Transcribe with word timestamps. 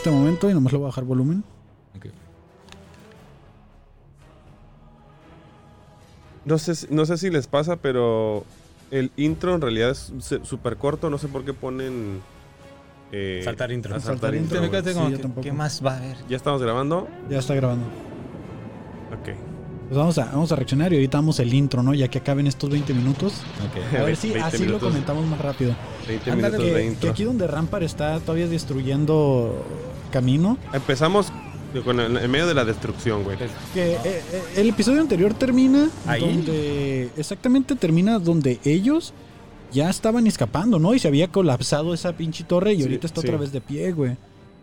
Este 0.00 0.10
momento 0.10 0.48
y 0.48 0.54
nomás 0.54 0.72
le 0.72 0.78
voy 0.78 0.86
a 0.86 0.88
bajar 0.88 1.04
volumen. 1.04 1.44
No 6.46 6.56
sé, 6.56 6.74
si- 6.74 6.86
no 6.88 7.04
sé 7.04 7.18
si 7.18 7.28
les 7.28 7.46
pasa, 7.46 7.76
pero 7.76 8.46
el 8.90 9.10
intro 9.18 9.54
en 9.54 9.60
realidad 9.60 9.90
es 9.90 10.10
súper 10.42 10.78
corto. 10.78 11.10
No 11.10 11.18
sé 11.18 11.28
por 11.28 11.44
qué 11.44 11.52
ponen. 11.52 12.22
eh, 13.12 13.42
Saltar 13.44 13.72
intro. 13.72 13.94
a 13.94 14.00
saltar 14.00 14.30
Saltar 14.30 14.34
intro, 14.36 14.64
Sí, 14.64 15.10
que, 15.16 15.18
tampoco. 15.18 15.40
¿qué 15.42 15.52
más 15.52 15.84
va 15.84 15.92
a 15.92 15.96
haber? 15.98 16.16
¿Ya 16.30 16.36
estamos 16.38 16.62
grabando? 16.62 17.06
Ya 17.28 17.40
está 17.40 17.54
grabando. 17.56 17.84
Ok. 19.12 19.34
Pues 19.88 19.98
vamos 19.98 20.16
a, 20.16 20.26
vamos 20.26 20.50
a 20.52 20.56
reaccionar 20.56 20.92
y 20.92 20.96
ahorita 20.96 21.18
damos 21.18 21.40
el 21.40 21.52
intro, 21.52 21.82
¿no? 21.82 21.92
Ya 21.92 22.08
que 22.08 22.18
acaben 22.18 22.46
estos 22.46 22.70
20 22.70 22.94
minutos. 22.94 23.42
A 23.98 24.02
ver 24.04 24.16
si 24.16 24.28
20 24.32 24.46
así 24.48 24.64
lo 24.64 24.78
comentamos 24.78 25.26
más 25.26 25.40
rápido. 25.42 25.74
20 26.08 26.30
Ándale, 26.30 26.56
minutos 26.56 26.74
de 26.74 26.80
Que, 26.80 26.86
intro. 26.86 27.00
que 27.00 27.08
aquí 27.10 27.24
donde 27.24 27.46
Rampart 27.48 27.82
está 27.82 28.18
todavía 28.20 28.46
destruyendo 28.46 29.62
camino. 30.10 30.58
Empezamos 30.72 31.32
con 31.84 32.00
el- 32.00 32.16
en 32.16 32.30
medio 32.30 32.46
de 32.46 32.54
la 32.54 32.64
destrucción, 32.64 33.22
güey. 33.24 33.36
Que 33.72 33.92
eh, 33.92 33.98
eh, 34.04 34.22
el 34.56 34.68
episodio 34.68 35.00
anterior 35.00 35.32
termina 35.34 35.88
Ahí. 36.06 36.20
donde 36.20 37.10
exactamente 37.16 37.76
termina 37.76 38.18
donde 38.18 38.58
ellos 38.64 39.12
ya 39.72 39.88
estaban 39.88 40.26
escapando, 40.26 40.78
¿no? 40.80 40.94
Y 40.94 40.98
se 40.98 41.06
había 41.08 41.28
colapsado 41.28 41.94
esa 41.94 42.12
pinche 42.14 42.42
torre 42.44 42.72
y 42.72 42.76
Sí, 42.78 42.82
ahorita 42.82 43.06
está 43.06 43.20
sí. 43.20 43.28
otra 43.28 43.38
vez 43.38 43.52
de 43.52 43.60
pie, 43.60 43.92
güey. 43.92 44.16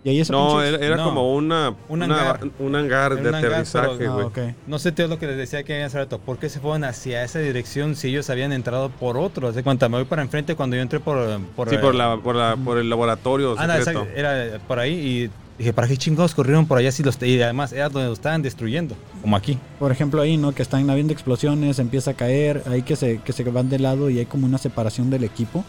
Y 0.03 0.09
ahí 0.09 0.19
esa 0.19 0.31
No, 0.33 0.55
pinche- 0.57 0.67
era, 0.67 0.85
era 0.85 0.95
no. 0.97 1.05
como 1.05 1.33
una, 1.33 1.69
Un 1.89 2.03
una- 2.03 2.19
hangar. 2.19 2.39
un 2.59 2.75
hangar 2.75 3.15
de 3.15 3.21
un 3.21 3.35
hangar, 3.35 3.45
aterrizaje, 3.53 4.05
Ah, 4.07 4.11
güey. 4.13 4.25
ok. 4.25 4.37
No 4.67 4.77
sé, 4.79 4.91
Teo, 4.91 5.07
lo 5.07 5.17
que 5.17 5.27
les 5.27 5.37
decía 5.37 5.63
que 5.63 5.81
hace 5.83 5.97
rato. 5.97 6.19
¿Por 6.19 6.37
qué 6.37 6.49
se 6.49 6.59
fueron 6.59 6.83
hacia 6.83 7.23
esa 7.23 7.39
dirección 7.39 7.95
si 7.95 8.09
ellos 8.09 8.29
habían 8.29 8.51
entrado 8.51 8.89
por 8.89 9.17
otro? 9.17 9.51
¿Se 9.53 9.63
cuenta? 9.63 9.87
Me 9.89 9.95
voy 9.97 10.05
para 10.05 10.21
enfrente 10.21 10.55
cuando 10.55 10.75
yo 10.75 10.81
entré 10.81 10.99
por... 10.99 11.17
por 11.55 11.69
Sí, 11.69 11.75
eh, 11.75 11.79
por, 11.79 11.95
la, 11.95 12.17
por, 12.17 12.35
la, 12.35 12.55
por 12.57 12.77
el 12.77 12.89
laboratorio 12.89 13.55
Ah, 13.57 13.65
no, 13.65 13.73
exacto, 13.75 14.07
era 14.15 14.59
por 14.67 14.79
ahí 14.79 14.93
y 14.93 15.29
dije, 15.57 15.73
¿para 15.73 15.87
qué 15.87 15.97
chingados 15.97 16.35
corrieron 16.35 16.65
por 16.67 16.77
allá 16.77 16.91
si 16.91 17.03
los... 17.03 17.21
Y 17.21 17.41
además 17.41 17.73
era 17.73 17.89
donde 17.89 18.09
los 18.09 18.19
estaban 18.19 18.41
destruyendo, 18.41 18.95
como 19.21 19.35
aquí. 19.35 19.57
Por 19.79 19.91
ejemplo, 19.91 20.21
ahí, 20.21 20.37
¿no? 20.37 20.53
Que 20.53 20.61
están 20.61 20.89
habiendo 20.89 21.13
explosiones, 21.13 21.79
empieza 21.79 22.11
a 22.11 22.13
caer, 22.13 22.63
ahí 22.67 22.83
que 22.83 22.95
se, 22.95 23.19
que 23.19 23.33
se 23.33 23.43
van 23.43 23.69
de 23.69 23.79
lado 23.79 24.09
y 24.09 24.19
hay 24.19 24.25
como 24.25 24.45
una 24.45 24.57
separación 24.57 25.09
del 25.09 25.23
equipo. 25.23 25.63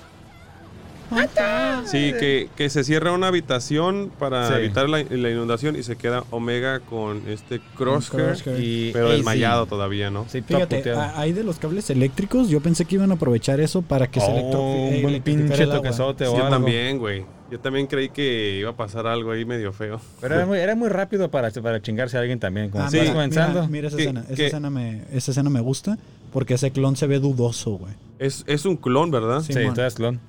Sí, 1.86 2.12
que, 2.20 2.50
que 2.54 2.68
se 2.68 2.84
cierra 2.84 3.12
una 3.12 3.28
habitación 3.28 4.10
para 4.18 4.46
Sí. 4.48 4.54
evitar 4.54 4.90
la, 4.90 5.02
la 5.02 5.30
inundación 5.30 5.74
y 5.76 5.82
se 5.82 5.96
queda 5.96 6.22
Omega 6.30 6.80
con 6.80 7.22
este 7.28 7.60
Crosshair, 7.76 8.24
Crosshair. 8.34 8.60
Y 8.62 8.90
pero 8.92 9.08
desmayado 9.10 9.64
todavía, 9.64 10.10
¿no? 10.10 10.26
Sí, 10.28 10.42
Fíjate, 10.42 10.82
ahí 11.16 11.32
de 11.32 11.44
los 11.44 11.58
cables 11.58 11.88
eléctricos, 11.88 12.50
yo 12.50 12.60
pensé 12.60 12.84
que 12.84 12.96
iban 12.96 13.10
a 13.10 13.14
aprovechar 13.14 13.58
eso 13.60 13.80
para 13.80 14.06
que 14.08 14.20
se 14.20 14.26
Oh, 14.26 14.34
electrofi- 14.36 14.96
un 14.96 15.02
buen 15.02 15.22
pinche 15.22 15.66
toquezote 15.66 16.24
Sí, 16.26 16.30
o 16.30 16.34
yo 16.36 16.44
algo. 16.44 16.56
también, 16.56 16.98
güey. 16.98 17.24
Yo 17.50 17.58
también 17.60 17.86
creí 17.86 18.10
que 18.10 18.58
iba 18.60 18.70
a 18.70 18.76
pasar 18.76 19.06
algo 19.06 19.30
ahí 19.32 19.44
medio 19.46 19.72
feo. 19.72 20.00
Pero 20.20 20.34
era 20.34 20.44
muy, 20.46 20.58
era 20.58 20.74
muy 20.74 20.88
rápido 20.90 21.30
para, 21.30 21.50
para 21.50 21.80
chingarse 21.80 22.18
a 22.18 22.20
alguien 22.20 22.38
también. 22.38 22.68
Como 22.70 22.84
Ah, 22.84 22.88
mira, 22.92 23.10
comenzando. 23.12 23.60
Mira, 23.60 23.70
mira 23.72 23.88
esa 23.88 23.96
¿Qué- 23.96 24.02
escena. 24.02 24.20
Esa 24.26 24.34
qué? 24.34 24.46
escena, 24.46 24.70
me, 24.70 25.02
esa 25.12 25.30
escena 25.30 25.48
me 25.48 25.60
gusta 25.60 25.96
porque 26.32 26.54
ese 26.54 26.70
clon 26.72 26.96
se 26.96 27.06
ve 27.06 27.18
dudoso, 27.20 27.72
güey. 27.78 27.94
Es, 28.18 28.44
es 28.46 28.66
un 28.66 28.76
clon, 28.76 29.10
¿verdad? 29.10 29.40
Sí. 29.40 29.54
Sí, 29.54 29.60
entonces 29.60 29.94
clon. 29.94 30.20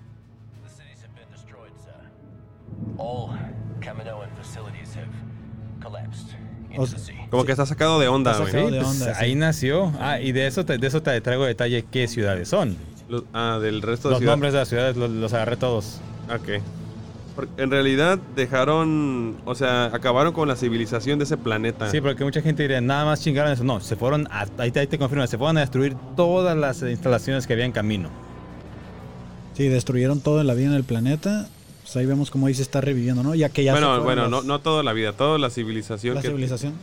O 6.78 6.86
sea. 6.86 7.00
Como 7.30 7.46
que 7.46 7.52
está 7.52 7.66
sacado 7.66 8.00
de 8.00 8.08
onda, 8.08 8.32
Está 8.32 8.44
güey. 8.44 8.52
sacado 8.54 8.70
Sí, 8.70 8.76
de 8.76 8.82
pues, 8.82 8.92
onda, 9.02 9.14
sí. 9.16 9.24
ahí 9.24 9.36
nació. 9.36 9.92
Ah, 10.00 10.20
y 10.22 10.32
de 10.32 10.48
eso 10.48 10.66
te, 10.66 10.78
de 10.78 10.88
eso 10.88 11.02
te 11.02 11.20
traigo 11.22 11.46
detalle 11.46 11.84
qué 11.92 12.08
ciudades 12.08 12.48
son. 12.48 12.78
Los- 13.10 13.24
ah, 13.34 13.60
del 13.62 13.82
resto 13.82 14.08
de 14.10 14.14
Los 14.14 14.20
ciudad. 14.20 14.34
nombres 14.34 14.54
de 14.54 14.60
las 14.60 14.70
ciudades 14.70 14.96
los, 14.96 15.10
los 15.10 15.34
agarré 15.34 15.58
todos. 15.58 16.00
Ok. 16.34 16.62
En 17.58 17.72
realidad 17.72 18.20
dejaron, 18.36 19.38
o 19.46 19.56
sea, 19.56 19.86
acabaron 19.86 20.34
con 20.34 20.48
la 20.48 20.56
civilización 20.56 21.20
de 21.20 21.26
ese 21.26 21.38
planeta. 21.38 21.90
Sí, 21.90 22.02
porque 22.02 22.24
mucha 22.24 22.42
gente 22.42 22.64
diría, 22.64 22.82
nada 22.82 23.06
más 23.06 23.22
chingaron 23.22 23.52
eso. 23.52 23.64
No, 23.64 23.80
se 23.80 23.96
fueron, 23.96 24.28
a, 24.32 24.46
ahí, 24.58 24.72
te, 24.72 24.80
ahí 24.82 24.88
te 24.88 24.98
se 24.98 25.38
fueron 25.38 25.58
a 25.58 25.62
destruir 25.62 25.96
todas 26.16 26.58
las 26.58 26.82
instalaciones 26.82 27.48
que 27.48 27.54
había 27.54 27.66
en 27.66 27.72
camino. 27.72 28.10
Sí, 29.56 29.68
destruyeron 29.68 30.22
todo 30.22 30.42
en 30.42 30.48
la 30.48 30.54
vida 30.54 30.68
en 30.68 30.74
el 30.76 30.84
planeta. 30.84 31.48
Pues 31.84 31.96
ahí 31.98 32.06
vemos 32.06 32.32
cómo 32.32 32.48
ahí 32.48 32.54
se 32.54 32.62
está 32.62 32.82
reviviendo, 32.82 33.24
¿no? 33.24 33.36
Ya 33.36 33.50
que 33.50 33.64
ya 33.64 33.72
bueno, 33.74 34.02
bueno, 34.04 34.28
no, 34.30 34.42
no 34.44 34.60
toda 34.60 34.84
la 34.84 34.94
vida, 34.94 35.14
toda 35.14 35.38
la 35.38 35.50
civilización. 35.50 36.16
la 36.16 36.22
que- 36.22 36.28
civilización. 36.28 36.74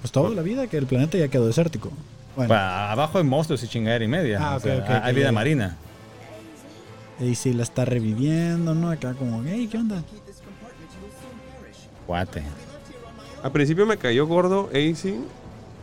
Pues 0.00 0.12
toda 0.12 0.30
la 0.30 0.42
vida 0.42 0.66
que 0.68 0.76
el 0.76 0.86
planeta 0.86 1.18
ya 1.18 1.28
quedó 1.28 1.46
desértico. 1.46 1.90
Bueno, 2.36 2.54
abajo 2.54 3.18
hay 3.18 3.24
monstruos 3.24 3.62
y 3.64 3.68
chingadera 3.68 4.04
y 4.04 4.08
media. 4.08 4.38
Ah, 4.40 4.54
o 4.54 4.56
ok, 4.58 4.62
sea, 4.62 4.76
ok, 4.78 5.04
hay 5.04 5.14
vida 5.14 5.32
marina. 5.32 5.76
Y 7.20 7.34
sí 7.34 7.52
la 7.52 7.62
está 7.62 7.84
reviviendo, 7.84 8.74
¿no? 8.74 8.90
Acá 8.90 9.14
como, 9.14 9.42
hey, 9.46 9.68
¿qué 9.70 9.78
onda? 9.78 10.02
Cuate. 12.06 12.42
Al 13.42 13.52
principio 13.52 13.86
me 13.86 13.96
cayó 13.96 14.26
gordo 14.26 14.68
AC, 14.72 15.14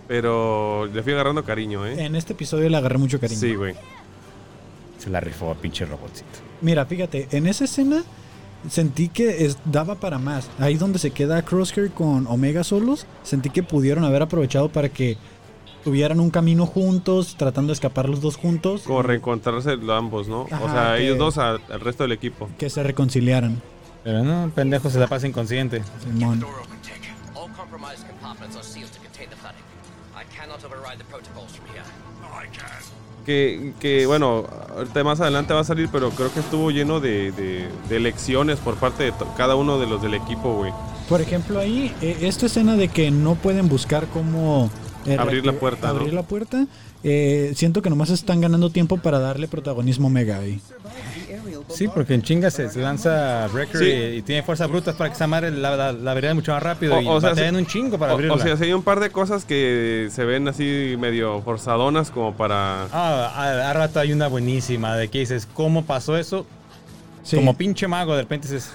pero 0.08 0.86
le 0.88 1.04
fui 1.04 1.14
agarrando 1.14 1.44
cariño, 1.44 1.86
¿eh? 1.86 2.04
En 2.06 2.16
este 2.16 2.34
episodio 2.34 2.70
le 2.70 2.78
agarré 2.78 2.98
mucho 2.98 3.20
cariño. 3.20 3.40
Sí, 3.40 3.56
güey. 3.56 3.76
Se 4.98 5.10
la 5.10 5.20
rifó 5.20 5.54
pinche 5.56 5.86
robotcito. 5.86 6.40
Mira, 6.62 6.86
fíjate, 6.86 7.28
en 7.32 7.48
esa 7.48 7.66
escena 7.66 8.04
sentí 8.70 9.10
que 9.10 9.46
es- 9.46 9.58
daba 9.66 9.96
para 9.96 10.18
más. 10.18 10.50
Ahí 10.60 10.76
donde 10.76 11.00
se 11.00 11.12
queda 11.12 11.44
Crosshair 11.44 11.92
con 11.92 12.26
Omega 12.28 12.64
solos, 12.64 13.06
sentí 13.24 13.50
que 13.52 13.62
pudieron 13.64 14.04
haber 14.04 14.24
aprovechado 14.24 14.70
para 14.70 14.90
que 14.90 15.18
tuvieran 15.86 16.20
un 16.20 16.32
camino 16.32 16.66
juntos, 16.66 17.36
tratando 17.38 17.68
de 17.70 17.74
escapar 17.76 18.10
los 18.10 18.20
dos 18.20 18.36
juntos, 18.38 18.82
Como 18.82 19.04
reencontrarse 19.04 19.78
los 19.78 19.98
ambos, 19.98 20.28
¿no? 20.28 20.42
o 20.42 20.70
sea, 20.70 20.96
que- 20.98 21.04
ellos 21.06 21.18
dos 21.20 21.38
a- 21.38 21.52
al 21.52 21.80
resto 21.80 22.04
del 22.04 22.12
equipo. 22.12 22.50
que 22.58 22.70
se 22.70 22.82
reconciliaran. 22.84 23.62
Pero 24.04 24.24
no, 24.24 24.52
pendejo 24.54 24.90
se 24.90 25.00
la 25.00 25.08
pasa 25.08 25.28
inconsciente. 25.28 25.82
Simón. 26.04 26.44
Que, 33.26 33.74
que, 33.80 34.06
bueno, 34.06 34.46
ahorita 34.76 35.04
más 35.04 35.20
adelante 35.20 35.52
va 35.54 35.62
a 35.62 35.64
salir, 35.64 35.90
pero 35.92 36.12
creo 36.12 36.32
que 36.32 36.42
estuvo 36.42 36.70
lleno 36.70 37.00
de, 37.00 37.32
de, 37.32 37.68
de 37.90 38.00
lecciones 38.00 38.60
por 38.60 38.76
parte 38.76 39.06
de 39.06 39.14
cada 39.36 39.56
uno 39.56 39.80
de 39.80 39.88
los 39.88 40.00
del 40.04 40.14
equipo, 40.14 40.54
güey. 40.58 40.72
Por 41.10 41.22
ejemplo, 41.22 41.60
ahí, 41.60 41.92
eh, 42.02 42.18
esta 42.22 42.46
escena 42.46 42.76
de 42.76 42.88
que 42.90 43.10
no 43.10 43.34
pueden 43.36 43.68
buscar 43.68 44.06
cómo... 44.08 44.70
eh, 45.06 45.18
Abrir 45.20 45.46
la 45.46 45.54
puerta, 45.54 45.90
Abrir 45.90 46.10
¿no? 46.10 46.16
la 46.16 46.24
puerta. 46.24 46.66
eh, 47.04 47.54
siento 47.56 47.82
que 47.82 47.90
nomás 47.90 48.10
están 48.10 48.42
ganando 48.42 48.70
tiempo 48.72 48.98
para 48.98 49.20
darle 49.20 49.48
protagonismo 49.48 50.08
a 50.08 50.10
Omega 50.10 50.40
ahí. 50.40 50.60
Sí, 51.70 51.88
porque 51.88 52.14
en 52.14 52.22
chinga 52.22 52.50
se, 52.52 52.70
lanza 52.80 53.48
Wrecker 53.54 53.78
Sí. 53.80 53.86
y, 53.86 54.18
y 54.18 54.22
tiene 54.22 54.44
fuerzas 54.44 54.70
brutas 54.70 54.96
para 54.96 55.10
que 55.10 55.16
esa 55.16 55.28
madre 55.28 55.52
la, 55.52 55.76
la, 55.76 55.92
la 55.92 56.14
vería 56.14 56.34
mucho 56.34 56.52
más 56.54 56.62
rápido 56.64 56.96
O- 56.96 57.02
y 57.02 57.08
o 57.08 57.20
sea, 57.22 57.36
sí- 57.36 57.56
un 57.56 57.66
chingo 57.66 57.98
para 57.98 58.14
O, 58.14 58.16
abrirla. 58.16 58.36
o 58.36 58.40
sea, 58.40 58.56
sí 58.58 58.64
hay 58.66 58.74
un 58.74 58.84
par 58.84 59.00
de 59.00 59.10
cosas 59.10 59.46
que 59.46 60.08
se 60.12 60.24
ven 60.26 60.48
así 60.48 60.96
medio 61.00 61.42
forzadonas 61.42 62.12
como 62.12 62.34
para... 62.36 62.84
Ah, 62.92 63.34
a, 63.36 63.70
a 63.70 63.74
rato 63.74 64.00
hay 64.00 64.14
una 64.14 64.28
buenísima 64.28 64.96
de 64.96 65.08
que 65.10 65.20
dices, 65.20 65.48
¿cómo 65.54 65.84
pasó 65.86 66.18
eso? 66.18 66.46
Sí, 67.24 67.36
Como 67.38 67.58
pinche 67.58 67.88
mago, 67.88 68.16
de 68.16 68.22
repente 68.22 68.48
dices, 68.48 68.72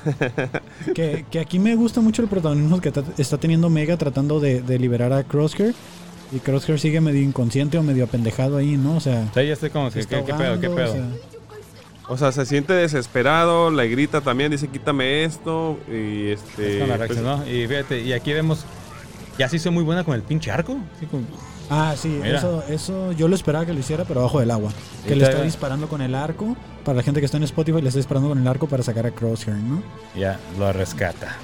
que, 0.94 1.24
que 1.30 1.38
aquí 1.38 1.58
me 1.60 1.76
gusta 1.76 2.00
mucho 2.00 2.20
el 2.22 2.28
protagonismo 2.28 2.80
que 2.80 2.92
está 3.16 3.38
teniendo 3.38 3.68
Omega 3.68 3.96
tratando 3.96 4.40
de, 4.40 4.60
de 4.60 4.78
liberar 4.78 5.12
a 5.12 5.22
Crosshair. 5.22 5.72
Y 6.32 6.38
Crosshair 6.38 6.78
sigue 6.78 7.00
medio 7.00 7.22
inconsciente 7.22 7.76
o 7.78 7.82
medio 7.82 8.04
apendejado 8.04 8.56
ahí, 8.56 8.76
¿no? 8.76 8.96
O 8.96 9.00
sea... 9.00 9.26
o 9.30 9.34
sea, 9.34 9.42
ya 9.42 9.52
estoy 9.52 9.70
como 9.70 9.90
se 9.90 9.94
que, 9.94 10.00
está 10.00 10.20
¿qué, 10.20 10.26
qué 10.26 10.34
pedo, 10.34 10.60
qué 10.60 10.70
pedo? 10.70 10.90
o 10.92 10.94
sea, 10.94 11.08
O 12.08 12.16
sea, 12.16 12.32
se 12.32 12.46
siente 12.46 12.72
desesperado, 12.72 13.70
le 13.70 13.88
grita 13.88 14.20
también, 14.20 14.50
dice 14.52 14.68
quítame 14.68 15.24
esto 15.24 15.78
y 15.88 16.28
este... 16.30 16.82
Es 16.82 16.88
la 16.88 16.96
pues, 16.96 16.98
reacción, 17.10 17.24
¿no? 17.24 17.46
Y 17.48 17.66
fíjate, 17.66 18.00
y 18.02 18.12
aquí 18.12 18.32
vemos, 18.32 18.64
ya 19.38 19.48
se 19.48 19.56
hizo 19.56 19.72
muy 19.72 19.82
buena 19.82 20.04
con 20.04 20.14
el 20.14 20.22
pinche 20.22 20.50
arco. 20.50 20.76
Sí, 21.00 21.06
con- 21.06 21.26
Ah, 21.72 21.94
sí, 21.96 22.08
Mira. 22.08 22.38
eso, 22.38 22.64
eso 22.68 23.12
yo 23.12 23.28
lo 23.28 23.36
esperaba 23.36 23.64
que 23.64 23.72
lo 23.72 23.78
hiciera, 23.78 24.04
pero 24.04 24.20
abajo 24.20 24.40
del 24.40 24.50
agua. 24.50 24.72
Que 25.06 25.14
le 25.14 25.22
está 25.22 25.40
disparando 25.42 25.88
con 25.88 26.02
el 26.02 26.16
arco. 26.16 26.56
Para 26.84 26.96
la 26.96 27.02
gente 27.04 27.20
que 27.20 27.26
está 27.26 27.36
en 27.36 27.44
Spotify, 27.44 27.80
le 27.80 27.88
está 27.88 27.98
disparando 28.00 28.28
con 28.28 28.38
el 28.38 28.48
arco 28.48 28.66
para 28.66 28.82
sacar 28.82 29.06
a 29.06 29.12
Crosshair, 29.12 29.56
¿no? 29.56 29.80
ya 30.18 30.40
lo 30.58 30.72
rescata. 30.72 31.36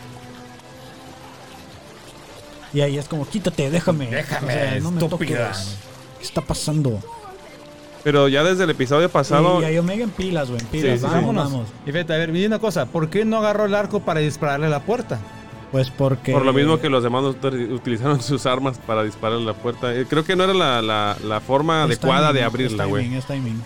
Y 2.75 2.81
ahí 2.81 2.99
es 2.99 3.09
como, 3.09 3.27
quítate, 3.29 3.71
déjame. 3.71 4.07
Déjame, 4.11 4.81
no 4.81 4.91
me 4.91 5.03
estúpida. 5.03 5.49
toques. 5.53 5.77
¿Qué 6.19 6.25
está 6.25 6.41
pasando? 6.41 7.01
Pero 8.05 8.29
ya 8.29 8.45
desde 8.45 8.65
el 8.65 8.71
episodio 8.71 9.09
pasado... 9.11 9.61
Y 9.61 9.65
hay 9.65 9.79
Omega 9.79 10.05
en 10.05 10.11
pilas, 10.11 10.49
güey, 10.49 10.61
en 10.61 10.67
pilas. 10.69 11.01
Sí, 11.01 11.07
Vámonos. 11.07 11.51
vamos. 11.53 11.69
Y 11.87 11.91
fíjate, 11.93 12.15
a 12.15 12.17
ver, 12.19 12.31
vi 12.31 12.47
una 12.47 12.59
cosa, 12.61 12.87
¿por 12.87 13.11
qué 13.11 13.25
no 13.25 13.39
agarró 13.39 13.65
el 13.65 13.75
arco 13.75 14.01
para 14.01 14.21
dispararle 14.21 14.67
a 14.67 14.71
la 14.71 14.81
puerta? 14.85 15.19
Pues 15.73 15.91
porque... 15.91 16.33
Por 16.33 16.45
lo 16.45 16.53
mismo 16.53 16.79
que 16.79 16.89
los 16.89 17.03
demás 17.03 17.25
util- 17.25 17.73
utilizaron 17.73 18.23
sus 18.23 18.47
armas 18.47 18.79
para 18.87 19.03
disparar 19.03 19.39
a 19.39 19.41
la 19.41 19.55
puerta. 19.55 19.93
Eh, 19.93 20.07
Creo 20.09 20.25
que 20.25 20.37
no 20.37 20.45
era 20.45 20.55
la, 20.55 20.81
la- 20.83 21.17
la 21.25 21.41
forma 21.41 21.81
es 21.81 21.87
adecuada 21.99 22.29
timing, 22.29 22.35
de 22.35 22.41
es 22.41 22.47
abrirla, 22.47 22.85
güey. 22.85 23.03
timing, 23.05 23.19
Es 23.19 23.27
timing. 23.27 23.63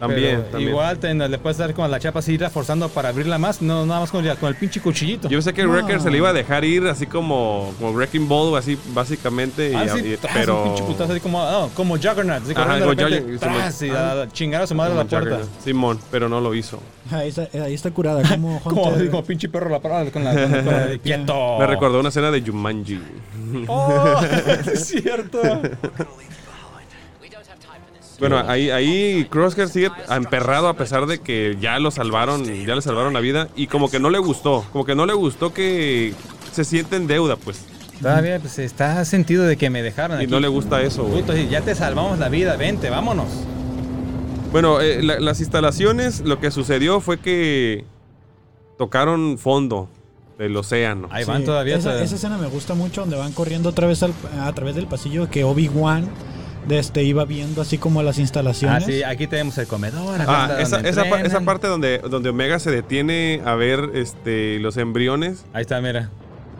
También, 0.00 0.36
Pero 0.36 0.42
también. 0.50 0.70
Igual 0.70 0.98
te- 0.98 1.14
le 1.14 1.38
puedes 1.38 1.56
dar 1.58 1.72
con 1.74 1.90
la 1.90 1.98
chapa 2.00 2.18
así, 2.18 2.32
ir 2.34 2.48
forzando 2.50 2.88
para 2.88 3.08
abrirla 3.10 3.38
más. 3.38 3.62
No, 3.62 3.86
nada 3.86 4.00
más 4.00 4.10
con, 4.10 4.26
el- 4.26 4.36
con 4.36 4.48
el 4.48 4.54
pinche 4.56 4.80
cuchillito. 4.80 5.28
Yo 5.28 5.40
sé 5.40 5.52
que 5.54 5.62
No. 5.64 5.70
Wrecker 5.72 6.00
se 6.00 6.10
le 6.10 6.18
iba 6.18 6.28
a 6.30 6.32
dejar 6.32 6.64
ir 6.64 6.86
así 6.86 7.06
como, 7.06 7.72
como 7.78 7.92
Wrecking 7.92 8.28
Ball, 8.28 8.56
así 8.58 8.78
básicamente. 8.92 9.70
y- 9.70 9.74
Ah, 9.74 9.86
sí, 9.88 10.00
y- 10.12 10.16
tras, 10.16 10.34
pero. 10.36 10.62
un 10.62 10.68
pinche 10.70 10.84
putazo 10.84 11.12
así 11.12 11.20
como, 11.20 11.40
ah, 11.42 11.68
como 11.74 11.94
Juggernaut. 11.96 12.42
Así 12.42 12.52
Ajá, 12.52 12.78
como 12.80 12.90
repente, 12.90 13.04
Juggernaut, 13.20 13.40
tras, 13.40 13.82
y 13.82 13.90
a 13.90 14.28
chingar 14.32 14.62
a 14.62 14.66
su 14.66 14.74
madre 14.74 14.92
a 14.92 14.96
la 14.96 15.04
puerta. 15.04 15.30
Juggernaut. 15.36 15.60
Simón, 15.62 15.98
pero 16.10 16.28
no 16.28 16.40
lo 16.40 16.54
hizo. 16.54 16.80
Ahí 17.10 17.28
está, 17.28 17.48
ahí 17.62 17.74
está 17.74 17.90
curada. 17.90 18.22
Como 18.28 18.60
Como, 18.64 18.82
como 19.10 19.24
pinche 19.24 19.48
perro 19.48 19.68
la 19.70 19.80
parada 19.80 20.10
con 20.10 20.24
la, 20.24 20.32
con 20.32 20.42
la- 20.50 20.62
con 20.64 20.66
la 20.72 20.86
de 20.86 20.98
quieto. 21.00 21.58
Me 21.58 21.66
recordó 21.66 22.00
una 22.00 22.08
escena 22.08 22.30
de 22.30 22.42
Jumanji. 22.42 23.00
Oh, 23.68 24.20
es 24.72 24.86
cierto. 24.86 25.40
Bueno, 28.20 28.38
ahí, 28.46 28.70
ahí 28.70 29.26
Crosshair 29.28 29.68
sigue 29.68 29.90
emperrado 30.10 30.68
a 30.68 30.74
pesar 30.74 31.06
de 31.06 31.18
que 31.20 31.56
ya 31.60 31.78
lo 31.78 31.90
salvaron, 31.90 32.44
ya 32.44 32.74
le 32.74 32.80
salvaron 32.82 33.12
la 33.12 33.20
vida 33.20 33.48
y 33.56 33.66
como 33.66 33.90
que 33.90 33.98
no 33.98 34.08
le 34.10 34.18
gustó, 34.18 34.64
como 34.72 34.84
que 34.84 34.94
no 34.94 35.04
le 35.06 35.14
gustó 35.14 35.52
que 35.52 36.14
se 36.52 36.64
siente 36.64 36.96
en 36.96 37.06
deuda, 37.06 37.36
pues. 37.36 37.64
Todavía 38.00 38.38
pues, 38.38 38.58
está 38.58 39.04
sentido 39.04 39.44
de 39.44 39.56
que 39.56 39.70
me 39.70 39.82
dejaron 39.82 40.20
Y 40.20 40.24
aquí. 40.24 40.30
no 40.32 40.38
le 40.40 40.48
gusta 40.48 40.80
eso, 40.82 41.04
güey. 41.04 41.22
Puto, 41.22 41.36
ya 41.36 41.60
te 41.62 41.74
salvamos 41.74 42.18
la 42.18 42.28
vida, 42.28 42.56
vente, 42.56 42.90
vámonos. 42.90 43.28
Bueno, 44.52 44.80
eh, 44.80 45.02
la- 45.02 45.18
las 45.20 45.40
instalaciones, 45.40 46.20
lo 46.20 46.38
que 46.38 46.50
sucedió 46.50 47.00
fue 47.00 47.18
que 47.18 47.84
tocaron 48.78 49.38
fondo 49.38 49.88
del 50.38 50.56
océano. 50.56 51.08
Ahí 51.10 51.24
Sí, 51.24 51.30
van 51.30 51.44
todavía. 51.44 51.76
Esa, 51.76 52.02
escena 52.02 52.38
me 52.38 52.46
gusta 52.48 52.74
mucho 52.74 53.00
donde 53.02 53.16
van 53.16 53.32
corriendo 53.32 53.68
otra 53.70 53.86
vez 53.86 54.02
al- 54.02 54.14
a 54.40 54.52
través 54.52 54.74
del 54.74 54.86
pasillo 54.86 55.30
que 55.30 55.44
Obi-Wan 55.44 56.08
este, 56.68 57.02
iba 57.04 57.24
viendo 57.24 57.60
así 57.62 57.78
como 57.78 58.02
las 58.02 58.18
Ah, 58.18 58.20
instalaciones. 58.22 58.84
sí, 58.84 59.02
aquí 59.02 59.26
tenemos 59.26 59.56
el 59.58 59.66
comedor. 59.66 60.20
acá 60.20 60.44
Ah, 60.44 60.46
está 60.46 60.62
esa, 60.62 60.76
donde 60.76 60.90
esa 60.90 61.00
pa- 61.02 61.08
esa 61.08 61.16
entrenan. 61.18 61.44
parte 61.44 61.66
donde, 61.66 61.98
donde 61.98 62.28
Omega 62.30 62.58
se 62.58 62.70
detiene 62.70 63.42
a 63.44 63.54
ver 63.54 63.90
este, 63.94 64.58
los 64.60 64.76
embriones 64.76 65.44
Ahí 65.52 65.62
está, 65.62 65.80
mira. 65.80 66.10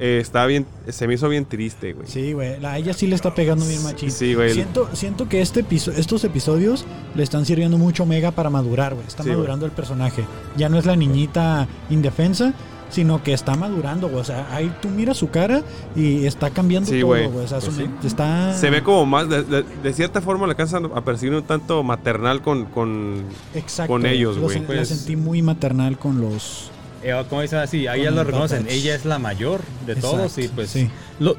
eh, 0.00 0.18
está 0.20 0.44
bien, 0.46 0.66
se 0.88 1.06
me 1.06 1.14
hizo 1.14 1.28
bien 1.28 1.44
triste, 1.46 1.92
güey. 1.92 2.06
Sí, 2.08 2.32
güey. 2.32 2.58
la- 2.60 2.72
A 2.72 2.78
ella 2.78 2.92
sí 2.94 3.06
le 3.06 3.14
está 3.14 3.34
pegando 3.34 3.64
bien 3.66 3.82
machín. 3.82 4.10
Sí, 4.10 4.34
güey. 4.34 4.52
Siento, 4.52 4.88
siento 4.92 5.28
que 5.28 5.40
este 5.40 5.60
episo- 5.60 5.92
estos 5.92 6.24
episodios 6.24 6.84
le 7.14 7.22
están 7.22 7.46
sirviendo 7.46 7.78
mucho 7.78 8.02
a 8.02 8.06
Omega 8.06 8.30
para 8.32 8.50
madurar, 8.50 8.94
güey. 8.94 9.06
Está 9.06 9.22
Sí, 9.22 9.28
güey. 9.28 9.36
madurando 9.38 9.66
el 9.66 9.72
personaje. 9.72 10.24
Ya 10.56 10.68
no 10.68 10.78
es 10.78 10.84
la 10.86 10.96
niñita 10.96 11.68
indefensa, 11.90 12.52
sino 12.90 13.22
que 13.22 13.32
está 13.32 13.54
madurando, 13.56 14.08
güey. 14.08 14.20
O 14.20 14.24
sea, 14.24 14.46
ahí 14.54 14.72
tú 14.80 14.88
miras 14.88 15.16
su 15.16 15.30
cara 15.30 15.62
y 15.96 16.26
está 16.26 16.50
cambiando 16.50 16.88
Sí, 16.90 16.98
todo, 17.00 17.08
güey. 17.08 17.26
güey. 17.26 17.44
O 17.44 17.48
sea, 17.48 17.58
Pues 17.58 17.74
su- 17.74 17.80
sí. 17.80 17.88
está... 18.04 18.52
Se 18.54 18.70
ve 18.70 18.82
como 18.82 19.04
más, 19.06 19.28
de, 19.28 19.42
de- 19.42 19.62
de 19.82 19.92
cierta 19.92 20.20
forma 20.20 20.46
le 20.46 20.52
alcanzan 20.52 20.86
a 20.94 21.00
percibir 21.04 21.34
un 21.34 21.42
tanto 21.42 21.82
maternal 21.82 22.40
con, 22.42 22.66
con 22.66 23.24
Exacto, 23.54 23.92
con 23.92 24.06
ellos, 24.06 24.36
Lo 24.36 24.42
güey. 24.42 24.60
La 24.60 24.66
Pues- 24.66 24.88
sentí 24.88 25.16
muy 25.16 25.42
maternal 25.42 25.98
con 25.98 26.20
los... 26.20 26.70
Eh, 27.02 27.12
como 27.28 27.42
dicen 27.42 27.58
así, 27.58 27.86
ahí 27.86 28.04
ya 28.04 28.10
lo 28.10 28.24
reconocen. 28.24 28.66
Ella 28.68 28.94
es 28.94 29.04
la 29.04 29.18
mayor 29.18 29.60
de 29.86 29.92
Exacto, 29.92 30.16
todos 30.16 30.38
y 30.38 30.48
pues. 30.48 30.70
sí. 30.70 30.88
lo- 31.20 31.36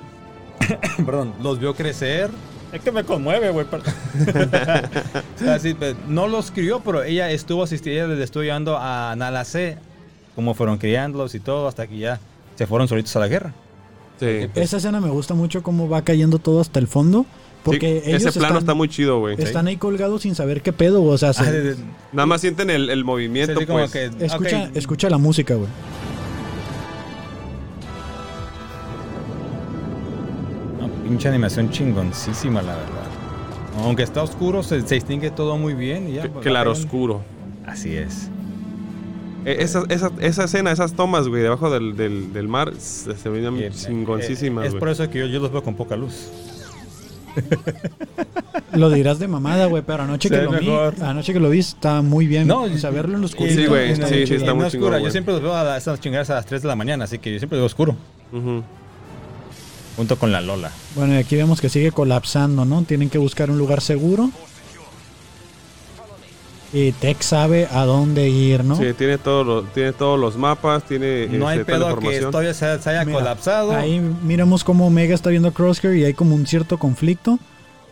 perdón, 1.05 1.33
los 1.41 1.59
vio 1.59 1.73
crecer. 1.73 2.29
Es 2.71 2.81
que 2.81 2.91
me 2.91 3.03
conmueve, 3.03 3.49
güey. 3.51 3.65
O 5.35 5.39
sea, 5.39 5.59
sí, 5.59 5.73
pues, 5.73 5.95
no 6.07 6.27
los 6.27 6.51
crió, 6.51 6.81
pero 6.81 7.03
ella 7.03 7.29
estuvo 7.31 7.63
asistiendo, 7.63 8.13
les 8.13 8.25
estuvo 8.25 8.43
llevando 8.43 8.77
a 8.77 9.15
Nalacé. 9.15 9.77
Cómo 10.35 10.53
fueron 10.53 10.77
criándolos 10.77 11.33
y 11.35 11.39
todo, 11.39 11.67
hasta 11.67 11.87
que 11.87 11.97
ya 11.97 12.19
se 12.55 12.67
fueron 12.67 12.87
solitos 12.87 13.15
a 13.15 13.19
la 13.19 13.27
guerra. 13.27 13.53
Sí. 14.19 14.47
Esa 14.55 14.77
escena 14.77 14.99
me 15.01 15.09
gusta 15.09 15.33
mucho 15.33 15.61
cómo 15.63 15.89
va 15.89 16.01
cayendo 16.03 16.39
todo 16.39 16.61
hasta 16.61 16.79
el 16.79 16.87
fondo. 16.87 17.25
Porque 17.63 18.01
Sí, 18.03 18.11
ellos 18.11 18.25
ese 18.27 18.39
plano 18.39 18.55
están, 18.55 18.63
está 18.63 18.73
muy 18.75 18.87
chido, 18.89 19.19
güey. 19.19 19.41
están 19.41 19.65
ahí 19.65 19.75
colgados 19.77 20.21
sin 20.21 20.35
saber 20.35 20.61
qué 20.61 20.71
pedo, 20.71 21.03
o 21.03 21.17
sea, 21.17 21.33
se- 21.33 21.41
Ah, 21.43 21.51
de- 21.51 21.61
de- 21.73 21.75
Nada 22.13 22.27
más 22.27 22.41
sienten 22.41 22.69
el, 22.69 22.91
el 22.91 23.03
movimiento, 23.03 23.59
sí, 23.59 23.65
pues. 23.65 23.91
que, 23.91 24.11
escucha, 24.75 25.09
la 25.09 25.17
música, 25.17 25.55
güey. 25.55 25.67
no, 30.79 30.87
pinche 31.03 31.27
animación 31.27 31.69
chingoncísima, 31.71 32.61
la 32.61 32.75
verdad. 32.75 33.05
Aunque 33.83 34.03
está 34.03 34.23
oscuro, 34.23 34.63
se, 34.63 34.81
se 34.87 34.95
distingue 34.95 35.31
todo 35.31 35.57
muy 35.57 35.73
bien. 35.73 36.07
Y 36.09 36.13
ya, 36.13 36.23
pues, 36.31 36.43
claro 36.45 36.71
cayendo. 36.71 36.87
oscuro. 36.87 37.21
Así 37.65 37.95
es. 37.95 38.29
Eh, 39.45 39.57
Esa, 39.59 39.83
esa, 39.89 40.11
esa 40.19 40.43
escena, 40.45 40.71
esas 40.71 40.93
tomas, 40.93 41.27
güey, 41.27 41.43
debajo 41.43 41.69
del, 41.69 41.95
del, 41.95 42.33
del 42.33 42.47
mar, 42.47 42.73
se, 42.79 43.15
se 43.15 43.29
veían 43.29 43.55
chingoncísimas, 43.71 44.63
eh, 44.63 44.67
Es 44.67 44.73
güey. 44.73 44.79
por 44.79 44.89
eso 44.89 45.09
que 45.09 45.19
yo, 45.19 45.25
yo 45.27 45.39
los 45.39 45.51
veo 45.51 45.63
con 45.63 45.75
poca 45.75 45.95
luz. 45.95 46.29
Lo 48.73 48.89
dirás 48.89 49.19
de 49.19 49.27
mamada, 49.27 49.65
güey, 49.67 49.83
pero 49.85 50.03
anoche 50.03 50.29
que 50.29 50.41
lo 50.41 50.51
vi, 50.51 50.69
anoche 51.01 51.33
que 51.33 51.39
lo 51.39 51.49
vi 51.49 51.59
está 51.59 52.01
muy 52.01 52.27
bien. 52.27 52.47
No, 52.47 52.63
o 52.63 52.77
sea, 52.77 52.89
verlo 52.89 53.15
en 53.15 53.21
lo 53.21 53.27
y- 53.27 53.29
oscurito. 53.31 53.61
Sí, 53.61 53.67
güey, 53.67 53.91
está 53.91 54.07
sí, 54.07 54.15
muy 54.15 54.27
sí, 54.27 54.35
está 54.35 54.53
muy 54.53 54.63
no 54.63 54.69
chingón, 54.69 54.87
oscura. 54.93 55.03
Yo 55.05 55.11
siempre 55.11 55.33
los 55.33 55.41
veo 55.43 55.53
a 55.55 55.77
esas 55.77 55.99
chingadas 55.99 56.29
a 56.29 56.35
las 56.35 56.45
3 56.45 56.61
de 56.61 56.67
la 56.67 56.75
mañana, 56.75 57.03
así 57.05 57.19
que 57.19 57.31
yo 57.31 57.37
siempre 57.39 57.57
los 57.57 57.61
veo 57.61 57.65
oscuro. 57.67 57.95
Junto 59.95 60.19
con 60.19 60.31
la 60.31 60.41
Lola. 60.41 60.71
Bueno, 60.95 61.13
y 61.13 61.17
aquí 61.17 61.35
vemos 61.35 61.61
que 61.61 61.69
sigue 61.69 61.91
colapsando, 61.91 62.65
¿no? 62.65 62.83
Tienen 62.83 63.09
que 63.09 63.17
buscar 63.17 63.49
un 63.49 63.57
lugar 63.57 63.81
seguro. 63.81 64.29
Y 66.77 66.91
Tech 66.91 67.21
sabe 67.21 67.69
a 67.71 67.85
dónde 67.85 68.27
ir, 68.27 68.65
¿no? 68.65 68.75
Sí, 68.75 68.91
tiene, 68.97 69.17
todo 69.17 69.45
lo- 69.45 69.63
tiene 69.63 69.93
todos 69.93 70.19
los 70.19 70.35
mapas, 70.35 70.83
tiene 70.83 71.25
No 71.27 71.47
hay 71.47 71.59
este, 71.59 71.71
toda 71.71 71.79
la 71.79 71.85
pedo 71.85 71.99
que 71.99 72.05
información. 72.07 72.31
todavía 72.31 72.53
se, 72.53 72.79
se 72.83 72.89
haya 72.89 73.05
Mira, 73.05 73.19
colapsado. 73.19 73.71
Ahí 73.71 74.01
miramos 74.01 74.65
cómo 74.65 74.87
Omega 74.87 75.15
está 75.15 75.29
viendo 75.29 75.47
a 75.47 75.53
Crosshair 75.53 75.95
y 75.95 76.03
hay 76.03 76.13
como 76.13 76.35
un 76.35 76.45
cierto 76.45 76.77
conflicto. 76.77 77.39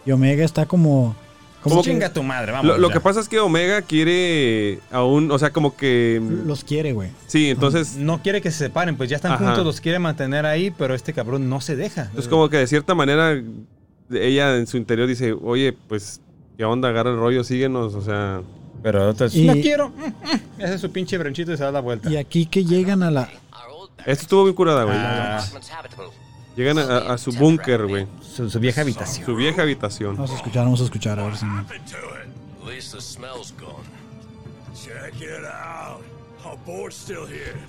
Y 0.05 0.11
Omega 0.11 0.43
está 0.43 0.65
como... 0.65 1.15
como 1.61 1.81
que 1.81 1.91
chinga 1.91 2.11
tu 2.11 2.23
madre, 2.23 2.51
vamos. 2.51 2.77
Lo, 2.77 2.89
que 2.89 2.99
pasa 2.99 3.21
es 3.21 3.29
que 3.29 3.39
Omega 3.39 3.83
quiere 3.83 4.79
aún, 4.91 5.31
o 5.31 5.39
sea, 5.39 5.51
como 5.53 5.77
que... 5.77 6.21
los 6.45 6.65
quiere, 6.65 6.91
güey. 6.91 7.09
Sí, 7.27 7.51
entonces 7.51 7.95
No 7.95 8.21
quiere 8.21 8.41
que 8.41 8.51
se 8.51 8.65
separen, 8.65 8.97
pues 8.97 9.09
ya 9.09 9.15
están 9.15 9.31
Ajá. 9.31 9.45
juntos, 9.45 9.63
los 9.65 9.79
quiere 9.79 9.97
mantener 9.99 10.45
ahí, 10.45 10.71
pero 10.71 10.93
este 10.93 11.13
cabrón 11.13 11.47
no 11.47 11.61
se 11.61 11.77
deja. 11.77 12.11
es 12.17 12.27
como 12.27 12.49
que 12.49 12.57
de 12.57 12.67
cierta 12.67 12.95
manera 12.95 13.41
ella 14.11 14.57
en 14.57 14.67
su 14.67 14.75
interior 14.75 15.07
dice, 15.07 15.31
oye, 15.41 15.71
pues, 15.87 16.19
¿qué 16.57 16.65
onda? 16.65 16.89
Agarra 16.89 17.11
el 17.11 17.17
rollo, 17.17 17.45
síguenos, 17.45 17.95
o 17.95 18.01
sea... 18.01 18.41
Pero 18.83 19.09
otros, 19.09 19.33
Y- 19.33 19.45
no 19.47 19.53
quiero. 19.53 19.89
mm, 19.89 20.03
mm. 20.03 20.41
Ese 20.61 20.73
es 20.75 20.81
su 20.81 20.91
pinche 20.91 21.17
bronchito 21.17 21.53
y 21.53 21.57
se 21.57 21.63
da 21.63 21.71
la 21.71 21.79
vuelta. 21.79 22.09
Y 22.09 22.17
aquí 22.17 22.45
que 22.45 22.63
llegan 22.65 23.01
a 23.01 23.09
la... 23.09 23.29
Esto 24.05 24.23
estuvo 24.23 24.43
bien 24.43 24.55
curada, 24.55 24.83
güey. 24.83 24.97
Ah. 24.97 25.41
Llegan 26.57 26.77
a, 26.77 26.97
a 27.13 27.17
su 27.17 27.31
búnker, 27.31 27.87
güey. 27.87 28.05
Su, 28.21 28.49
su 28.49 28.59
vieja 28.59 28.81
habitación. 28.81 29.25
Su 29.25 29.35
vieja 29.35 29.61
habitación. 29.63 30.15
Vamos 30.17 30.31
a 30.31 30.35
escuchar, 30.35 30.65
vamos 30.65 30.81
a 30.81 30.83
escuchar, 30.83 31.19
a 31.19 31.25
ver 31.25 31.37
si... 31.37 31.45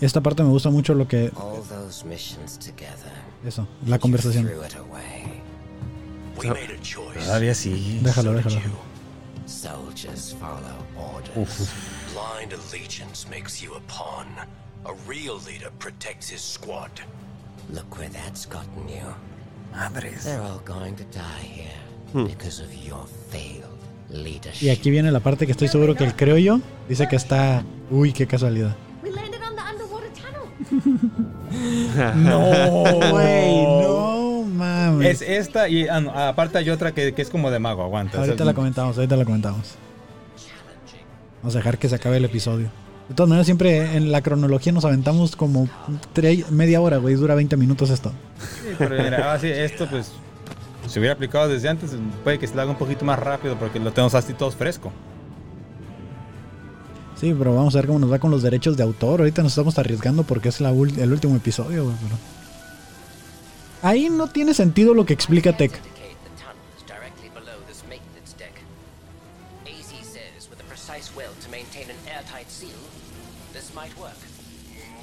Esta 0.00 0.20
parte 0.20 0.42
me 0.42 0.48
gusta 0.50 0.70
mucho 0.70 0.94
lo 0.94 1.06
que... 1.06 1.30
Eso, 3.46 3.68
la 3.86 3.98
conversación. 3.98 4.50
Todavía 7.24 7.54
sí. 7.54 8.00
Déjalo, 8.02 8.32
déjalo. 8.32 8.56
Soldiers 10.04 10.32
follow 10.34 10.76
orders. 10.98 11.72
Blind 12.12 12.52
allegiance 12.52 13.26
makes 13.30 13.62
you 13.62 13.74
a 13.74 13.80
pawn. 13.88 14.28
A 14.84 14.92
real 15.08 15.38
leader 15.46 15.70
protects 15.78 16.28
his 16.28 16.42
squad. 16.42 16.90
Look 17.70 17.96
where 17.98 18.10
that's 18.10 18.44
gotten 18.44 18.86
you. 18.88 19.14
Madres. 19.72 20.24
They're 20.24 20.42
all 20.42 20.60
going 20.64 20.96
to 20.96 21.04
die 21.04 21.40
here 21.40 22.26
because 22.26 22.60
of 22.60 22.74
your 22.74 23.06
failed 23.30 23.78
leadership. 24.10 24.62
Y 24.62 24.70
aquí 24.70 24.90
viene 24.90 25.10
la 25.10 25.20
parte 25.20 25.46
que 25.46 25.52
estoy 25.52 25.68
seguro 25.68 25.94
que 25.94 26.04
el 26.04 26.14
creo 26.14 26.36
yo 26.36 26.60
dice 26.88 27.08
que 27.08 27.16
está... 27.16 27.64
Uy, 27.90 28.12
qué 28.12 28.26
casualidad. 28.26 28.76
We 29.02 29.10
landed 29.10 29.40
on 29.42 29.56
the 29.56 29.62
underwater 29.62 30.10
tunnel. 30.12 30.44
No, 32.16 33.10
Güey, 33.10 33.62
no 33.62 34.44
mames. 34.44 35.22
Es 35.22 35.28
esta 35.28 35.68
y 35.68 35.88
ah, 35.88 36.00
no, 36.00 36.10
aparte 36.10 36.58
hay 36.58 36.68
otra 36.68 36.92
que, 36.92 37.14
que 37.14 37.22
es 37.22 37.30
como 37.30 37.50
de 37.50 37.58
mago, 37.58 37.82
aguanta. 37.82 38.18
Ahorita 38.18 38.34
O 38.34 38.36
sea, 38.36 38.46
la 38.46 38.54
comentamos, 38.54 38.98
ahorita 38.98 39.16
la 39.16 39.24
comentamos. 39.24 39.78
Vamos 41.44 41.56
a 41.56 41.58
dejar 41.58 41.76
que 41.76 41.90
se 41.90 41.94
acabe 41.96 42.16
el 42.16 42.24
episodio. 42.24 42.70
De 43.06 43.14
todas 43.14 43.28
maneras, 43.28 43.44
siempre 43.44 43.98
en 43.98 44.10
la 44.10 44.22
cronología 44.22 44.72
nos 44.72 44.86
aventamos 44.86 45.36
como 45.36 45.68
media 46.48 46.80
hora, 46.80 46.96
güey. 46.96 47.16
Dura 47.16 47.34
20 47.34 47.54
minutos 47.58 47.90
esto. 47.90 48.12
sí, 48.62 48.74
pero 48.78 48.96
mira, 48.96 49.18
ahora 49.18 49.38
sí, 49.38 49.48
esto 49.48 49.86
pues 49.86 50.10
si 50.88 50.98
hubiera 51.00 51.12
aplicado 51.14 51.46
desde 51.48 51.68
antes, 51.68 51.90
puede 52.24 52.38
que 52.38 52.46
se 52.46 52.54
lo 52.54 52.62
haga 52.62 52.70
un 52.70 52.78
poquito 52.78 53.04
más 53.04 53.18
rápido 53.18 53.58
porque 53.58 53.78
lo 53.78 53.92
tenemos 53.92 54.14
así 54.14 54.32
todos 54.32 54.54
fresco. 54.56 54.90
Sí, 57.20 57.34
pero 57.38 57.54
vamos 57.54 57.74
a 57.74 57.78
ver 57.80 57.88
cómo 57.88 57.98
nos 57.98 58.10
va 58.10 58.18
con 58.18 58.30
los 58.30 58.42
derechos 58.42 58.78
de 58.78 58.82
autor. 58.82 59.20
Ahorita 59.20 59.42
nos 59.42 59.52
estamos 59.52 59.78
arriesgando 59.78 60.22
porque 60.22 60.48
es 60.48 60.62
la 60.62 60.70
el 60.70 61.12
último 61.12 61.36
episodio, 61.36 61.84
güey. 61.84 61.96
pero- 62.02 62.16
Ahí 63.82 64.08
no 64.08 64.28
tiene 64.28 64.54
sentido 64.54 64.94
lo 64.94 65.04
que 65.04 65.12
explica 65.12 65.54
Tech. 65.54 65.78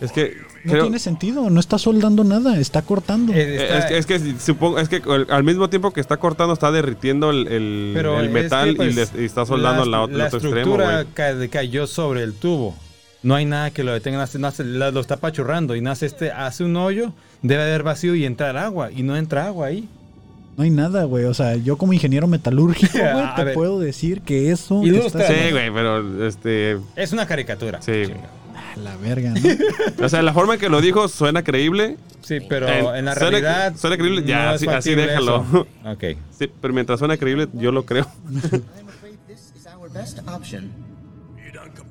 Es 0.02 0.12
que 0.12 0.36
No 0.64 0.72
creo- 0.74 0.84
tiene 0.84 1.00
sentido, 1.00 1.50
no 1.50 1.60
está 1.60 1.78
soldando 1.78 2.24
nada, 2.24 2.58
está 2.60 2.82
cortando. 2.82 3.34
Eh, 3.34 3.42
Eh, 3.42 3.56
está- 3.64 3.78
Es 3.78 3.86
que, 3.86 3.98
es 3.98 4.06
que 4.06 4.20
si- 4.32 4.40
supongo, 4.40 4.80
es 4.80 4.90
que 4.90 5.02
al- 5.30 5.44
mismo 5.44 5.70
tiempo 5.70 5.92
que 5.92 6.02
está 6.02 6.18
cortando, 6.18 6.54
está 6.54 6.72
derritiendo 6.72 7.30
el, 7.30 7.48
el- 7.48 7.92
Pero 7.94 8.20
el 8.20 8.26
es 8.28 8.32
metal 8.32 8.70
que, 8.72 8.76
pues, 8.76 8.92
y, 8.92 8.96
le- 9.18 9.22
y 9.24 9.26
está 9.26 9.46
soldando 9.46 9.86
la, 9.86 10.00
la 10.00 10.04
el 10.06 10.22
otro 10.22 10.26
extremo, 10.40 10.56
estructura 10.58 11.04
güey. 11.04 11.08
ca- 11.14 11.48
cayó 11.50 11.88
sobre 11.88 12.24
el 12.24 12.34
tubo. 12.34 12.76
No 13.24 13.36
hay 13.36 13.46
nada 13.46 13.70
que 13.70 13.84
lo 13.84 13.94
detenga, 13.94 14.18
nace- 14.18 14.40
nace- 14.40 14.64
la- 14.64 14.90
lo 14.92 15.00
está 15.00 15.14
apachurrando 15.16 15.76
y 15.76 15.82
nace 15.82 16.08
este, 16.08 16.32
hace 16.32 16.64
un 16.64 16.76
hoyo, 16.76 17.14
debe 17.44 17.62
haber 17.62 17.84
vacío 17.84 18.16
y 18.16 18.26
entrar 18.26 18.58
agua. 18.58 18.92
Y 18.92 19.04
no 19.04 19.16
entra 19.16 19.46
agua 19.46 19.68
ahí. 19.68 19.88
No 20.58 20.64
hay 20.64 20.70
nada, 20.72 21.04
güey. 21.06 21.26
O 21.26 21.34
sea, 21.34 21.56
yo 21.56 21.78
como 21.78 21.94
ingeniero 21.94 22.28
metalúrgico, 22.28 22.98
güey, 22.98 23.36
te 23.36 23.44
ver. 23.44 23.54
puedo 23.54 23.80
decir 23.80 24.22
que 24.22 24.52
eso. 24.52 24.84
Ilustra. 24.84 25.22
está- 25.22 25.34
Sí, 25.34 25.52
güey, 25.52 25.72
pero 25.72 26.28
este. 26.28 26.78
Es 26.96 27.14
una 27.14 27.26
caricatura. 27.28 27.80
Sí. 27.82 28.04
La 28.78 28.96
verga, 28.98 29.32
¿no? 29.32 29.42
O 30.06 30.10
sea, 30.10 30.22
la 30.22 30.34
forma 30.34 30.56
en 30.56 30.60
que 30.60 30.70
lo 30.70 30.82
dijo 30.82 31.08
suena 31.08 31.44
creíble. 31.44 31.98
Sí, 32.22 32.40
pero 32.48 32.68
Eh, 32.68 32.80
en 33.00 33.06
la 33.06 33.14
suena- 33.16 33.30
realidad. 33.30 33.76
suena 33.78 33.98
creíble, 33.98 34.24
ya, 34.24 34.46
no 34.46 34.52
así- 34.52 34.68
así 34.68 34.96
déjalo. 34.96 35.46
eso. 35.50 35.68
Ok. 35.92 36.04
Sí, 36.38 36.50
pero 36.62 36.74
mientras 36.74 37.00
suena 37.00 37.18
creíble, 37.18 37.48
yo 37.54 37.72
lo 37.72 37.86
creo. 37.86 38.08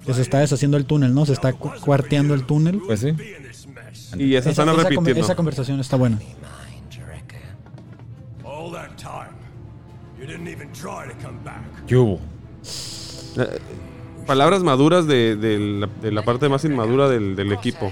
Que 0.06 0.14
se 0.14 0.22
está 0.22 0.38
deshaciendo 0.38 0.76
el 0.76 0.87
túnel, 0.87 1.14
¿no? 1.14 1.26
Se 1.26 1.32
está 1.32 1.52
cu- 1.52 1.72
cuarteando 1.84 2.34
el 2.34 2.44
túnel. 2.46 2.80
Pues 2.87 3.00
sí. 3.00 3.08
Y 4.16 4.34
esa 4.34 4.50
Esa, 4.50 4.62
esa 4.62 4.72
com- 4.72 4.82
repitiendo. 4.82 5.20
esa 5.25 5.34
conversación 5.37 5.78
está 5.80 5.96
buena. 5.96 6.16
Mind, 6.16 7.06
Wrecker. 7.06 7.40
All 8.44 8.72
that 8.72 8.96
time, 8.96 9.37
you 10.18 10.26
didn't 10.26 10.49
even 10.49 10.72
try 10.72 11.06
to 11.08 11.14
come 11.25 11.38
back. 11.44 11.62
¿Qué 11.87 11.96
hubo? 11.96 12.18
Palabras 14.30 14.62
maduras 14.62 15.08
de, 15.08 15.34
de 15.34 15.58
la, 15.58 15.88
de 15.88 16.12
la 16.12 16.22
parte 16.22 16.49
más 16.49 16.64
inmadura 16.64 17.08
del, 17.08 17.52
equipo. 17.52 17.90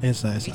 Esa, 0.00 0.36
esa. 0.36 0.52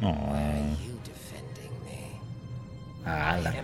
No. 0.00 0.10
I 0.10 0.76
Ala. 3.06 3.54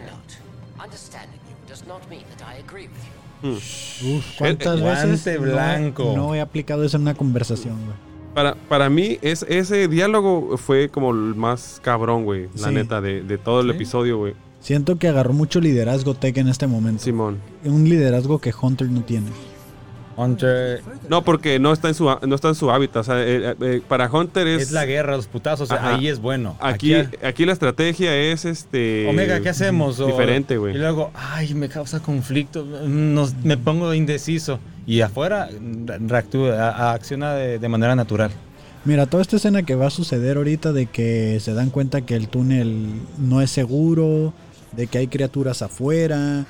you. 3.42 3.50
Uf, 3.50 4.38
¿cuántas 4.38 4.80
veces 4.80 5.25
guante 5.25 5.38
no 5.40 5.44
he- 5.44 5.50
blanco. 5.50 6.12
No, 6.14 6.35
he 6.37 6.40
aplicado 6.40 6.85
eso 6.85 6.99
en 6.99 7.02
una 7.02 7.14
conversación, 7.14 7.85
güey? 7.85 8.10
Para, 8.34 8.54
para 8.54 8.88
mí, 8.90 9.18
es, 9.22 9.44
ese 9.49 9.88
diálogo 9.88 10.56
fue 10.56 10.88
como 10.88 11.10
el 11.10 11.34
más 11.34 11.80
cabrón, 11.82 12.25
güey. 12.25 12.49
La 12.56 12.68
Sí. 12.68 12.75
neta, 12.75 13.00
de, 13.00 13.22
de 13.22 13.38
todo 13.38 13.60
el 13.60 13.70
¿Sí? 13.70 13.75
episodio, 13.76 14.18
güey. 14.18 14.34
Siento 14.60 14.99
que 14.99 15.08
agarró 15.08 15.32
mucho 15.32 15.60
liderazgo 15.60 16.14
Tech 16.14 16.37
en 16.37 16.49
este 16.49 16.66
momento. 16.66 17.02
Simón. 17.02 17.38
Un 17.64 17.84
liderazgo 17.88 18.38
que 18.38 18.52
Hunter 18.60 18.88
no 18.90 19.00
tiene. 19.02 19.26
Hunter. 20.20 20.82
No, 21.08 21.22
porque 21.24 21.58
no 21.58 21.72
está 21.72 21.88
en 21.88 21.94
su, 21.94 22.04
no 22.04 22.34
está 22.34 22.48
en 22.48 22.54
su 22.54 22.70
hábitat. 22.70 22.96
O 22.98 23.04
sea, 23.04 23.22
eh, 23.22 23.54
eh, 23.60 23.80
para 23.88 24.10
Hunter 24.10 24.46
es. 24.46 24.62
Es 24.62 24.72
la 24.72 24.84
guerra, 24.86 25.16
los 25.16 25.26
putazos. 25.26 25.70
o 25.70 25.74
sea, 25.74 25.94
ahí 25.94 26.08
es 26.08 26.20
bueno. 26.20 26.56
Aquí, 26.60 26.94
aquí 26.94 27.44
la 27.46 27.52
estrategia 27.52 28.14
es 28.16 28.44
este. 28.44 29.06
Omega, 29.08 29.40
¿qué 29.40 29.48
hacemos? 29.48 29.98
Diferente, 30.04 30.54
Y 30.54 30.56
güey. 30.58 30.74
luego, 30.76 31.10
ay, 31.14 31.54
me 31.54 31.68
causa 31.68 32.00
conflicto, 32.00 32.64
nos- 32.64 33.34
me 33.42 33.56
pongo 33.56 33.92
indeciso. 33.94 34.58
Y 34.86 35.02
afuera 35.02 35.48
reactúa, 36.06 36.54
a- 36.54 36.70
a- 36.70 36.92
acciona 36.94 37.34
de, 37.34 37.58
de 37.58 37.68
manera 37.68 37.94
natural. 37.96 38.30
Mira, 38.84 39.06
toda 39.06 39.22
esta 39.22 39.36
escena 39.36 39.62
que 39.62 39.74
va 39.74 39.88
a 39.88 39.90
suceder 39.90 40.36
ahorita 40.38 40.72
de 40.72 40.86
que 40.86 41.38
se 41.40 41.52
dan 41.52 41.68
cuenta 41.70 42.00
que 42.00 42.14
el 42.16 42.28
túnel 42.28 42.86
no 43.18 43.42
es 43.42 43.50
seguro, 43.50 44.32
de 44.72 44.86
que 44.86 44.98
hay 44.98 45.06
criaturas 45.06 45.60
afuera. 45.62 46.46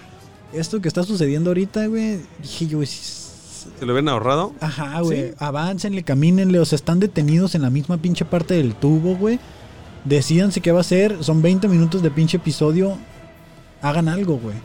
Esto 0.53 0.81
que 0.81 0.89
está 0.89 1.03
sucediendo 1.03 1.51
ahorita, 1.51 1.87
güey, 1.87 2.21
dije 2.41 2.67
yo, 2.69 2.83
¿Se 3.79 3.87
lo 3.87 3.93
hubieran 3.93 4.09
ahorrado? 4.09 4.53
ajá, 4.61 5.01
güey, 5.01 5.35
aváncenle, 5.39 6.03
camínenle, 6.03 6.59
o 6.59 6.65
sea, 6.65 6.77
están 6.77 7.01
detenidos 7.01 7.55
en 7.55 7.63
la 7.63 7.71
misma 7.71 7.97
pinche 7.99 8.25
parte 8.25 8.55
del 8.55 8.75
tubo, 8.75 9.17
güey. 9.17 9.39
Decídanse 10.05 10.61
qué 10.61 10.73
va 10.73 10.79
a 10.79 10.81
hacer, 10.81 11.23
son 11.23 11.43
20 11.43 11.69
minutos 11.69 12.03
de 12.03 12.11
pinche 12.11 12.39
episodio. 12.39 12.97
Hagan 13.83 14.09
algo, 14.09 14.39
güey. 14.39 14.57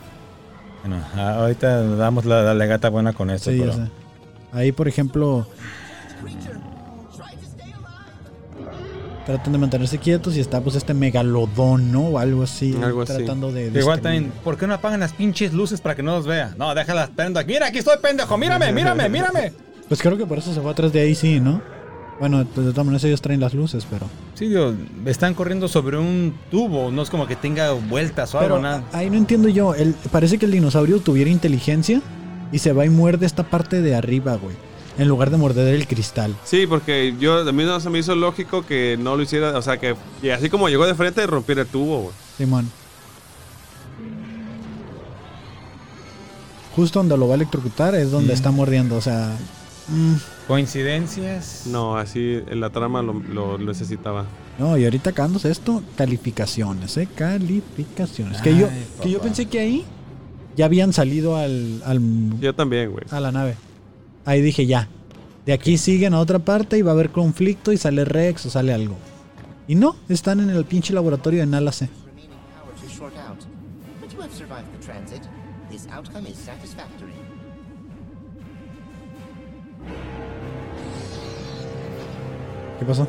Bueno, 0.82 1.02
a- 1.16 1.40
ahorita 1.40 1.82
damos 1.96 2.24
la, 2.24 2.42
la 2.42 2.54
legata 2.54 2.88
buena 2.90 3.12
con 3.12 3.30
esto. 3.30 3.50
Sí, 3.50 3.58
pero- 3.60 3.88
Ahí, 4.52 4.72
por 4.72 4.88
ejemplo, 4.88 5.46
tratan 9.26 9.52
de 9.52 9.58
mantenerse 9.58 9.98
quietos 9.98 10.36
y 10.36 10.40
está 10.40 10.60
pues 10.60 10.76
este 10.76 10.94
megalodón, 10.94 11.90
¿no? 11.90 12.02
O 12.02 12.18
algo 12.18 12.44
así. 12.44 12.74
Algo 12.80 13.02
así. 13.02 13.14
Tratando 13.16 13.52
de... 13.52 13.70
Que 13.70 13.80
Igual 13.80 14.00
también, 14.00 14.32
¿por 14.44 14.56
qué 14.56 14.66
no 14.66 14.74
apagan 14.74 15.00
las 15.00 15.12
pinches 15.12 15.52
luces 15.52 15.80
para 15.80 15.96
que 15.96 16.02
no 16.02 16.12
los 16.16 16.26
vea? 16.26 16.54
No, 16.56 16.74
déjalas 16.74 17.10
prendo 17.10 17.40
aquí. 17.40 17.52
Mira, 17.52 17.66
aquí 17.66 17.78
estoy, 17.78 17.96
pendejo. 18.00 18.38
Mírame, 18.38 18.72
mírame, 18.72 19.08
mírame. 19.10 19.52
Pues 19.88 20.00
creo 20.00 20.16
que 20.16 20.26
por 20.26 20.38
eso 20.38 20.54
se 20.54 20.60
fue 20.60 20.70
atrás 20.70 20.92
de 20.92 21.00
ahí, 21.00 21.14
sí, 21.14 21.40
¿no? 21.40 21.60
Bueno, 22.18 22.46
pues 22.54 22.66
de 22.66 22.72
todas 22.72 22.86
maneras 22.86 23.04
ellos 23.04 23.20
traen 23.20 23.40
las 23.40 23.52
luces, 23.52 23.86
pero... 23.90 24.08
Sí, 24.34 24.46
digo, 24.46 24.72
están 25.04 25.34
corriendo 25.34 25.68
sobre 25.68 25.98
un 25.98 26.34
tubo. 26.50 26.90
No 26.90 27.02
es 27.02 27.10
como 27.10 27.26
que 27.26 27.36
tenga 27.36 27.72
vueltas 27.72 28.34
o 28.34 28.38
Pero 28.38 28.54
algo, 28.54 28.66
nada. 28.66 28.84
ahí 28.92 29.10
no 29.10 29.16
entiendo 29.16 29.48
yo. 29.48 29.74
El, 29.74 29.94
parece 30.10 30.38
que 30.38 30.46
el 30.46 30.52
dinosaurio 30.52 31.00
tuviera 31.00 31.30
inteligencia 31.30 32.00
y 32.52 32.58
se 32.58 32.72
va 32.72 32.86
y 32.86 32.90
muerde 32.90 33.26
esta 33.26 33.42
parte 33.42 33.82
de 33.82 33.94
arriba, 33.94 34.36
güey. 34.36 34.56
En 34.98 35.08
lugar 35.08 35.30
de 35.30 35.36
morder 35.36 35.74
el 35.74 35.86
cristal. 35.86 36.34
Sí, 36.44 36.66
porque 36.66 37.14
yo 37.20 37.40
a 37.48 37.52
mí 37.52 37.64
no 37.64 37.78
se 37.80 37.90
me 37.90 37.98
hizo 37.98 38.14
lógico 38.14 38.64
que 38.64 38.96
no 38.98 39.16
lo 39.16 39.22
hiciera. 39.22 39.56
O 39.58 39.62
sea, 39.62 39.76
que 39.78 39.94
y 40.22 40.30
así 40.30 40.48
como 40.48 40.68
llegó 40.68 40.86
de 40.86 40.94
frente, 40.94 41.26
rompiera 41.26 41.62
el 41.62 41.66
tubo, 41.68 42.00
güey. 42.02 42.14
Simón. 42.38 42.70
Justo 46.74 46.98
donde 46.98 47.16
lo 47.16 47.26
va 47.26 47.34
a 47.34 47.36
electrocutar 47.36 47.94
es 47.94 48.10
donde 48.10 48.34
está 48.34 48.50
mordiendo, 48.50 48.96
o 48.96 49.00
sea... 49.00 49.34
mm, 49.88 50.14
¿Coincidencias? 50.46 51.62
No, 51.66 51.96
así 51.96 52.42
en 52.46 52.60
la 52.60 52.68
trama 52.70 53.00
lo, 53.02 53.14
lo 53.14 53.56
necesitaba. 53.58 54.26
No, 54.58 54.76
y 54.76 54.84
ahorita 54.84 55.10
acabándose 55.10 55.50
esto, 55.50 55.82
calificaciones, 55.96 56.96
¿eh? 56.98 57.08
Calificaciones. 57.14 58.42
Que 58.42 58.56
yo, 58.56 58.68
que 59.02 59.10
yo 59.10 59.20
pensé 59.20 59.46
que 59.46 59.58
ahí 59.58 59.84
ya 60.56 60.66
habían 60.66 60.92
salido 60.92 61.36
al, 61.36 61.82
al- 61.84 62.38
Yo 62.40 62.54
también, 62.54 62.90
güey. 62.90 63.04
a 63.10 63.20
la 63.20 63.32
nave. 63.32 63.56
Ahí 64.26 64.42
dije 64.42 64.66
ya. 64.66 64.88
De 65.46 65.52
aquí 65.52 65.78
siguen 65.78 66.12
a 66.12 66.18
otra 66.18 66.40
parte 66.40 66.76
y 66.76 66.82
va 66.82 66.90
a 66.90 66.94
haber 66.94 67.10
conflicto 67.10 67.72
y 67.72 67.78
sale 67.78 68.04
Rex 68.04 68.46
o 68.46 68.50
sale 68.50 68.74
algo. 68.74 68.96
Y 69.68 69.76
no, 69.76 69.96
están 70.08 70.40
en 70.40 70.50
el 70.50 70.64
pinche 70.64 70.92
laboratorio 70.92 71.40
de 71.40 71.46
is 76.26 76.36
satisfactory. 76.36 77.12
¿Qué 82.78 82.84
pasó? 82.84 83.06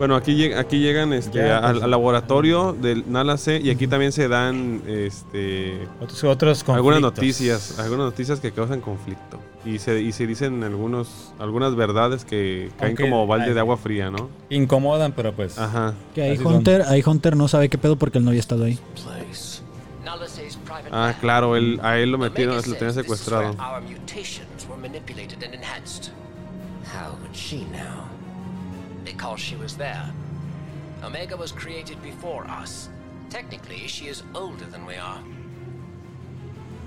Bueno, 0.00 0.16
aquí, 0.16 0.32
lleg- 0.34 0.56
aquí 0.58 0.78
llegan 0.80 1.12
este, 1.12 1.38
Ya, 1.38 1.58
al, 1.58 1.72
pues. 1.74 1.84
al 1.84 1.90
laboratorio 1.92 2.72
del 2.72 3.04
Nala 3.12 3.36
C 3.36 3.60
y 3.62 3.70
aquí 3.70 3.86
también 3.86 4.10
se 4.12 4.26
dan 4.28 4.82
este, 4.88 5.86
Otros, 6.00 6.24
otros 6.24 6.64
algunas 6.68 7.00
noticias, 7.02 7.78
algunas 7.78 8.06
noticias 8.06 8.40
que 8.40 8.50
causan 8.50 8.80
conflicto. 8.80 9.38
Y 9.64 9.78
se, 9.78 10.00
y 10.00 10.12
se 10.12 10.26
dicen 10.26 10.64
algunos, 10.64 11.34
algunas 11.38 11.76
verdades 11.76 12.24
que 12.24 12.70
caen 12.78 12.92
Aunque- 12.92 13.02
como 13.04 13.26
balde 13.26 13.48
ay. 13.48 13.52
de 13.52 13.60
agua 13.60 13.76
fría, 13.76 14.10
¿no? 14.10 14.30
Incomodan, 14.48 15.12
pero 15.12 15.34
pues. 15.34 15.58
Ajá. 15.58 15.92
Que 16.14 16.22
ahí. 16.22 16.38
Hunter, 16.42 16.82
ahí 16.88 17.02
Hunter 17.04 17.36
no 17.36 17.46
sabe 17.46 17.68
qué 17.68 17.76
pedo 17.76 17.96
porque 17.96 18.16
él 18.18 18.24
no 18.24 18.30
había 18.30 18.40
estado 18.40 18.64
ahí. 18.64 18.78
Ah, 20.90 21.14
claro, 21.20 21.56
él, 21.56 21.78
a 21.82 21.98
él 21.98 22.10
lo 22.10 22.18
metieron, 22.18 22.56
lo 22.56 22.62
tenían 22.62 22.94
secuestrado. 22.94 23.50
where 23.50 23.60
Our 23.62 23.82
mutations 23.82 24.66
were 24.68 24.80
manipulated 24.80 25.42
and 25.44 25.54
enhanced. 25.54 26.10
How 26.86 27.12
would 27.20 27.34
she 27.34 27.58
know? 27.66 27.99
Because 29.20 29.42
she 29.42 29.54
was 29.56 29.76
there. 29.76 30.10
Omega 31.04 31.36
was 31.36 31.52
created 31.52 32.00
before 32.02 32.46
us. 32.48 32.88
Technically, 33.28 33.86
she 33.86 34.08
is 34.08 34.24
older 34.34 34.64
than 34.64 34.86
we 34.86 34.94
are. 34.96 35.20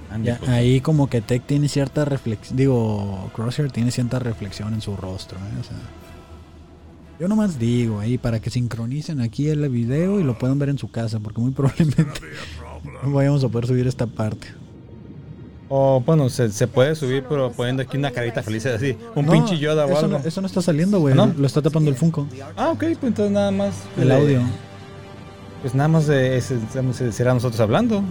Ande, 0.10 0.26
Ya, 0.26 0.40
ahí 0.52 0.82
como 0.82 1.10
que 1.10 1.22
Tech 1.22 1.44
tiene 1.46 1.68
cierta 1.68 2.06
reflexión, 2.06 2.58
digo, 2.58 3.30
Crosshair 3.36 3.72
tiene 3.72 3.92
cierta 3.92 4.18
reflexión 4.18 4.74
en 4.74 4.82
su 4.82 4.96
rostro, 4.96 5.38
¿eh? 5.38 5.60
O 5.60 5.64
sea, 5.64 5.78
yo 7.20 7.28
nomás 7.28 7.60
digo 7.60 8.00
ahí 8.00 8.18
para 8.18 8.40
que 8.40 8.50
sincronicen 8.50 9.22
aquí 9.22 9.50
el 9.50 9.70
video 9.70 10.20
y 10.20 10.24
lo 10.24 10.36
puedan 10.36 10.58
ver 10.58 10.70
en 10.70 10.80
su 10.80 10.90
casa, 10.90 11.20
porque 11.20 11.40
muy 11.40 11.52
probablemente 11.52 12.20
no 13.04 13.12
vayamos 13.14 13.44
a 13.44 13.50
poder 13.50 13.68
subir 13.68 13.86
esta 13.86 14.08
parte. 14.08 14.48
O 15.70 16.02
bueno, 16.06 16.30
se, 16.30 16.52
se 16.52 16.68
puede 16.68 16.94
subir, 16.96 17.24
pero 17.28 17.52
poniendo 17.52 17.82
aquí 17.84 17.98
una 17.98 18.12
carita 18.12 18.44
feliz 18.44 18.66
así. 18.66 18.96
Un 19.16 19.26
No, 19.26 19.32
pinche 19.32 19.58
Yoda 19.58 19.86
o 19.86 19.90
eso 19.90 19.98
algo. 20.06 20.20
No, 20.20 20.26
eso 20.26 20.42
no 20.42 20.48
está 20.48 20.62
saliendo, 20.62 21.00
güey. 21.00 21.16
¿No? 21.16 21.34
Lo 21.38 21.48
está 21.48 21.62
tapando 21.62 21.90
el 21.90 21.96
Funko. 21.96 22.28
Ah, 22.56 22.70
ok, 22.70 22.80
pues 22.80 22.98
entonces 23.04 23.32
nada 23.32 23.50
más. 23.52 23.74
El 23.98 24.12
eh, 24.12 24.16
audio. 24.16 24.42
Pues 25.62 25.74
nada 25.74 25.88
más 25.88 26.10
ese- 26.10 27.12
será 27.12 27.34
nosotros 27.34 27.60
hablando. 27.62 28.04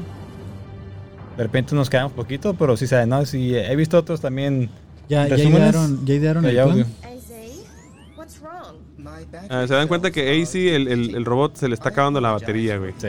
De 1.37 1.43
repente 1.43 1.75
nos 1.75 1.89
quedamos 1.89 2.13
poquito, 2.13 2.55
pero 2.55 2.77
sí 2.77 2.87
sabe, 2.87 3.07
¿no? 3.07 3.25
Si 3.27 3.55
he 3.55 3.77
visto 3.77 3.99
otros 3.99 4.21
también. 4.21 4.71
Ya, 5.09 5.29
ya 5.29 5.37
idearon, 5.37 6.05
ya 6.07 6.15
idearon 6.15 6.45
el 6.47 6.59
audio. 6.59 6.87
Isaiah, 7.01 8.17
what's 8.17 8.41
wrong? 8.41 8.77
My 8.97 9.25
battery 9.31 9.49
Ah, 9.51 9.67
se 9.69 9.75
dan 9.75 9.89
cuenta 9.89 10.11
que 10.11 10.41
AC, 10.43 10.75
el, 10.75 10.89
el- 10.89 11.15
el 11.15 11.25
robot, 11.25 11.57
se 11.57 11.69
le 11.69 11.75
está 11.75 11.91
acabando 11.91 12.21
la 12.21 12.33
batería, 12.33 12.79
güey. 12.79 12.95
Sí, 12.99 13.09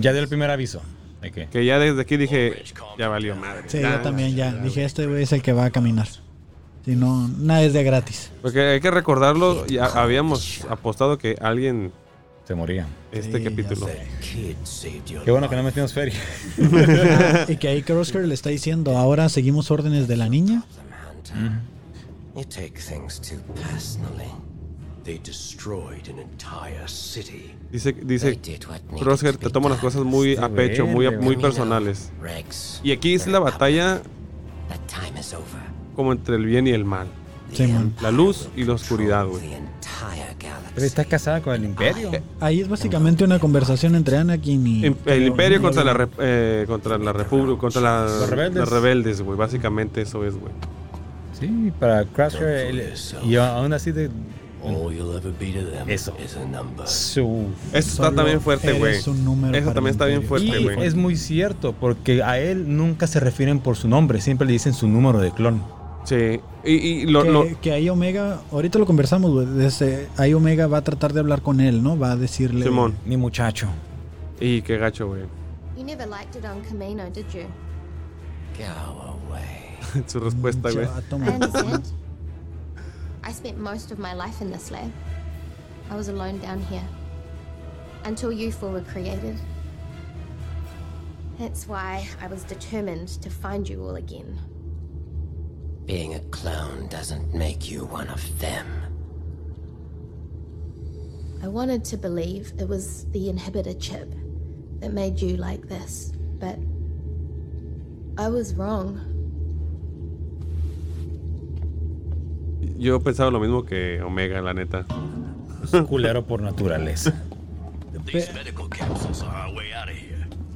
ya 0.00 0.12
dio 0.12 0.22
el 0.22 0.28
primer 0.28 0.50
aviso. 0.50 0.80
¿De 1.22 1.30
qué? 1.30 1.46
Que 1.46 1.64
ya 1.64 1.78
desde 1.78 2.02
aquí 2.02 2.16
dije, 2.18 2.62
ya 2.98 3.08
valió 3.08 3.34
madre. 3.36 3.62
Sí, 3.68 3.78
Ya. 3.80 3.96
yo 3.96 4.00
también 4.02 4.34
ya. 4.36 4.52
Dije, 4.52 4.84
este 4.84 5.06
güey 5.06 5.22
es 5.22 5.32
el 5.32 5.40
que 5.40 5.52
va 5.52 5.66
a 5.66 5.70
caminar. 5.70 6.08
Si 6.84 6.96
no, 6.96 7.28
nada 7.38 7.62
es 7.62 7.72
de 7.72 7.84
gratis. 7.84 8.32
Porque 8.42 8.60
hay 8.60 8.80
que 8.80 8.90
recordarlo, 8.90 9.64
ya 9.68 9.84
habíamos 9.86 10.64
apostado 10.68 11.16
que 11.16 11.36
alguien 11.40 11.92
Se 12.44 12.56
moría. 12.56 12.88
este 13.12 13.38
Sí, 13.38 13.44
capítulo. 13.44 13.88
Qué 15.24 15.30
bueno 15.30 15.48
que 15.48 15.54
no 15.54 15.62
metimos 15.62 15.92
feria. 15.92 16.18
Ah, 16.60 17.44
y 17.48 17.56
que 17.56 17.68
ahí 17.68 17.82
Crosshair 17.82 18.26
le 18.26 18.34
está 18.34 18.50
diciendo, 18.50 18.98
ahora 18.98 19.28
seguimos 19.28 19.70
órdenes 19.70 20.08
de 20.08 20.16
la 20.16 20.28
niña. 20.28 20.64
Hunter. 22.34 22.82
They 25.04 25.18
destroyed 25.18 26.08
an 26.08 26.20
entire 26.20 26.86
city. 26.86 27.52
Dice, 27.72 27.92
dice 27.92 28.38
Crosshair, 29.00 29.32
to 29.32 29.38
te 29.40 29.46
be 29.46 29.50
toma 29.52 29.68
las 29.70 29.80
cosas 29.80 30.04
muy 30.04 30.36
a 30.36 30.48
pecho, 30.48 30.86
muy, 30.86 31.10
muy 31.16 31.36
personales. 31.36 32.12
Y 32.84 32.92
aquí 32.92 33.14
es 33.14 33.24
the 33.24 33.30
la 33.32 33.40
batalla 33.40 34.00
That 34.68 34.78
time 34.86 35.18
is 35.18 35.34
over. 35.34 35.44
como 35.96 36.12
entre 36.12 36.36
el 36.36 36.46
bien 36.46 36.66
y 36.68 36.70
el 36.70 36.84
mal. 36.84 37.08
Empire 37.50 37.90
La 38.00 38.10
luz 38.10 38.48
y 38.56 38.64
la 38.64 38.74
oscuridad, 38.74 39.26
güey. 39.26 39.42
Pero 40.74 40.86
está 40.86 41.04
casada 41.04 41.42
con 41.42 41.54
el 41.54 41.64
imperio. 41.64 42.10
Ahí 42.40 42.60
es 42.60 42.68
básicamente 42.68 43.24
una 43.24 43.38
conversación 43.38 43.94
entre 43.94 44.16
Anakin 44.18 44.66
y... 44.66 44.84
El 45.04 45.26
imperio 45.26 45.60
contra 45.60 45.84
la, 45.84 46.08
eh, 46.18 46.64
contra 46.66 46.96
la 46.96 47.12
república, 47.12 47.58
contra 47.60 47.80
la- 47.82 48.04
Los 48.04 48.70
rebeldes. 48.70 49.20
güey. 49.20 49.36
Básicamente 49.36 50.00
eso 50.02 50.24
es, 50.24 50.34
güey. 50.34 50.52
Sí, 51.38 51.72
para 51.78 52.04
Crosshair. 52.04 52.68
él- 52.68 52.94
Y 53.24 53.36
aún 53.36 53.72
así 53.72 53.90
de 53.92 54.08
All 54.64 54.92
you'll 54.94 55.16
ever 55.16 55.32
be 55.32 55.52
to 55.52 55.68
them 55.70 55.88
Eso. 55.90 56.14
is 56.24 56.36
a 56.36 56.44
number. 56.44 56.86
su... 56.86 57.46
Eso 57.72 58.04
está 58.04 58.14
también 58.14 58.40
fuerte, 58.40 58.72
güey. 58.74 58.96
Eso 58.96 59.12
también 59.72 59.86
está 59.88 60.06
bien 60.06 60.22
fuerte, 60.22 60.58
güey. 60.58 60.82
es 60.86 60.94
muy 60.94 61.16
cierto, 61.16 61.72
porque 61.72 62.22
a 62.22 62.38
él 62.38 62.76
nunca 62.76 63.06
se 63.06 63.18
refieren 63.20 63.58
por 63.58 63.76
su 63.76 63.88
nombre, 63.88 64.20
siempre 64.20 64.46
le 64.46 64.52
dicen 64.52 64.72
su 64.72 64.86
número 64.88 65.18
de 65.20 65.30
clon. 65.32 65.62
Sí. 66.04 66.40
Y, 66.64 66.72
y 66.72 67.06
lo, 67.06 67.22
que, 67.22 67.30
lo- 67.30 67.46
que 67.60 67.72
ahí 67.72 67.88
Omega, 67.88 68.40
ahorita 68.50 68.78
lo 68.78 68.86
conversamos, 68.86 69.30
güey. 69.32 69.46
desde 69.46 70.08
Ahí 70.16 70.34
Omega 70.34 70.66
va 70.66 70.78
a 70.78 70.82
tratar 70.82 71.12
de 71.12 71.20
hablar 71.20 71.42
con 71.42 71.60
él, 71.60 71.82
¿no? 71.82 71.98
Va 71.98 72.12
a 72.12 72.16
decirle... 72.16 72.64
Simón. 72.64 72.94
Mi 73.06 73.16
muchacho. 73.16 73.68
Y 74.40 74.62
qué 74.62 74.78
gacho, 74.78 75.06
güey. 75.08 75.22
You 75.76 75.84
never 75.84 76.08
liked 76.08 76.36
it 76.36 76.44
on 76.44 76.60
Camino, 76.62 77.04
did 77.10 77.24
you? 77.32 77.42
Go 78.58 79.02
away. 79.30 80.02
Su 80.06 80.20
respuesta, 80.20 80.70
güey. 80.70 80.86
I 83.24 83.32
spent 83.32 83.58
most 83.58 83.92
of 83.92 83.98
my 83.98 84.14
life 84.14 84.40
in 84.40 84.50
this 84.50 84.70
lab. 84.70 84.92
I 85.90 85.96
was 85.96 86.08
alone 86.08 86.38
down 86.38 86.60
here. 86.60 86.86
Until 88.04 88.32
you 88.32 88.50
four 88.50 88.70
were 88.70 88.80
created. 88.80 89.38
That's 91.38 91.66
why 91.66 92.06
I 92.20 92.26
was 92.26 92.44
determined 92.44 93.08
to 93.22 93.30
find 93.30 93.68
you 93.68 93.82
all 93.82 93.96
again. 93.96 94.38
Being 95.86 96.14
a 96.14 96.20
clone 96.30 96.88
doesn't 96.88 97.34
make 97.34 97.70
you 97.70 97.84
one 97.84 98.08
of 98.08 98.38
them. 98.38 98.66
I 101.42 101.48
wanted 101.48 101.84
to 101.86 101.96
believe 101.96 102.52
it 102.58 102.68
was 102.68 103.06
the 103.10 103.32
inhibitor 103.32 103.80
chip 103.80 104.14
that 104.78 104.92
made 104.92 105.20
you 105.20 105.36
like 105.36 105.68
this, 105.68 106.12
but 106.38 106.56
I 108.16 108.28
was 108.28 108.54
wrong. 108.54 109.11
Yo 112.78 113.00
pensaba 113.00 113.30
lo 113.30 113.40
mismo 113.40 113.64
que 113.64 114.00
Omega, 114.02 114.40
la 114.40 114.54
neta. 114.54 114.86
Es 115.64 115.70
culero 115.82 116.26
por 116.26 116.42
naturaleza. 116.42 117.22
These 118.04 118.32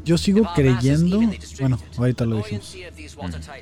Yo 0.06 0.16
sigo 0.16 0.48
creyendo... 0.54 1.20
Bueno, 1.60 1.78
ahorita 1.98 2.24
lo 2.24 2.36
dijimos. 2.36 2.74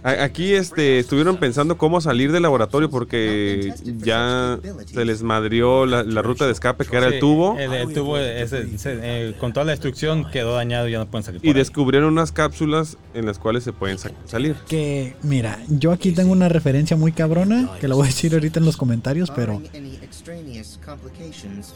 Aquí 0.03 0.53
este, 0.53 0.99
estuvieron 0.99 1.39
pensando 1.39 1.79
cómo 1.79 2.01
salir 2.03 2.31
del 2.33 2.43
laboratorio 2.43 2.91
porque 2.91 3.73
ya 3.99 4.59
se 4.85 5.05
les 5.07 5.23
madrió 5.23 5.87
la, 5.87 6.03
la 6.03 6.21
ruta 6.23 6.45
de 6.47 6.53
escape 6.53 6.85
que 6.85 6.97
era 6.97 7.07
el 7.07 7.15
Sí, 7.15 7.21
tubo 7.21 7.59
El, 7.59 7.73
el 7.73 7.93
tubo, 7.95 8.19
ese- 8.19 8.63
ese, 8.75 8.99
eh, 9.03 9.35
con 9.41 9.53
toda 9.55 9.65
la 9.65 9.73
destrucción, 9.73 10.31
quedó 10.31 10.55
dañado 10.55 10.87
y 10.89 10.93
ya 10.93 10.99
no 10.99 11.07
pueden 11.07 11.25
salir. 11.25 11.41
y 11.43 11.49
ahí. 11.49 11.55
descubrieron 11.55 12.13
unas 12.13 12.31
cápsulas 12.31 12.99
en 13.15 13.25
las 13.25 13.39
cuales 13.39 13.65
se 13.65 13.73
pueden 13.73 13.97
sa- 13.99 14.11
salir. 14.27 14.55
Que, 14.69 15.17
mira, 15.23 15.59
yo 15.69 15.93
aquí 15.93 16.13
tengo 16.13 16.33
una 16.33 16.51
referencia 16.51 16.95
muy 16.97 17.13
cabrona, 17.13 17.71
que 17.81 17.89
la 17.89 17.95
voy 17.95 18.05
a 18.05 18.07
decir 18.09 18.35
ahorita 18.35 18.59
en 18.61 18.67
los 18.67 18.77
comentarios, 18.77 19.31
pero 19.35 19.63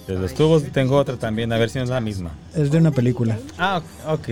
De 0.07 0.15
los 0.15 0.35
tubos 0.35 0.63
tengo 0.73 0.97
otra 0.97 1.17
también, 1.17 1.53
a 1.53 1.59
ver 1.59 1.71
si 1.71 1.79
no 1.79 1.85
es 1.85 1.91
la 1.91 2.01
misma. 2.01 2.33
es 2.55 2.71
de 2.71 2.77
una 2.79 2.91
película. 2.91 3.39
Ah, 3.57 3.81
ok. 4.07 4.29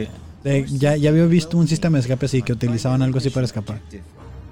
De- 0.46 0.64
ya, 0.78 0.94
ya 0.96 1.10
había 1.10 1.26
visto 1.26 1.58
un 1.58 1.66
sistema 1.66 1.96
de 1.98 2.02
escape 2.02 2.26
así, 2.26 2.40
que 2.40 2.52
utilizaban 2.52 3.02
algo 3.02 3.18
así 3.18 3.30
para 3.30 3.44
escapar. 3.46 3.80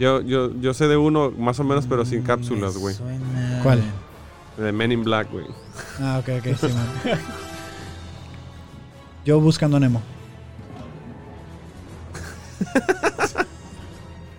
Yo, 0.00 0.20
yo, 0.22 0.50
yo 0.60 0.74
sé 0.74 0.88
de 0.88 0.96
uno 0.96 1.30
más 1.30 1.60
o 1.60 1.64
menos, 1.64 1.86
pero 1.88 2.04
sin 2.04 2.22
cápsulas, 2.22 2.76
güey. 2.76 2.96
Suena- 2.96 3.60
¿Cuál? 3.62 3.80
De 4.58 4.72
Men 4.72 4.90
in 4.90 5.04
Black, 5.04 5.30
güey. 5.30 5.46
Ah, 6.00 6.18
ok, 6.20 6.30
ok, 6.40 6.56
sí, 6.58 6.66
man. 6.66 7.18
Yo 9.24 9.40
buscando 9.40 9.78
Nemo. 9.78 10.02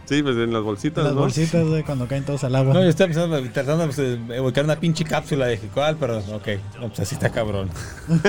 Sí, 0.06 0.22
pues 0.22 0.36
en 0.38 0.54
las 0.54 0.62
bolsitas, 0.62 1.04
Las 1.04 1.14
¿no? 1.14 1.22
bolsitas, 1.22 1.66
güey, 1.68 1.84
cuando 1.84 2.08
caen 2.08 2.24
todos 2.24 2.44
al 2.44 2.56
agua. 2.56 2.74
No, 2.74 2.82
yo 2.84 2.90
estaba 2.90 3.08
pensando, 3.08 3.42
tratando 3.52 3.88
de 3.88 4.40
ubicar 4.40 4.64
una 4.64 4.80
pinche 4.80 5.04
cápsula. 5.04 5.48
Dije, 5.48 5.68
¿cuál? 5.74 5.98
Pero, 5.98 6.20
ok. 6.20 6.48
No, 6.80 6.88
pues 6.90 7.00
así 7.02 7.16
está 7.16 7.30
cabrón. 7.32 7.70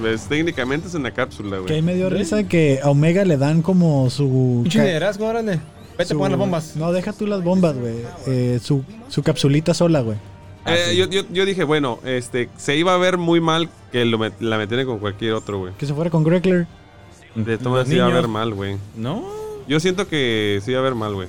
Pues, 0.00 0.26
técnicamente 0.26 0.88
es 0.88 0.94
una 0.94 1.10
cápsula, 1.10 1.58
Que 1.66 1.74
ahí 1.74 1.80
güey. 1.80 1.82
me 1.82 1.94
dio 1.94 2.10
risa 2.10 2.44
que 2.44 2.80
a 2.82 2.90
Omega 2.90 3.24
le 3.24 3.36
dan 3.36 3.62
como 3.62 4.10
su... 4.10 4.60
Pinche 4.64 4.82
liderazgo, 4.82 5.26
órale. 5.26 5.60
Vete, 5.96 6.10
su- 6.12 6.18
pon 6.18 6.30
las 6.30 6.38
bombas. 6.38 6.76
No, 6.76 6.92
deja 6.92 7.12
tú 7.12 7.26
las 7.26 7.42
bombas, 7.42 7.76
güey. 7.78 7.94
Eh, 8.26 8.58
su, 8.62 8.82
su 9.08 9.22
capsulita 9.22 9.74
sola, 9.74 10.00
güey. 10.00 10.16
Eh, 10.66 10.96
yo, 10.96 11.06
yo, 11.08 11.22
yo 11.30 11.44
dije, 11.46 11.62
bueno, 11.64 12.00
este, 12.04 12.48
se 12.56 12.76
iba 12.76 12.94
a 12.94 12.98
ver 12.98 13.16
muy 13.18 13.40
mal 13.40 13.68
que 13.92 14.04
lo 14.04 14.18
met- 14.18 14.34
la 14.40 14.58
metieran 14.58 14.86
con 14.86 14.98
cualquier 14.98 15.34
otro, 15.34 15.58
güey. 15.60 15.72
Que 15.78 15.86
se 15.86 15.94
fuera 15.94 16.10
con 16.10 16.24
Greckler. 16.24 16.66
De 17.34 17.56
todas 17.58 17.86
se 17.86 17.94
iba 17.96 18.06
a 18.06 18.10
ver 18.10 18.28
mal, 18.28 18.52
güey. 18.54 18.76
No. 18.96 19.22
Yo 19.68 19.80
siento 19.80 20.06
que 20.08 20.60
se 20.64 20.70
iba 20.72 20.80
a 20.80 20.84
ver 20.84 20.94
mal, 20.94 21.14
güey. 21.14 21.28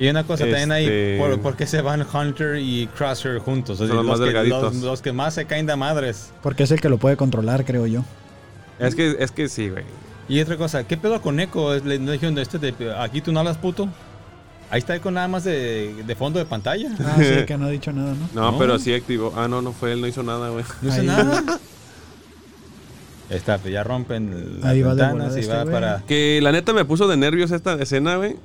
Y 0.00 0.08
una 0.08 0.24
cosa 0.24 0.44
también 0.44 0.70
ahí, 0.70 0.84
Este- 0.84 1.18
¿por, 1.18 1.40
por 1.40 1.56
qué 1.56 1.66
se 1.66 1.80
van 1.82 2.06
Hunter 2.12 2.56
y 2.58 2.86
Crosshair 2.96 3.38
juntos? 3.40 3.78
Son 3.78 3.88
los 3.88 4.04
más 4.04 4.18
que, 4.20 4.26
delgaditos. 4.26 4.62
los, 4.74 4.82
los 4.82 5.02
que 5.02 5.12
más 5.12 5.34
se 5.34 5.44
caen 5.46 5.66
de 5.66 5.74
madres. 5.74 6.30
Porque 6.42 6.62
es 6.62 6.70
el 6.70 6.80
que 6.80 6.88
lo 6.88 6.98
puede 6.98 7.16
controlar, 7.16 7.64
creo 7.64 7.86
yo. 7.86 8.04
Es 8.78 8.94
que, 8.94 9.16
es 9.18 9.32
que 9.32 9.48
sí, 9.48 9.68
güey. 9.70 9.84
Y 10.28 10.40
otra 10.40 10.56
cosa, 10.56 10.84
¿qué 10.86 10.96
pedo 10.96 11.20
con 11.20 11.40
Echo? 11.40 11.74
Le 11.80 11.98
dijeron, 11.98 12.38
este 12.38 12.58
de- 12.58 12.94
aquí 12.96 13.20
tú 13.20 13.32
no 13.32 13.40
hablas 13.40 13.56
puto. 13.56 13.88
Ahí 14.70 14.78
está 14.80 14.94
Echo 14.94 15.10
nada 15.10 15.26
más 15.26 15.42
de, 15.44 15.94
de 16.06 16.14
fondo 16.14 16.38
de 16.38 16.44
pantalla. 16.44 16.90
Ah, 17.00 17.16
sí, 17.18 17.44
que 17.46 17.56
no 17.58 17.66
ha 17.66 17.70
dicho 17.70 17.90
nada, 17.92 18.12
¿no? 18.14 18.28
No, 18.34 18.52
No. 18.52 18.58
pero 18.58 18.78
sí 18.78 18.92
activó. 18.94 19.32
Ah, 19.36 19.48
no, 19.48 19.62
no 19.62 19.72
fue 19.72 19.92
él, 19.94 20.00
no 20.00 20.06
hizo 20.06 20.22
nada, 20.22 20.50
güey. 20.50 20.64
No 20.82 20.88
hizo 20.90 21.02
nada. 21.02 21.42
Está, 23.30 23.58
pues 23.58 23.72
ya 23.72 23.84
rompen 23.84 24.60
las 24.60 24.70
Ahí 24.70 24.82
va 24.82 24.94
de 24.94 25.02
ventanas 25.02 25.12
volada 25.34 25.36
y 25.38 25.40
este 25.40 25.54
va 25.54 25.62
güey. 25.64 25.74
para... 25.74 26.02
Que 26.06 26.40
la 26.42 26.52
neta 26.52 26.72
me 26.72 26.84
puso 26.84 27.06
de 27.08 27.16
nervios 27.16 27.50
esta 27.50 27.74
escena, 27.74 28.16
güey. 28.16 28.36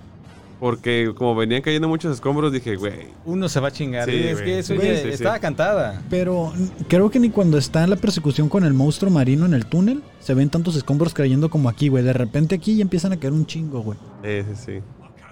Porque 0.60 1.12
como 1.16 1.36
venían 1.36 1.62
cayendo 1.62 1.90
muchos 1.90 2.14
escombros, 2.14 2.52
dije, 2.54 2.76
güey. 2.78 3.08
Uno 3.26 3.50
se 3.50 3.60
va 3.60 3.68
a 3.68 3.72
chingar. 3.72 4.10
Sí, 4.10 4.16
es 4.16 4.34
güey. 4.36 4.46
que 4.46 4.60
eso 4.60 4.74
Sí, 4.76 4.80
ya 4.88 4.96
sí, 4.96 5.02
sí. 5.04 5.10
estaba 5.10 5.40
cantada. 5.40 6.02
Pero 6.10 6.54
creo 6.88 7.10
que 7.12 7.20
ni 7.20 7.30
cuando 7.30 7.58
está 7.58 7.84
en 7.84 7.90
la 7.90 7.96
persecución 7.98 8.48
con 8.48 8.64
el 8.64 8.74
monstruo 8.74 9.12
marino 9.12 9.46
en 9.46 9.54
el 9.54 9.66
túnel, 9.66 10.02
se 10.22 10.34
ven 10.34 10.50
tantos 10.50 10.76
escombros 10.78 11.14
cayendo 11.14 11.50
como 11.50 11.68
aquí, 11.68 11.90
güey. 11.90 12.04
De 12.04 12.14
repente 12.14 12.56
aquí 12.56 12.78
ya 12.78 12.82
empiezan 12.82 13.12
a 13.12 13.18
caer 13.18 13.34
un 13.34 13.46
chingo, 13.46 13.82
güey. 13.82 13.98
Sí, 14.24 14.44
sí, 14.56 14.62
sí. 14.66 14.80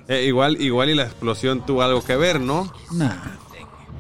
Eh, 0.10 0.26
igual, 0.26 0.60
igual 0.60 0.90
y 0.90 0.96
la 0.96 1.04
explosión 1.04 1.66
tuvo 1.66 1.82
algo 1.84 2.04
que 2.04 2.18
ver, 2.18 2.42
¿no? 2.42 2.70
Nah. 2.94 3.12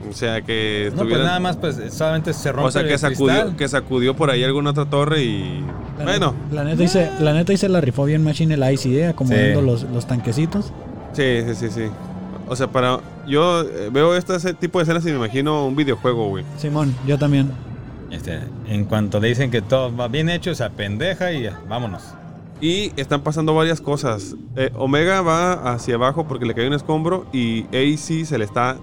O 0.09 0.13
sea 0.13 0.41
que 0.41 0.91
No, 0.95 1.03
pues 1.03 1.17
nada 1.19 1.39
más, 1.39 1.57
pues 1.57 1.79
solamente 1.93 2.33
se 2.33 2.51
rompe 2.51 2.67
O 2.67 2.71
sea 2.71 2.83
que 2.83 2.93
el 2.93 2.99
sacudió, 2.99 3.33
cristal. 3.35 3.55
que 3.55 3.67
sacudió 3.67 4.15
por 4.15 4.29
ahí 4.29 4.43
alguna 4.43 4.71
otra 4.71 4.85
torre 4.85 5.23
y. 5.23 5.63
La 5.97 6.03
Bueno, 6.05 6.33
neta- 6.49 6.55
La 6.55 6.63
neta, 6.63 6.83
hice, 6.83 7.11
la 7.19 7.33
neta 7.33 7.53
hice 7.53 7.69
la 7.69 7.81
rifó 7.81 8.05
bien 8.05 8.23
Machine 8.23 8.53
el 8.55 8.73
Ice. 8.73 9.07
Acomodando 9.07 9.59
Sí. 9.61 9.65
los, 9.65 9.83
los 9.83 10.07
tanquecitos. 10.07 10.71
sí, 11.13 11.41
sí, 11.47 11.55
sí, 11.55 11.69
sí. 11.69 11.83
O 12.47 12.55
sea, 12.55 12.67
para. 12.67 12.99
Yo 13.27 13.61
eh, 13.61 13.89
veo 13.91 14.15
este 14.15 14.53
tipo 14.55 14.79
de 14.79 14.83
escenas 14.83 15.03
y 15.05 15.09
me 15.11 15.15
imagino 15.17 15.65
un 15.67 15.75
videojuego, 15.75 16.29
güey. 16.29 16.43
Simón, 16.57 16.93
yo 17.07 17.17
también. 17.17 17.51
Este, 18.09 18.39
en 18.67 18.83
cuanto 18.85 19.19
le 19.21 19.29
dicen 19.29 19.51
que 19.51 19.61
todo 19.61 19.95
va 19.95 20.07
bien 20.09 20.27
hecho, 20.29 20.53
se 20.53 20.63
apendeja 20.65 21.31
y 21.31 21.43
ya, 21.43 21.61
vámonos. 21.69 22.01
Y 22.59 22.91
están 22.99 23.21
pasando 23.21 23.55
varias 23.55 23.79
cosas. 23.79 24.35
Eh, 24.55 24.69
Omega 24.75 25.21
va 25.21 25.53
hacia 25.73 25.95
abajo 25.95 26.27
porque 26.27 26.45
le 26.45 26.53
cae 26.53 26.67
un 26.67 26.73
escombro 26.73 27.25
y 27.31 27.63
AC 27.67 28.25
se 28.25 28.37
le 28.37 28.43
está 28.43 28.77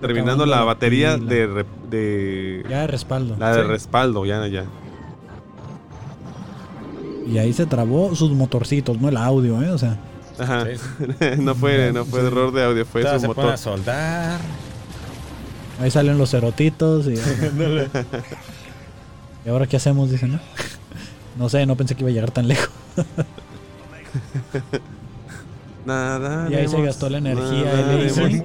terminando 0.00 0.46
la 0.46 0.62
batería 0.64 1.16
de, 1.16 1.46
re- 1.46 1.66
de 1.90 2.64
Ya 2.68 2.80
de 2.82 2.86
respaldo. 2.86 3.36
la 3.38 3.56
de 3.56 3.62
Sí. 3.62 3.68
respaldo, 3.68 4.24
ya, 4.26 4.46
ya. 4.46 4.64
Y 7.26 7.38
ahí 7.38 7.52
se 7.52 7.66
trabó 7.66 8.14
sus 8.14 8.30
motorcitos, 8.32 9.00
no 9.00 9.08
el 9.08 9.16
audio, 9.16 9.60
¿eh? 9.62 9.70
O 9.70 9.78
sea, 9.78 9.98
Ajá. 10.38 10.66
Sí. 10.66 10.72
no 11.42 11.54
fue, 11.54 11.92
no 11.92 12.04
fue 12.04 12.20
error 12.26 12.52
de 12.52 12.64
audio, 12.64 12.84
fue 12.86 13.02
Todas 13.02 13.22
su 13.22 13.28
se 13.28 13.34
ponen 13.34 13.48
a 13.48 13.52
motor. 13.52 13.58
soldar. 13.58 14.40
ahí 15.80 15.90
salen 15.90 16.18
los 16.18 16.30
cerotitos 16.30 17.06
y... 17.08 17.14
¿Y 19.44 19.48
ahora 19.48 19.66
qué 19.66 19.76
hacemos? 19.76 20.10
Dicen, 20.10 20.32
¿no? 20.32 20.40
No 21.38 21.48
sé, 21.48 21.66
no 21.66 21.76
pensé 21.76 21.94
que 21.94 22.02
iba 22.02 22.10
a 22.10 22.12
llegar 22.12 22.30
tan 22.32 22.48
lejos. 22.48 22.70
Nada. 25.84 26.50
Y 26.50 26.54
ahí 26.54 26.68
se 26.68 26.80
gastó 26.82 27.08
la 27.08 27.18
energía 27.18 27.72
Lazy. 27.92 28.42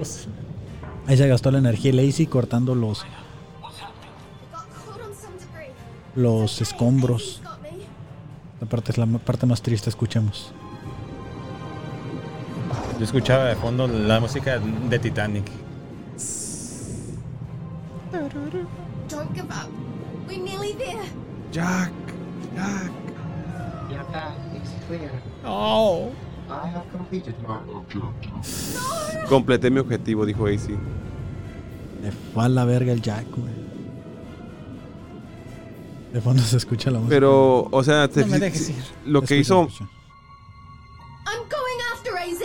Ahí 1.06 1.16
se 1.16 1.26
gastó 1.28 1.50
la 1.50 1.58
energía 1.58 1.92
Lazy 1.92 2.26
cortando 2.26 2.74
los, 2.74 3.04
los 6.14 6.60
escombros. 6.60 7.42
La 8.60 8.68
parte 8.68 8.92
es 8.92 8.98
la 8.98 9.06
parte 9.06 9.46
más 9.46 9.62
triste, 9.62 9.90
escuchemos. 9.90 10.52
Yo 12.98 13.04
escuchaba 13.04 13.46
de 13.46 13.56
fondo 13.56 13.88
la 13.88 14.20
música 14.20 14.58
de 14.58 14.98
Titanic. 14.98 15.50
Don't 19.08 19.34
give 19.34 19.50
up. 19.50 19.68
We're 20.26 20.38
nearly 20.38 20.72
there. 20.72 21.04
Jack. 21.50 21.92
Jack. 22.54 22.90
Your 23.90 24.04
path 24.04 24.36
is 24.54 24.70
clear. 24.86 25.10
Oh. 25.44 26.12
I 26.48 26.68
have 26.68 26.84
completed 26.92 27.34
my 27.46 27.58
objective. 27.74 29.26
Completé 29.28 29.70
mi 29.70 29.78
objetivo, 29.80 30.26
dijo 30.26 30.46
AC. 30.46 30.70
Le 32.02 32.12
fue 32.34 32.44
a 32.44 32.48
la 32.48 32.64
verga 32.64 32.92
el 32.92 33.00
Jack, 33.00 33.26
güey. 33.30 33.52
De 36.12 36.20
fondo 36.20 36.42
se 36.42 36.56
escucha 36.58 36.90
la 36.90 36.98
música. 36.98 37.14
Pero, 37.16 37.68
o 37.70 37.82
sea, 37.84 38.06
te- 38.08 38.20
No 38.20 38.26
me 38.26 38.38
dejes 38.38 38.68
ir. 38.70 38.76
lo 39.06 39.20
que 39.22 39.40
Escucha, 39.40 39.40
hizo. 39.40 39.62
escucha. 39.62 39.84
I'm 41.26 41.48
going 41.48 41.80
after 41.94 42.12
AZ. 42.18 42.42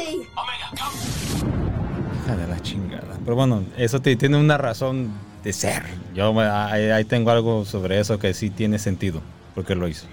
Hija 2.24 2.36
de 2.38 2.48
la 2.48 2.60
chingada. 2.62 3.18
Pero 3.26 3.36
bueno, 3.36 3.64
eso 3.78 4.00
te- 4.02 4.16
tiene 4.16 4.38
una 4.38 4.58
razón 4.58 5.12
de 5.44 5.52
ser. 5.52 5.84
Yo 6.14 6.40
ahí, 6.40 6.86
ahí 6.92 7.04
tengo 7.06 7.30
algo 7.32 7.66
sobre 7.66 8.00
eso 8.00 8.18
que 8.20 8.34
sí 8.34 8.50
tiene 8.50 8.80
sentido. 8.80 9.22
Porque 9.54 9.76
lo 9.76 9.88
hizo. 9.88 10.08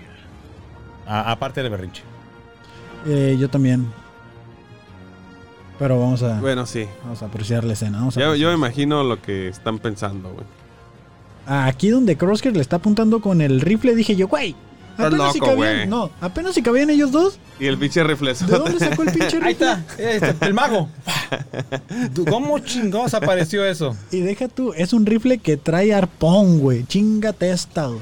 A- 1.06 1.30
aparte 1.30 1.62
del 1.62 1.70
berrinche. 1.70 2.02
Eh, 3.06 3.36
yo 3.38 3.48
también. 3.48 3.86
Pero 5.78 5.98
vamos 6.00 6.22
a, 6.22 6.40
Bueno, 6.40 6.66
sí. 6.66 6.86
vamos 7.02 7.22
a 7.22 7.26
apreciar 7.26 7.64
la 7.64 7.72
escena. 7.72 7.98
Vamos 7.98 8.16
a 8.16 8.20
Ya- 8.20 8.36
yo 8.36 8.48
me 8.48 8.54
imagino 8.54 9.02
lo 9.02 9.20
que 9.20 9.48
están 9.48 9.78
pensando, 9.78 10.30
güey. 10.30 10.44
Ah, 11.46 11.66
Aquí 11.66 11.90
donde 11.90 12.16
Crosshair 12.16 12.54
le 12.54 12.62
está 12.62 12.76
apuntando 12.76 13.20
con 13.20 13.40
el 13.40 13.60
rifle, 13.60 13.94
dije 13.94 14.16
yo, 14.16 14.28
güey. 14.28 14.54
Apenas 14.96 15.32
si 15.32 15.40
loco, 15.40 15.50
cabían. 15.50 15.74
güey. 15.76 15.86
No, 15.88 16.10
apenas 16.20 16.54
si 16.54 16.62
cabían 16.62 16.88
ellos 16.88 17.10
dos. 17.10 17.38
Y 17.58 17.66
el 17.66 17.76
pinche 17.76 18.04
reflejo. 18.04 18.46
¿De 18.46 18.56
dónde 18.58 18.78
sacó 18.78 19.02
el 19.02 19.10
pinche 19.12 19.40
rifle? 19.40 19.46
Ahí 19.46 19.52
está, 19.52 19.84
este, 19.98 20.46
el 20.46 20.54
mago. 20.54 20.88
¿Tú- 22.14 22.24
¿Cómo 22.24 22.60
chingados 22.60 23.12
apareció 23.12 23.64
eso? 23.66 23.96
Y 24.12 24.20
deja 24.20 24.46
tú, 24.46 24.72
es 24.76 24.92
un 24.92 25.04
rifle 25.04 25.38
que 25.38 25.56
trae 25.56 25.92
arpón, 25.92 26.60
güey. 26.60 26.84
Chingate 26.84 27.50
esta, 27.50 27.88
güey. 27.88 27.98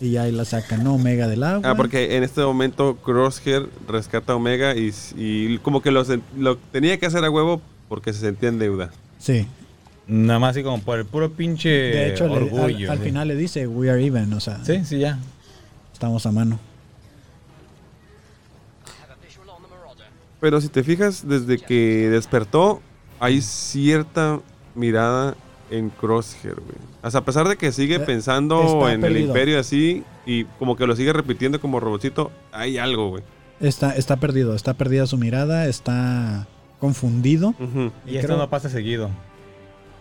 Y 0.00 0.10
ya 0.10 0.22
ahí 0.24 0.32
la 0.32 0.44
sacan, 0.44 0.84
¿no? 0.84 0.94
Omega 0.94 1.26
del 1.26 1.42
agua. 1.42 1.70
Ah, 1.70 1.74
porque 1.74 2.16
en 2.16 2.22
este 2.22 2.42
momento 2.42 2.96
Crosshair 2.96 3.68
rescata 3.88 4.34
a 4.34 4.36
Omega 4.36 4.74
y, 4.76 4.92
y 5.16 5.56
como 5.58 5.80
que 5.80 5.90
lo, 5.90 6.04
sen- 6.04 6.22
lo 6.36 6.56
tenía 6.58 6.98
que 6.98 7.06
hacer 7.06 7.24
a 7.24 7.30
huevo 7.30 7.62
porque 7.88 8.12
se 8.12 8.20
sentía 8.20 8.50
en 8.50 8.58
deuda. 8.58 8.90
Sí. 9.18 9.46
Nada 10.06 10.38
más 10.38 10.50
así 10.50 10.62
como 10.62 10.80
por 10.82 10.98
el 10.98 11.06
puro 11.06 11.32
pinche 11.32 11.68
De 11.70 12.10
hecho, 12.12 12.28
le- 12.28 12.34
al- 12.36 12.42
orgullo. 12.42 12.92
al, 12.92 12.98
sí. 12.98 13.04
final 13.04 13.26
le 13.28 13.36
dice, 13.36 13.66
we 13.66 13.90
are 13.90 14.04
even, 14.04 14.32
o 14.34 14.40
sea, 14.40 14.62
Sí, 14.64 14.84
sí, 14.84 14.98
ya. 14.98 15.18
estamos 15.92 16.26
a 16.26 16.30
mano. 16.32 16.58
Pero 20.40 20.60
si 20.60 20.68
te 20.68 20.84
fijas, 20.84 21.26
desde 21.26 21.58
que 21.58 22.08
despertó, 22.10 22.82
hay 23.18 23.40
cierta 23.40 24.40
mirada 24.74 25.34
en 25.70 25.90
Crosshair, 25.90 26.54
güey. 26.54 26.76
O 27.02 27.10
sea, 27.10 27.20
a 27.20 27.24
pesar 27.24 27.48
de 27.48 27.56
que 27.56 27.72
sigue 27.72 27.96
Eh, 27.96 28.00
pensando 28.00 28.62
está 28.62 28.92
en 28.92 29.04
el 29.04 29.16
imperio 29.18 29.58
así 29.58 30.04
y 30.24 30.44
como 30.58 30.76
que 30.76 30.86
lo 30.86 30.94
sigue 30.96 31.12
repitiendo 31.12 31.60
como 31.60 31.80
robotcito, 31.80 32.30
hay 32.52 32.78
algo, 32.78 33.10
güey. 33.10 33.22
Está, 33.60 33.92
está 33.96 34.16
perdido, 34.16 34.54
está 34.54 34.74
perdida 34.74 35.06
su 35.06 35.16
mirada, 35.16 35.66
está 35.66 36.46
confundido. 36.78 37.54
Y, 38.06 38.12
Y 38.12 38.16
esto 38.16 38.28
creo- 38.28 38.38
no 38.38 38.50
pasa 38.50 38.68
seguido. 38.68 39.10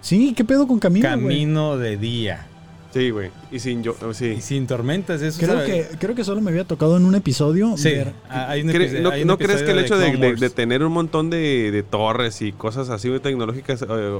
Sí, 0.01 0.34
¿qué 0.36 0.43
pedo 0.45 0.67
con 0.67 0.78
Camino, 0.80 1.08
güey? 1.08 1.19
Camino 1.19 1.78
de 1.78 1.97
día. 1.97 2.47
Sí, 2.95 3.10
güey. 3.10 3.29
Y 3.51 3.60
sin 3.60 3.84
yo, 3.84 3.93
oh, 4.08 4.13
sí. 4.13 4.36
Y 4.38 4.41
sin 4.41 4.67
tormentas, 4.67 5.21
eso 5.21 5.38
Creo 5.38 5.55
sabe- 5.55 5.65
que, 5.89 5.97
creo 5.97 6.15
que 6.15 6.23
solo 6.23 6.39
me 6.39 6.49
había 6.51 6.63
tocado 6.63 6.95
en 6.95 7.03
un 7.03 7.13
episodio 7.13 7.75
Sí, 7.75 7.89
ver- 7.89 8.13
ah, 8.29 8.47
hay 8.51 8.62
un 8.62 8.69
¿Cre- 8.69 8.75
episodio- 8.84 9.01
¿No, 9.01 9.10
hay 9.10 9.21
un 9.23 9.27
no 9.27 9.38
crees 9.38 9.63
que 9.63 9.71
el 9.71 9.79
hecho 9.79 9.97
de, 9.97 10.49
tener 10.49 10.81
un 10.81 10.93
montón 10.93 11.29
de, 11.29 11.71
de 11.71 11.84
torres 11.84 12.41
y 12.41 12.53
cosas 12.53 12.89
así 12.89 13.10
muy 13.10 13.19
tecnológicas, 13.19 13.81
eh, 13.88 14.19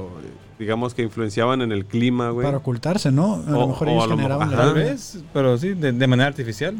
digamos 0.58 0.92
que 0.92 1.00
influenciaban 1.02 1.62
en 1.62 1.72
el 1.72 1.86
clima, 1.86 2.28
güey? 2.28 2.44
para 2.44 2.58
ocultarse, 2.58 3.10
¿no? 3.10 3.42
A 3.46 3.50
lo 3.50 3.68
mejor 3.68 3.88
ellos 3.88 4.08
lo 4.08 4.16
generaban 4.18 4.48
mejor- 4.50 4.64
la 4.64 4.70
ajá. 4.70 4.74
Tal 4.74 4.84
vez, 4.84 5.18
pero 5.32 5.56
sí, 5.56 5.68
de, 5.70 5.92
de 5.92 6.06
manera 6.06 6.28
artificial. 6.28 6.76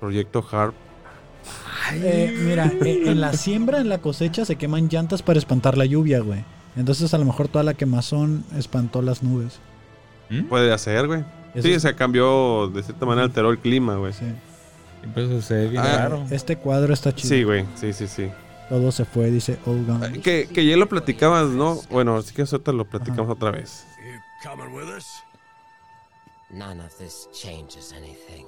Proyecto 0.00 0.44
Harp. 0.52 0.74
Eh, 1.94 2.36
mira, 2.44 2.70
eh, 2.84 3.04
en 3.06 3.20
la 3.22 3.32
siembra, 3.32 3.80
en 3.80 3.88
la 3.88 3.98
cosecha, 4.02 4.44
se 4.44 4.56
queman 4.56 4.88
llantas 4.90 5.22
para 5.22 5.38
espantar 5.38 5.76
la 5.78 5.86
lluvia, 5.86 6.20
güey. 6.20 6.44
Entonces, 6.76 7.12
a 7.14 7.18
lo 7.18 7.24
mejor 7.24 7.48
toda 7.48 7.64
la 7.64 7.72
quemazón 7.74 8.44
espantó 8.56 9.00
las 9.02 9.22
nubes. 9.22 9.60
¿Mm? 10.40 10.48
Puede 10.48 10.72
hacer, 10.72 11.06
güey. 11.06 11.24
Sí, 11.60 11.78
se 11.80 11.94
cambió, 11.94 12.68
de 12.68 12.82
cierta 12.82 13.04
manera 13.04 13.26
alteró 13.26 13.50
el 13.50 13.58
clima, 13.58 13.96
güey. 13.96 14.12
Sí. 14.12 14.24
Pues 15.14 15.48
ve 15.48 15.68
bien 15.68 15.82
Ah, 15.82 15.96
raro. 15.98 16.24
Este 16.30 16.56
cuadro 16.56 16.94
está 16.94 17.14
chido. 17.14 17.28
Sí, 17.28 17.42
güey. 17.42 17.66
Sí, 17.74 17.92
sí, 17.92 18.06
sí. 18.06 18.30
Todo 18.68 18.90
se 18.92 19.04
fue, 19.04 19.30
dice 19.30 19.58
Old 19.66 19.86
Gun. 19.86 20.02
Eh, 20.04 20.20
Que, 20.22 20.48
que 20.48 20.64
ya 20.64 20.76
lo 20.76 20.88
platicabas, 20.88 21.48
¿no? 21.48 21.78
Bueno, 21.90 22.16
así 22.16 22.32
que 22.34 22.42
eso 22.42 22.60
te 22.60 22.72
lo 22.72 22.84
platicamos 22.86 23.28
otra 23.28 23.50
vez. 23.50 23.84
You 24.02 24.48
coming 24.50 24.72
with 24.74 24.88
us? 24.96 25.06
None 26.50 26.80
of 26.82 26.96
this 26.98 27.28
changes 27.32 27.92
anything. 27.92 28.46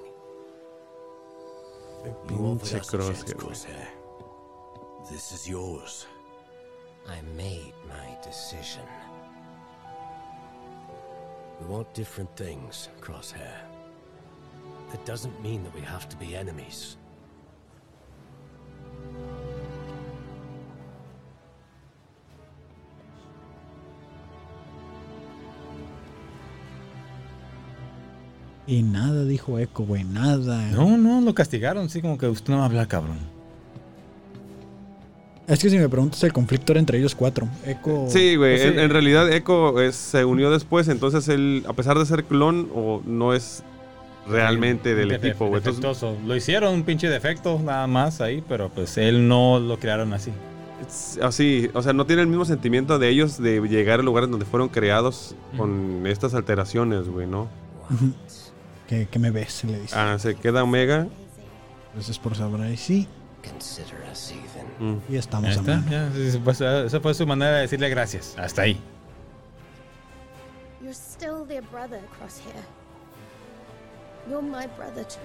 Pinche 2.28 2.80
Crosshair, 2.80 3.24
güey. 3.24 3.34
Crosshair. 3.34 3.88
This 5.10 5.32
is 5.32 5.46
yours. 5.46 6.06
I 7.06 7.20
made 7.36 7.74
my 7.86 8.16
decision. 8.24 8.84
We 11.66 11.74
want 11.74 11.94
different 11.94 12.36
things, 12.36 12.88
Crosshair. 13.00 13.56
That 14.90 15.04
doesn't 15.06 15.42
mean 15.42 15.64
that 15.64 15.74
we 15.74 15.80
have 15.80 16.08
to 16.10 16.16
be 16.16 16.36
enemies. 16.36 16.98
Y 28.66 28.82
nada, 28.82 29.24
dijo 29.24 29.58
Echo, 29.58 29.84
güey, 29.84 30.04
nada. 30.04 30.70
No, 30.70 30.96
no, 30.96 31.20
lo 31.20 31.34
castigaron, 31.34 31.88
sí, 31.88 32.00
como 32.00 32.16
que 32.16 32.28
usted 32.28 32.50
no 32.50 32.58
va 32.58 32.64
a 32.64 32.66
hablar, 32.66 32.88
cabrón. 32.88 33.33
Es 35.46 35.58
que 35.60 35.68
si 35.68 35.76
me 35.78 35.88
preguntas, 35.88 36.22
el 36.24 36.32
conflicto 36.32 36.72
era 36.72 36.80
entre 36.80 36.98
ellos 36.98 37.14
cuatro. 37.14 37.46
Echo. 37.66 38.06
Sí, 38.08 38.36
güey. 38.36 38.52
Pues 38.56 38.62
sí. 38.62 38.68
En, 38.68 38.78
en 38.78 38.90
realidad, 38.90 39.30
Echo 39.30 39.78
es- 39.80 39.94
se 39.96 40.24
unió 40.24 40.50
después, 40.50 40.88
entonces 40.88 41.28
él, 41.28 41.64
a 41.68 41.72
pesar 41.74 41.98
de 41.98 42.06
ser 42.06 42.24
clon, 42.24 42.70
o 42.74 43.02
no 43.04 43.34
es 43.34 43.62
realmente 44.26 44.94
del 44.94 45.10
Defe- 45.10 45.28
equipo, 45.28 45.48
güey. 45.48 45.60
Lo 46.26 46.34
hicieron 46.34 46.72
un 46.72 46.82
pinche 46.82 47.10
defecto 47.10 47.60
nada 47.62 47.86
más 47.86 48.22
ahí, 48.22 48.42
pero 48.48 48.70
pues 48.70 48.96
él 48.96 49.28
no 49.28 49.60
lo 49.60 49.78
crearon 49.78 50.14
así. 50.14 50.30
es 50.86 51.18
así, 51.22 51.68
o 51.74 51.82
sea, 51.82 51.92
no 51.92 52.06
tiene 52.06 52.22
el 52.22 52.28
mismo 52.28 52.46
sentimiento 52.46 52.98
de 52.98 53.08
ellos 53.10 53.38
de 53.40 53.60
llegar 53.68 54.00
a 54.00 54.02
lugares 54.02 54.30
donde 54.30 54.46
fueron 54.46 54.68
creados 54.70 55.34
con 55.58 56.06
estas 56.06 56.32
alteraciones, 56.34 57.06
güey, 57.08 57.26
¿no? 57.26 57.48
Ujú. 57.90 58.12
¿Qué, 58.88 59.08
qué 59.10 59.18
me 59.18 59.30
ves? 59.30 59.62
Le 59.64 59.78
dice. 59.80 59.94
Ah, 59.96 60.16
se 60.18 60.34
queda 60.36 60.62
Omega. 60.62 61.06
Gracias 61.94 62.18
por 62.18 62.34
saber 62.34 62.62
ahí. 62.62 62.76
Sí. 62.78 63.06
Mm. 64.78 64.94
y 65.08 65.16
estamos 65.16 65.48
a 65.48 65.52
está, 65.52 65.76
mano. 65.76 65.90
ya, 65.90 66.10
sí, 66.12 66.30
sí, 66.32 66.38
pues, 66.42 66.60
esa 66.60 67.00
fue 67.00 67.14
su 67.14 67.26
manera 67.26 67.56
de 67.56 67.60
decirle 67.62 67.88
gracias. 67.88 68.34
Hasta 68.38 68.62
ahí. 68.62 68.80
You're 70.80 70.94
still 70.94 71.46
their 71.46 71.62
brother, 71.62 72.00
Crosshair. 72.18 72.62
You're 74.28 74.42
my 74.42 74.66
brother 74.76 75.04
too. 75.04 75.18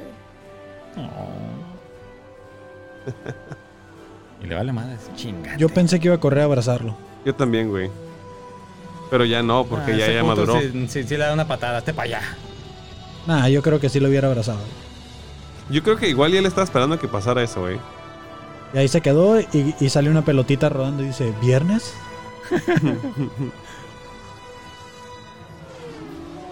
Y 4.42 4.48
le 4.48 4.56
vale 4.56 4.72
madre, 4.72 4.96
chinga. 5.16 5.58
Yo 5.58 5.68
pensé 5.68 6.00
que 6.00 6.08
iba 6.08 6.16
a 6.16 6.20
correr 6.20 6.42
a 6.42 6.46
abrazarlo. 6.46 6.96
Yo 7.26 7.36
también, 7.36 7.70
güey. 7.70 7.92
Pero 9.10 9.26
ya 9.26 9.44
no, 9.44 9.66
porque 9.66 9.98
ya, 9.98 10.10
ya 10.10 10.24
maduró. 10.24 10.56
Ah, 10.56 10.62
Sí, 10.62 10.88
sí, 10.88 11.04
sí 11.04 11.18
le 11.18 11.26
da 11.26 11.34
una 11.34 11.46
patada, 11.48 11.82
te 11.82 11.94
para 11.94 12.06
allá. 12.06 12.22
Nah, 13.28 13.50
yo 13.50 13.62
creo 13.62 13.82
que 13.82 13.90
sí 13.90 14.00
lo 14.00 14.08
hubiera 14.08 14.30
abrazado. 14.30 14.60
Yo 15.70 15.84
creo 15.84 15.98
que 15.98 16.08
igual 16.08 16.32
ya 16.32 16.42
le 16.42 16.48
estaba 16.48 16.64
esperando 16.64 16.96
a 16.96 17.00
que 17.00 17.08
pasara 17.08 17.44
eso, 17.44 17.62
güey. 17.62 17.80
Y 18.74 18.78
ahí 18.78 18.88
se 18.88 19.02
quedó 19.02 19.40
y, 19.40 19.76
y 19.80 19.90
sale 19.90 20.10
una 20.10 20.24
pelotita 20.24 20.70
rodando 20.70 21.04
y 21.04 21.08
dice, 21.08 21.34
¿viernes? 21.42 21.94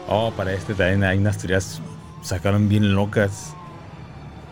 Oh, 0.09 0.31
para 0.35 0.53
este 0.53 0.73
también 0.73 1.03
hay 1.03 1.17
unas 1.17 1.37
teorías 1.37 1.81
sacaron 2.21 2.69
bien 2.69 2.95
locas. 2.95 3.53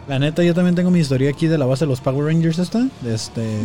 La 0.08 0.20
neta, 0.20 0.44
yo 0.44 0.54
también 0.54 0.76
tengo 0.76 0.92
mi 0.92 1.00
historia 1.00 1.30
aquí 1.30 1.48
de 1.48 1.58
la 1.58 1.66
base 1.66 1.86
de 1.86 1.90
los 1.90 2.02
Power 2.02 2.26
Rangers 2.26 2.60
esta. 2.60 2.86
De 3.02 3.16
este... 3.16 3.62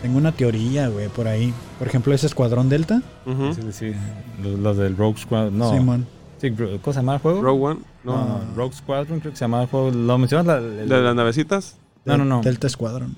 Tengo 0.00 0.18
una 0.18 0.32
teoría, 0.32 0.88
güey, 0.88 1.08
por 1.08 1.26
ahí. 1.26 1.52
Por 1.78 1.88
ejemplo, 1.88 2.14
ese 2.14 2.26
Escuadrón 2.26 2.68
Delta. 2.68 3.02
Sí, 3.26 3.72
sí, 3.72 3.92
los, 4.42 4.58
los 4.60 4.76
del 4.76 4.96
Rogue 4.96 5.18
Squad. 5.18 5.50
No. 5.50 5.72
Simón. 5.72 6.06
Sí, 6.40 6.50
bro- 6.50 6.78
¿Cosa 6.80 7.02
más 7.02 7.16
el 7.16 7.22
juego? 7.22 7.42
Rogue 7.42 7.64
One. 7.64 7.80
No, 8.04 8.12
no, 8.24 8.40
Rogue 8.54 8.74
Squadron 8.74 9.20
creo 9.20 9.32
que 9.32 9.38
se 9.38 9.44
llamaba 9.44 9.62
el 9.64 9.68
juego. 9.70 9.90
¿Lo 9.90 10.18
mencionas? 10.18 10.46
La- 10.46 10.58
el- 10.58 10.88
¿De 10.88 11.00
las 11.00 11.14
navecitas? 11.14 11.76
No, 12.04 12.18
no, 12.18 12.24
no. 12.26 12.42
Delta 12.42 12.68
Squadron. 12.68 13.16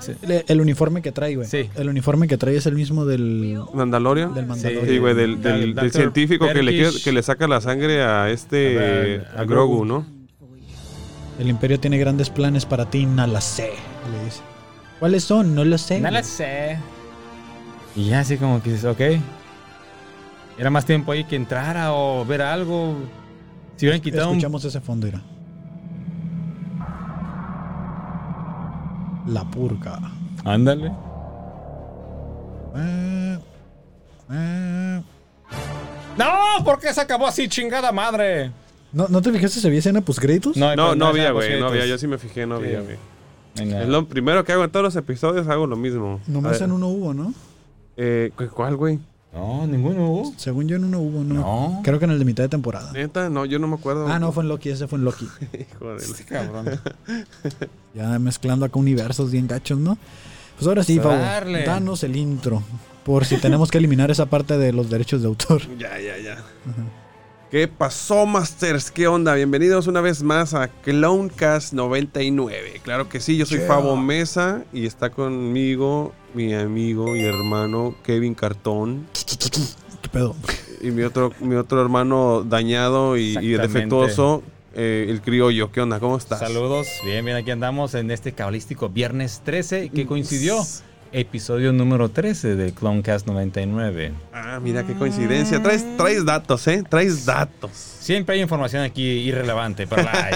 Sí. 0.00 0.12
El, 0.22 0.44
el 0.46 0.60
uniforme 0.60 1.00
que 1.00 1.12
trae, 1.12 1.34
güey. 1.34 1.48
Sí. 1.48 1.70
El 1.76 1.88
uniforme 1.88 2.28
que 2.28 2.36
trae 2.36 2.56
es 2.56 2.66
el 2.66 2.74
mismo 2.74 3.06
del, 3.06 3.58
¿Mandalorian? 3.72 4.34
del 4.34 4.44
Sí, 4.44 4.48
Mandalorian. 4.50 5.00
güey, 5.00 5.14
del, 5.14 5.40
del- 5.74 5.92
científico 5.92 6.46
que 6.52 6.62
le, 6.62 6.90
que 7.02 7.10
le 7.12 7.22
saca 7.22 7.48
la 7.48 7.60
sangre 7.62 8.02
a 8.02 8.28
este. 8.30 9.22
A- 9.34 9.38
a 9.38 9.40
a 9.40 9.44
Grogu, 9.44 9.76
Grogu. 9.78 9.84
¿no? 9.86 10.06
El 11.38 11.48
Imperio 11.48 11.80
tiene 11.80 11.96
grandes 11.98 12.28
planes 12.30 12.66
para 12.66 12.90
ti, 12.90 13.06
no 13.06 13.26
lo 13.26 13.40
sé. 13.40 13.70
Le 14.12 14.24
dice. 14.26 14.40
¿Cuáles 14.98 15.24
son? 15.24 15.54
No 15.54 15.64
lo 15.64 15.78
sé. 15.78 15.98
No 16.00 16.10
lo 16.10 16.22
sé. 16.22 16.76
Y 17.96 18.06
ya 18.10 18.20
así 18.20 18.36
como 18.36 18.62
que 18.62 18.72
dices, 18.72 18.84
ok. 18.84 19.00
Era 20.58 20.68
más 20.70 20.84
tiempo 20.84 21.12
ahí 21.12 21.24
que 21.24 21.36
entrara 21.36 21.92
o 21.94 22.24
ver 22.26 22.42
algo. 22.42 22.96
Si 23.78 23.86
hubieran 23.86 24.00
quitado 24.02 24.26
un... 24.28 24.32
Escuchamos 24.36 24.64
ese 24.66 24.80
fondo, 24.80 25.06
mira. 25.06 25.22
La 29.26 29.44
purga. 29.50 30.00
Ándale. 30.44 30.92
Eh, 32.76 33.38
eh. 34.32 35.02
¡No! 36.18 36.64
¿Por 36.64 36.78
qué 36.80 36.92
se 36.92 37.00
acabó 37.00 37.26
así, 37.26 37.48
chingada 37.48 37.92
madre? 37.92 38.50
¿No, 38.92 39.06
¿No 39.08 39.20
te 39.22 39.30
fijaste 39.32 39.60
si 39.60 39.66
había 39.66 39.78
escena 39.80 40.00
postcréditos? 40.00 40.56
No, 40.56 40.74
no 40.74 40.94
pues, 40.96 41.02
había, 41.10 41.30
güey. 41.32 41.60
No 41.60 41.68
había. 41.68 41.86
Yo 41.86 41.98
sí 41.98 42.06
me 42.06 42.18
fijé, 42.18 42.46
no 42.46 42.58
Sí. 42.58 42.64
había, 42.64 42.80
güey. 42.80 42.96
Es 43.82 43.88
lo 43.88 44.06
primero 44.06 44.44
que 44.44 44.52
hago 44.52 44.64
en 44.64 44.70
todos 44.70 44.84
los 44.84 44.96
episodios, 44.96 45.48
hago 45.48 45.66
lo 45.66 45.76
mismo. 45.76 46.20
Nomás 46.26 46.60
en 46.60 46.72
uno 46.72 46.88
hubo, 46.88 47.12
¿no? 47.14 47.32
eh, 47.96 48.30
¿cu- 48.36 48.48
¿Cuál, 48.54 48.76
güey? 48.76 48.98
No, 49.32 49.66
ninguno 49.66 50.06
hubo. 50.10 50.32
Según 50.36 50.68
yo 50.68 50.76
en 50.76 50.84
uno 50.84 51.00
hubo, 51.00 51.22
¿no? 51.22 51.34
No. 51.34 51.80
Creo 51.84 51.98
que 51.98 52.06
en 52.06 52.12
el 52.12 52.18
de 52.18 52.24
mitad 52.24 52.42
de 52.44 52.48
temporada. 52.48 52.92
Neta, 52.92 53.28
no, 53.28 53.44
yo 53.44 53.58
no 53.58 53.68
me 53.68 53.74
acuerdo. 53.76 54.08
Ah, 54.08 54.18
no, 54.18 54.32
fue 54.32 54.42
en 54.42 54.48
Loki, 54.48 54.70
ese 54.70 54.88
fue 54.88 54.98
en 54.98 55.04
Loki. 55.04 55.28
Hijo 55.52 55.94
de 55.94 56.06
la- 56.08 56.24
Cabrón. 56.26 56.80
Ya 57.94 58.18
mezclando 58.18 58.64
acá 58.64 58.78
universos 58.78 59.30
bien 59.30 59.46
gachos, 59.46 59.78
¿no? 59.78 59.98
Pues 60.56 60.66
ahora 60.66 60.82
sí, 60.82 60.98
Fabo, 60.98 61.16
danos 61.66 62.02
el 62.04 62.16
intro. 62.16 62.62
Por 63.04 63.24
si 63.24 63.36
tenemos 63.38 63.70
que 63.70 63.78
eliminar 63.78 64.10
esa 64.10 64.26
parte 64.26 64.58
de 64.58 64.72
los 64.72 64.90
derechos 64.90 65.20
de 65.22 65.28
autor. 65.28 65.62
Ya, 65.78 65.98
ya, 66.00 66.16
ya. 66.18 66.38
¿Qué 67.50 67.66
pasó, 67.66 68.26
Masters? 68.26 68.90
¿Qué 68.90 69.06
onda? 69.08 69.34
Bienvenidos 69.34 69.86
una 69.86 70.00
vez 70.02 70.22
más 70.22 70.52
a 70.52 70.68
Clonecast 70.68 71.72
99. 71.72 72.80
Claro 72.82 73.08
que 73.08 73.20
sí, 73.20 73.36
yo 73.38 73.46
soy 73.46 73.58
Yeah. 73.58 73.68
Fabo 73.68 73.96
Mesa 73.96 74.64
y 74.72 74.84
está 74.84 75.10
conmigo 75.10 76.12
mi 76.34 76.54
amigo 76.54 77.16
y 77.16 77.20
hermano 77.22 77.94
Kevin 78.04 78.34
Cartón 78.34 79.06
¿Qué 80.02 80.08
pedo? 80.08 80.34
y 80.80 80.90
mi 80.90 81.02
otro, 81.02 81.32
mi 81.40 81.56
otro 81.56 81.80
hermano 81.80 82.44
dañado 82.44 83.16
y, 83.16 83.34
defectuoso, 83.34 84.42
eh, 84.74 85.06
el 85.08 85.20
criollo. 85.20 85.72
¿Qué 85.72 85.80
onda? 85.80 85.98
¿Cómo 86.00 86.16
estás? 86.16 86.38
Saludos. 86.38 86.86
Bien, 87.04 87.24
bien, 87.24 87.36
aquí 87.36 87.50
andamos 87.50 87.94
en 87.94 88.10
este 88.10 88.32
cabalístico 88.32 88.88
viernes 88.88 89.42
13 89.44 89.90
que 89.90 90.06
coincidió 90.06 90.56
episodio 91.12 91.72
número 91.72 92.08
13 92.08 92.56
de 92.56 92.72
Clonecast 92.72 93.26
99. 93.26 94.12
Ah, 94.32 94.60
mira 94.62 94.84
qué 94.86 94.94
coincidencia. 94.94 95.62
Traes, 95.62 95.84
traes 95.96 96.24
datos, 96.24 96.66
¿eh? 96.68 96.84
Traes 96.88 97.24
datos. 97.26 97.70
Siempre 97.72 98.36
hay 98.36 98.40
información 98.42 98.82
aquí 98.82 99.02
irrelevante, 99.02 99.86
pero 99.86 100.02
la 100.02 100.12
hay. 100.12 100.34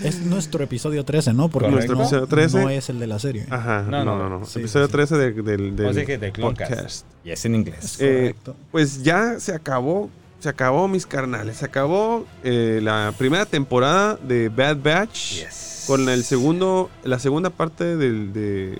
Es 0.06 0.20
nuestro 0.20 0.62
episodio 0.64 1.04
13, 1.04 1.32
¿no? 1.32 1.48
Porque 1.48 1.68
Correcto. 1.70 1.92
no, 1.92 1.98
Nuestro 1.98 2.20
episodio 2.22 2.26
13. 2.28 2.60
no 2.62 2.70
es 2.70 2.88
el 2.88 2.98
de 3.00 3.06
la 3.06 3.18
serie. 3.18 3.46
Ajá, 3.50 3.82
no, 3.82 4.04
No, 4.04 4.16
no, 4.18 4.28
no. 4.28 4.38
no. 4.40 4.44
Sí, 4.46 4.60
Episodio 4.60 4.86
sí, 4.86 4.90
sí. 4.92 4.96
13 4.96 5.16
de- 5.16 5.32
del, 5.42 5.76
del 5.76 5.86
O 5.86 5.92
sea 5.92 6.04
que 6.04 6.18
de 6.18 6.32
Clonecast. 6.32 6.70
podcast. 6.72 7.06
Y 7.24 7.30
es 7.30 7.44
en 7.44 7.54
inglés. 7.54 7.96
Eh, 8.00 8.34
correcto. 8.34 8.56
Pues 8.70 9.02
ya 9.02 9.40
se 9.40 9.52
acabó, 9.54 10.10
se 10.40 10.48
acabó 10.48 10.88
mis 10.88 11.06
carnales, 11.06 11.56
se 11.58 11.64
acabó 11.64 12.26
eh, 12.42 12.80
la 12.82 13.12
primera 13.16 13.46
temporada 13.46 14.16
de 14.22 14.48
Bad 14.50 14.76
Batch 14.82 15.40
Yes. 15.40 15.84
con 15.86 16.08
el 16.08 16.22
segundo, 16.24 16.90
la 17.02 17.18
segunda 17.18 17.50
parte 17.50 17.96
del, 17.96 18.32
de, 18.32 18.78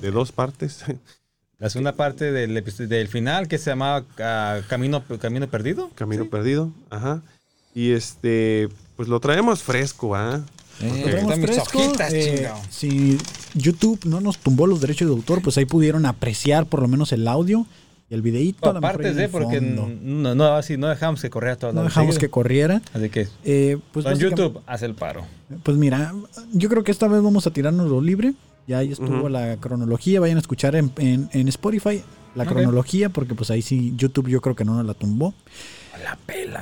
de 0.00 0.10
dos 0.10 0.32
partes. 0.32 0.84
La 1.58 1.70
segunda 1.70 1.92
parte 1.92 2.32
del, 2.32 2.62
del 2.62 3.08
final 3.08 3.48
que 3.48 3.56
se 3.56 3.70
llamaba 3.70 4.04
ah, 4.18 4.60
Camino, 4.68 5.02
Camino 5.18 5.48
Perdido. 5.48 5.90
Camino 5.94 6.26
perdido, 6.26 6.70
ajá. 6.90 7.22
Y 7.74 7.92
este, 7.92 8.68
pues 8.94 9.08
lo 9.08 9.20
traemos 9.20 9.62
fresco, 9.62 10.14
¿ah? 10.14 10.42
Lo 10.80 10.86
Eh, 10.86 11.02
traemos 11.04 11.22
están 11.22 11.40
mis 11.40 11.50
fresco, 11.50 11.78
hojitas, 11.78 12.12
eh, 12.12 12.50
si 12.68 13.16
YouTube 13.54 14.00
no 14.04 14.20
nos 14.20 14.36
tumbó 14.36 14.66
los 14.66 14.82
derechos 14.82 15.08
de 15.08 15.14
autor, 15.14 15.40
pues 15.40 15.56
ahí 15.56 15.64
pudieron 15.64 16.04
apreciar 16.04 16.66
por 16.66 16.82
lo 16.82 16.88
menos 16.88 17.12
el 17.12 17.26
audio 17.26 17.66
y 18.10 18.14
el 18.14 18.20
videíto. 18.20 18.66
lo 18.74 18.80
mejor 18.80 18.90
Aparte 18.96 19.14
de, 19.14 19.28
porque 19.30 19.62
no, 19.62 19.88
no, 20.34 20.44
así, 20.56 20.76
no 20.76 20.88
dejamos 20.88 21.22
que 21.22 21.30
corriera 21.30 21.56
toda 21.56 21.72
la 21.72 21.80
no 21.80 21.84
dejamos 21.86 22.18
que 22.18 22.28
corriera. 22.28 22.82
Así 22.92 23.08
que, 23.08 23.28
Eh, 23.44 23.78
pues, 23.92 24.04
en 24.04 24.18
YouTube, 24.18 24.60
haz 24.66 24.82
el 24.82 24.94
paro. 24.94 25.24
pues 25.62 25.78
mira, 25.78 26.12
yo 26.52 26.68
creo 26.68 26.84
que 26.84 26.92
esta 26.92 27.08
vez 27.08 27.22
vamos 27.22 27.46
a 27.46 27.50
tirarnos 27.50 27.88
lo 27.88 28.02
libre. 28.02 28.34
Ya 28.66 28.78
ahí 28.78 28.92
estuvo 28.92 29.28
la 29.28 29.56
cronología. 29.58 30.20
Vayan 30.20 30.36
a 30.38 30.40
escuchar 30.40 30.74
en, 30.76 30.92
en- 30.98 31.28
en 31.32 31.48
Spotify 31.48 32.02
la 32.34 32.44
cronología, 32.46 33.08
porque 33.08 33.34
pues 33.34 33.50
ahí 33.50 33.62
sí 33.62 33.94
YouTube 33.96 34.28
yo 34.28 34.40
creo 34.40 34.54
que 34.56 34.64
no 34.64 34.74
nos 34.74 34.84
la 34.84 34.94
tumbó. 34.94 35.32
La 36.04 36.16
pela. 36.26 36.60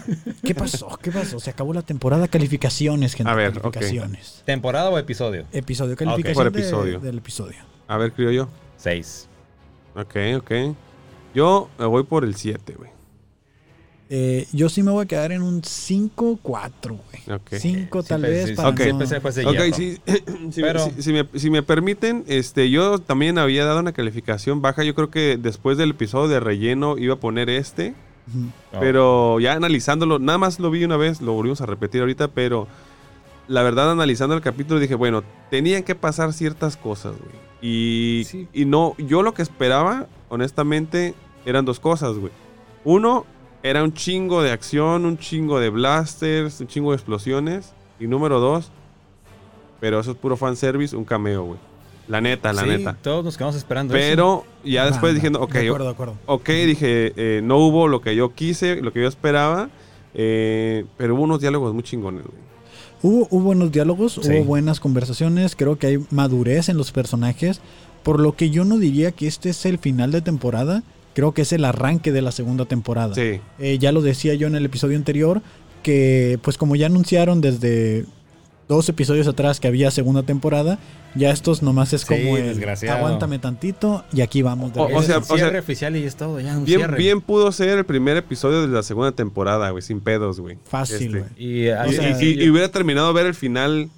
¿Qué 0.44 0.54
pasó? 0.54 0.96
¿Qué 1.02 1.10
pasó? 1.10 1.40
Se 1.40 1.50
acabó 1.50 1.72
la 1.74 1.82
temporada. 1.82 2.28
Calificaciones, 2.28 3.14
gente. 3.14 3.30
A 3.30 3.34
ver, 3.34 3.58
ok. 3.58 3.72
calificaciones. 3.72 4.42
¿Temporada 4.44 4.90
o 4.90 4.98
episodio? 4.98 5.44
Episodio, 5.52 5.94
Ok. 5.94 5.98
calificación 5.98 6.34
Por 6.44 6.52
de- 6.52 6.60
episodio. 6.60 7.00
del 7.00 7.18
episodio. 7.18 7.56
A 7.88 7.96
ver, 7.96 8.12
criollo. 8.12 8.48
Seis. 8.76 9.28
Ok, 9.96 10.14
ok. 10.38 10.52
Yo 11.34 11.68
me 11.78 11.86
voy 11.86 12.04
por 12.04 12.24
el 12.24 12.34
7, 12.36 12.74
güey. 12.78 12.90
Eh, 14.08 14.46
yo 14.52 14.68
sí 14.68 14.82
me 14.84 14.92
voy 14.92 15.02
a 15.04 15.06
quedar 15.06 15.32
en 15.32 15.42
un 15.42 15.62
5-4, 15.62 16.70
güey. 16.90 17.36
Ok. 17.36 17.54
5 17.58 18.02
tal 18.04 18.20
Siempre- 18.20 18.30
vez 18.30 18.48
sí, 18.50 18.54
para 18.54 18.68
Ok. 18.68 19.74
sí, 19.74 19.98
si, 20.52 20.60
Pero- 20.60 20.84
si- 20.90 21.02
si 21.02 21.12
me, 21.12 21.26
si 21.34 21.50
me 21.50 21.62
permiten, 21.62 22.24
este, 22.28 22.70
yo 22.70 22.98
también 23.00 23.38
había 23.38 23.64
dado 23.64 23.80
una 23.80 23.92
calificación 23.92 24.62
baja. 24.62 24.84
Yo 24.84 24.94
creo 24.94 25.10
que 25.10 25.36
después 25.36 25.76
del 25.76 25.90
episodio 25.90 26.28
de 26.28 26.40
relleno 26.40 26.98
iba 26.98 27.14
a 27.14 27.20
poner 27.20 27.50
este. 27.50 27.94
Oh. 28.72 28.78
Pero 28.80 29.40
ya 29.40 29.54
analizándolo, 29.54 30.18
nada 30.18 30.38
más 30.38 30.58
lo 30.60 30.70
vi 30.70 30.84
una 30.84 30.96
vez, 30.96 31.20
lo 31.20 31.32
volvimos 31.32 31.60
a 31.60 31.66
repetir 31.66 32.00
ahorita, 32.00 32.28
pero 32.28 32.66
la 33.48 33.62
verdad 33.62 33.90
analizando 33.92 34.34
el 34.34 34.40
capítulo 34.40 34.80
dije, 34.80 34.94
bueno, 34.96 35.22
tenían 35.50 35.82
que 35.84 35.94
pasar 35.94 36.32
ciertas 36.32 36.76
cosas, 36.76 37.12
güey. 37.18 37.46
Y, 37.62 38.24
Sí. 38.24 38.48
y 38.52 38.64
no, 38.66 38.94
yo 38.98 39.22
lo 39.22 39.32
que 39.34 39.42
esperaba, 39.42 40.06
honestamente, 40.28 41.14
eran 41.44 41.64
dos 41.64 41.78
cosas, 41.80 42.16
güey. 42.16 42.32
Uno, 42.84 43.24
era 43.68 43.82
un 43.84 43.92
chingo 43.92 44.42
de 44.42 44.50
acción, 44.52 45.04
un 45.04 45.18
chingo 45.18 45.58
de 45.60 45.70
blasters, 45.70 46.60
un 46.60 46.66
chingo 46.66 46.90
de 46.92 46.96
explosiones. 46.96 47.72
Y 47.98 48.06
número 48.06 48.40
dos, 48.40 48.70
pero 49.80 50.00
eso 50.00 50.10
es 50.12 50.16
puro 50.16 50.36
fanservice, 50.36 50.94
un 50.96 51.04
cameo, 51.04 51.44
güey. 51.44 51.58
La 52.08 52.20
neta, 52.20 52.52
la 52.52 52.62
Sí, 52.62 52.68
neta. 52.68 52.96
Todos 53.02 53.24
nos 53.24 53.36
quedamos 53.36 53.56
esperando 53.56 53.94
eso. 53.94 54.06
Pero 54.08 54.44
ya 54.64 54.86
después 54.86 55.14
diciendo, 55.14 55.40
ok, 55.40 55.52
De 55.54 55.66
acuerdo, 55.66 55.84
de 55.86 55.90
acuerdo. 55.92 56.14
Ok, 56.26 56.48
dije, 56.48 57.12
eh, 57.16 57.40
no 57.42 57.56
hubo 57.58 57.88
lo 57.88 58.00
que 58.00 58.14
yo 58.14 58.32
quise, 58.34 58.76
lo 58.80 58.92
que 58.92 59.00
yo 59.02 59.08
esperaba, 59.08 59.70
eh, 60.14 60.84
pero 60.96 61.14
hubo 61.14 61.22
unos 61.24 61.40
diálogos 61.40 61.74
muy 61.74 61.82
chingones, 61.82 62.22
güey. 62.24 62.46
Hubo, 63.02 63.26
hubo 63.30 63.42
buenos 63.44 63.72
diálogos, 63.72 64.20
Sí. 64.22 64.30
hubo 64.30 64.44
buenas 64.44 64.78
conversaciones, 64.80 65.56
creo 65.56 65.78
que 65.78 65.86
hay 65.88 66.04
madurez 66.10 66.68
en 66.68 66.76
los 66.76 66.92
personajes, 66.92 67.60
por 68.02 68.20
lo 68.20 68.36
que 68.36 68.50
yo 68.50 68.64
no 68.64 68.78
diría 68.78 69.10
que 69.12 69.26
este 69.26 69.50
es 69.50 69.66
el 69.66 69.78
final 69.78 70.12
de 70.12 70.20
temporada, 70.22 70.82
creo 71.16 71.32
que 71.32 71.42
es 71.42 71.52
el 71.54 71.64
arranque 71.64 72.12
de 72.12 72.20
la 72.20 72.30
segunda 72.30 72.66
temporada. 72.66 73.14
Sí, 73.14 73.40
Eh, 73.58 73.78
ya 73.78 73.90
lo 73.90 74.02
decía 74.02 74.34
yo 74.34 74.46
en 74.48 74.54
el 74.54 74.66
episodio 74.66 74.96
anterior, 74.98 75.40
que 75.82 76.38
pues 76.42 76.58
como 76.58 76.76
ya 76.76 76.86
anunciaron 76.86 77.40
desde 77.40 78.04
dos 78.68 78.86
episodios 78.90 79.26
atrás 79.26 79.58
que 79.58 79.66
había 79.68 79.90
segunda 79.90 80.24
temporada, 80.24 80.78
ya 81.14 81.30
estos 81.30 81.62
nomás 81.62 81.92
es 81.94 82.02
Sí, 82.02 82.08
como 82.08 82.36
el 82.36 82.48
desgraciado. 82.48 82.98
aguántame 82.98 83.38
tantito 83.38 84.04
y 84.12 84.20
aquí 84.20 84.42
vamos. 84.42 84.74
de 84.74 84.80
O- 84.80 84.88
regreso". 84.88 85.12
Ese 85.16 85.22
sea- 85.26 85.36
cierre 85.38 85.58
oficial 85.60 85.96
y 85.96 86.02
es 86.04 86.16
todo, 86.16 86.38
ya 86.40 86.58
un 86.58 86.64
bien, 86.66 86.80
cierre. 86.80 86.98
bien 86.98 87.20
pudo 87.22 87.50
ser 87.52 87.78
el 87.78 87.84
primer 87.86 88.18
episodio 88.18 88.60
de 88.62 88.68
la 88.68 88.82
segunda 88.82 89.12
temporada, 89.12 89.70
güey, 89.70 89.82
sin 89.82 90.00
pedos, 90.00 90.38
güey. 90.40 90.58
Fácil, 90.68 91.06
Este, 91.16 91.18
güey. 91.20 91.30
Y, 91.38 91.66
Y, 91.66 91.70
O 91.70 91.92
sea, 91.92 92.20
y- 92.20 92.24
y- 92.26 92.42
y 92.44 92.50
hubiera 92.50 92.68
terminado 92.70 93.08
de 93.08 93.14
ver 93.14 93.26
el 93.26 93.34
final 93.34 93.88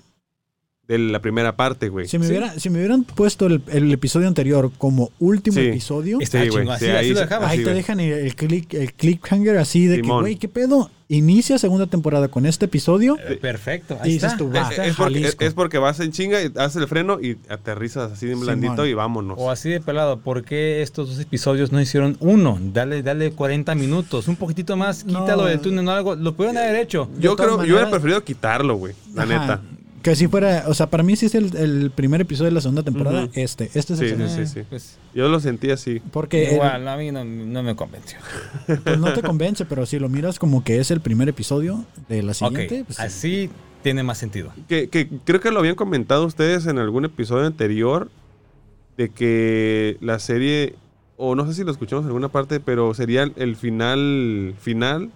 de 0.88 0.98
la 0.98 1.20
primera 1.20 1.54
parte, 1.54 1.90
güey. 1.90 2.08
Si 2.08 2.18
me, 2.18 2.24
Sí. 2.24 2.30
hubiera- 2.32 2.58
si 2.58 2.70
me 2.70 2.78
hubieran 2.78 3.04
puesto 3.04 3.46
el, 3.46 3.60
el 3.68 3.92
episodio 3.92 4.26
anterior 4.26 4.72
como 4.78 5.10
último 5.18 5.54
Sí. 5.60 5.66
episodio, 5.66 6.18
Sí, 6.22 6.48
güey, 6.48 6.66
así- 6.70 6.86
sí, 6.86 6.90
así 6.90 6.96
ahí 6.96 7.12
lo 7.12 7.46
ahí 7.46 7.58
sí, 7.58 7.64
te 7.64 7.74
dejan 7.74 8.00
el, 8.00 8.12
el 8.12 8.34
click, 8.34 8.72
el 8.72 8.94
cliffhanger 8.94 9.58
así 9.58 9.86
de 9.86 10.00
que, 10.00 10.08
güey, 10.08 10.36
¿qué 10.36 10.48
pedo? 10.48 10.90
Inicia 11.10 11.58
segunda 11.58 11.86
temporada 11.86 12.28
con 12.28 12.44
este 12.46 12.66
episodio. 12.66 13.16
Eh, 13.26 13.36
Perfecto, 13.40 13.96
Y 14.00 14.06
ahí 14.06 14.12
dices 14.14 14.32
está. 14.32 14.38
tú, 14.38 14.50
va. 14.52 14.68
está. 14.70 14.84
Es 14.86 14.94
porque, 14.96 15.14
es, 15.18 15.22
Jalisco. 15.24 15.44
es 15.44 15.54
porque 15.54 15.78
vas 15.78 16.00
en 16.00 16.12
chinga 16.12 16.42
y 16.42 16.50
haces 16.56 16.76
el 16.82 16.88
freno 16.88 17.18
y 17.20 17.36
aterrizas 17.48 18.12
así 18.12 18.26
de 18.26 18.34
blandito 18.34 18.72
Simón. 18.74 18.88
y 18.88 18.94
vámonos. 18.94 19.38
O 19.40 19.50
así 19.50 19.68
de 19.70 19.80
pelado, 19.80 20.18
¿por 20.20 20.42
qué 20.44 20.80
estos 20.82 21.08
dos 21.08 21.18
episodios 21.18 21.70
no 21.72 21.80
hicieron 21.80 22.16
uno? 22.20 22.58
Dale, 22.60 23.02
dale 23.02 23.30
40 23.32 23.74
minutos, 23.74 24.28
un 24.28 24.36
poquitito 24.36 24.76
más, 24.76 25.04
No. 25.06 25.20
quítalo 25.20 25.44
del 25.46 25.60
túnel 25.60 25.86
o 25.88 25.90
algo. 25.92 26.14
Lo 26.14 26.34
pudieron 26.34 26.56
haber 26.58 26.76
hecho. 26.76 27.08
Yo 27.18 27.36
creo, 27.36 27.50
yo 27.50 27.56
hubiera 27.56 27.74
maneras- 27.74 27.90
preferido 27.90 28.24
quitarlo, 28.24 28.74
güey, 28.76 28.94
la 29.14 29.22
Ajá. 29.22 29.38
neta. 29.40 29.62
Que 30.02 30.14
si 30.14 30.28
fuera, 30.28 30.64
o 30.68 30.74
sea, 30.74 30.88
para 30.90 31.02
mí 31.02 31.16
sí 31.16 31.26
es 31.26 31.34
el, 31.34 31.56
el 31.56 31.90
primer 31.90 32.20
episodio 32.20 32.46
de 32.46 32.52
la 32.54 32.60
segunda 32.60 32.82
temporada. 32.82 33.28
Este, 33.32 33.64
este 33.74 33.94
es 33.94 33.98
Sí, 33.98 34.04
el 34.06 34.28
sí, 34.28 34.34
sí, 34.36 34.46
sí. 34.46 34.60
Pues, 34.68 34.96
Yo 35.14 35.28
lo 35.28 35.40
sentí 35.40 35.70
así. 35.70 36.00
Porque 36.12 36.48
el- 36.48 36.54
igual, 36.54 36.86
a 36.86 36.96
mí 36.96 37.10
no, 37.10 37.24
no 37.24 37.62
me 37.62 37.74
convenció. 37.74 38.18
pues 38.84 38.98
no 38.98 39.12
te 39.12 39.22
convence, 39.22 39.64
pero 39.64 39.86
si 39.86 39.98
lo 39.98 40.08
miras 40.08 40.38
como 40.38 40.62
que 40.62 40.78
es 40.78 40.90
el 40.90 41.00
primer 41.00 41.28
episodio 41.28 41.84
de 42.08 42.22
la 42.22 42.34
siguiente, 42.34 42.84
pues, 42.84 42.96
sí. 42.96 43.02
así 43.02 43.50
tiene 43.82 44.02
más 44.02 44.18
sentido. 44.18 44.52
Que, 44.68 44.88
que 44.88 45.08
creo 45.24 45.40
que 45.40 45.50
lo 45.50 45.58
habían 45.60 45.74
comentado 45.74 46.24
ustedes 46.26 46.66
en 46.66 46.78
algún 46.78 47.04
episodio 47.04 47.46
anterior 47.46 48.08
de 48.96 49.08
que 49.10 49.96
la 50.00 50.18
serie, 50.18 50.74
o 51.16 51.34
no 51.34 51.46
sé 51.46 51.54
si 51.54 51.64
lo 51.64 51.70
escuchamos 51.72 52.02
en 52.04 52.08
alguna 52.08 52.28
parte, 52.28 52.60
pero 52.60 52.92
sería 52.94 53.22
el- 53.24 53.32
el 53.36 53.56
final 53.56 54.54
final 54.60 55.10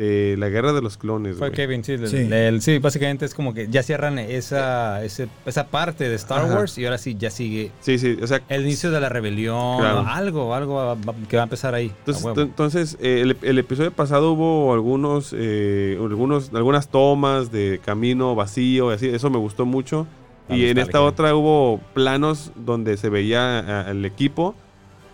de 0.00 0.36
la 0.38 0.48
guerra 0.48 0.72
de 0.72 0.80
los 0.80 0.96
clones. 0.96 1.36
Fue. 1.36 1.52
Kevin, 1.52 1.84
sí, 1.84 1.92
el- 1.92 2.08
Sí. 2.08 2.16
el- 2.30 2.62
sí, 2.62 2.78
básicamente 2.78 3.26
es 3.26 3.34
como 3.34 3.52
que 3.52 3.68
ya 3.68 3.82
cierran 3.82 4.18
esa, 4.18 5.04
ese- 5.04 5.28
esa 5.44 5.66
parte 5.68 6.08
de 6.08 6.14
Star 6.16 6.44
Ajá. 6.44 6.54
Wars 6.56 6.78
y 6.78 6.84
ahora 6.86 6.96
sí 6.96 7.16
ya 7.18 7.30
sigue 7.30 7.70
Sí, 7.80 7.98
sí, 7.98 8.16
o 8.22 8.26
sea, 8.26 8.40
el 8.48 8.62
inicio 8.62 8.90
de 8.90 9.00
la 9.00 9.08
rebelión, 9.10 9.78
Claro. 9.78 10.04
algo, 10.08 10.54
algo 10.54 10.74
va- 10.74 10.94
va- 10.94 11.14
que 11.28 11.36
va 11.36 11.42
a 11.42 11.44
empezar 11.44 11.74
ahí. 11.74 11.92
Entonces, 12.06 12.24
entonces 12.38 12.96
eh, 13.00 13.20
el, 13.20 13.36
el 13.42 13.58
episodio 13.58 13.90
pasado 13.92 14.32
hubo 14.32 14.72
algunos, 14.72 15.34
eh, 15.36 15.98
algunos, 16.00 16.50
algunas 16.54 16.88
tomas 16.88 17.52
de 17.52 17.78
camino 17.84 18.34
vacío, 18.34 18.90
y 18.90 18.94
así, 18.94 19.08
eso 19.08 19.28
me 19.28 19.38
gustó 19.38 19.66
mucho. 19.66 20.06
Y 20.48 20.66
en 20.66 20.78
esta 20.78 21.00
otra 21.02 21.34
hubo 21.36 21.78
planos 21.94 22.50
donde 22.56 22.96
se 22.96 23.08
veía 23.08 23.82
al 23.82 24.04
equipo 24.04 24.54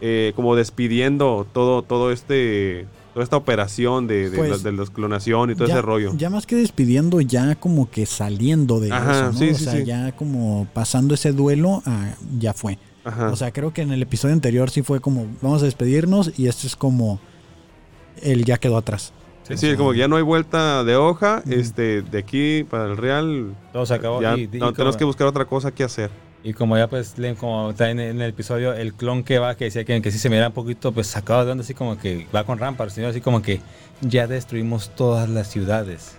eh, 0.01 0.33
como 0.37 0.55
despidiendo 0.57 1.47
todo, 1.53 1.83
todo 1.83 2.13
este, 2.13 2.87
toda 3.17 3.25
esta 3.25 3.39
operación 3.39 4.07
de, 4.07 4.29
de, 4.29 4.37
Pues, 4.37 4.51
la, 4.51 4.59
de 4.59 4.73
los 4.77 4.91
clonación 4.91 5.51
y 5.51 5.55
todo 5.55 5.67
ya, 5.69 5.73
ese 5.77 5.81
rollo. 5.83 6.13
ya 6.19 6.29
más 6.29 6.45
que 6.45 6.55
despidiendo, 6.55 7.19
ya 7.23 7.55
como 7.55 7.91
que 7.91 8.05
saliendo 8.05 8.79
de 8.79 8.93
Ajá, 8.93 9.13
eso, 9.13 9.33
¿no? 9.33 9.39
sí, 9.39 9.49
o 9.53 9.55
sí, 9.55 9.65
sea, 9.65 9.73
sí. 9.73 9.85
ya 9.87 10.13
como 10.13 10.69
pasando 10.75 11.15
ese 11.15 11.33
duelo, 11.33 11.83
a, 11.87 12.11
ya 12.39 12.53
fue. 12.53 12.79
Ajá. 13.05 13.31
O 13.31 13.37
sea, 13.37 13.53
creo 13.53 13.73
que 13.73 13.81
en 13.81 13.91
el 13.93 14.03
episodio 14.03 14.35
anterior 14.35 14.69
sí 14.69 14.83
fue 14.83 15.01
como, 15.01 15.27
vamos 15.41 15.63
a 15.63 15.65
despedirnos 15.65 16.39
y 16.39 16.49
este 16.49 16.67
es 16.67 16.77
como, 16.77 17.19
el 18.21 18.45
ya 18.45 18.59
quedó 18.59 18.77
atrás. 18.77 19.15
sí, 19.45 19.77
como 19.77 19.93
que 19.93 19.99
ya 20.01 20.09
no 20.09 20.17
hay 20.17 20.23
vuelta 20.23 20.85
de 20.85 20.97
hoja, 20.97 21.43
este, 21.49 22.03
de 22.03 22.19
aquí 22.19 22.65
para 22.65 22.85
el 22.85 22.99
Real, 22.99 23.55
Todo 23.73 23.87
se 23.87 23.95
acabó. 23.95 24.21
ya 24.21 24.37
y, 24.37 24.51
y 24.53 24.59
no, 24.59 24.75
tenemos 24.75 24.99
que 24.99 25.05
buscar 25.05 25.27
otra 25.27 25.47
cosa 25.47 25.73
que 25.73 25.85
hacer. 25.85 26.11
Y 26.47 26.53
como 26.53 26.79
ya 26.79 26.87
pues 26.87 27.17
como 27.41 27.71
está 27.71 27.91
en, 27.91 27.99
el 27.99 28.23
episodio 28.23 28.73
el 28.73 28.95
clon 28.95 29.25
que 29.25 29.41
va, 29.41 29.57
que 29.57 29.65
decía 29.65 29.85
que, 29.85 30.01
que 30.01 30.13
sí 30.13 30.19
se 30.21 30.31
mira 30.31 30.47
un 30.47 30.53
poquito 30.53 30.93
pues 30.93 31.09
sacado 31.09 31.45
de 31.45 31.51
onda, 31.51 31.65
así 31.65 31.75
como 31.75 31.99
que 31.99 32.29
va 32.33 32.45
con 32.45 32.59
Rampart, 32.59 32.93
sino 32.93 33.09
así 33.09 33.21
como 33.21 33.43
que 33.43 33.61
ya 34.01 34.29
destruimos 34.29 34.91
todas 34.95 35.29
las 35.29 35.49
ciudades. 35.51 36.15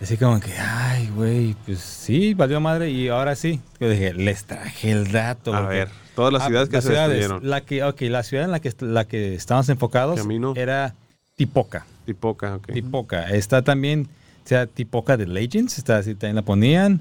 Así 0.00 0.16
como 0.18 0.38
que, 0.38 0.52
ay, 0.56 1.08
güey, 1.16 1.56
pues 1.66 1.80
sí, 1.80 2.34
valió 2.34 2.60
madre 2.60 2.90
y 2.90 3.08
ahora 3.08 3.34
sí. 3.34 3.60
Yo 3.80 3.88
dije, 3.88 4.14
les 4.14 4.44
traje 4.44 4.92
el 4.92 5.10
dato. 5.10 5.52
A 5.52 5.62
porque- 5.62 5.74
ver, 5.76 5.88
todas 6.14 6.32
las 6.32 6.42
Ah, 6.42 6.46
ciudades 6.46 6.68
que 6.68 6.76
las 6.76 6.84
se 6.84 6.90
ciudades. 6.90 7.16
destruyeron. 7.18 7.48
La 7.50 7.60
que, 7.62 7.82
ok, 7.82 8.00
la 8.02 8.22
ciudad 8.22 8.44
en 8.44 8.50
la 8.52 8.60
que, 8.60 8.72
la 8.80 9.04
que 9.06 9.34
estábamos 9.34 9.68
enfocados 9.68 10.20
Camino. 10.20 10.52
era 10.56 10.94
Tipoca. 11.36 11.86
Tipoca, 12.06 12.56
ok. 12.56 12.72
Tipoca. 12.72 13.30
Está 13.30 13.62
también, 13.62 14.08
o 14.44 14.48
sea, 14.48 14.66
Tipoca 14.66 15.16
de 15.16 15.26
Legends, 15.26 15.78
está 15.78 15.96
así, 15.96 16.14
también 16.14 16.36
la 16.36 16.42
ponían. 16.42 17.00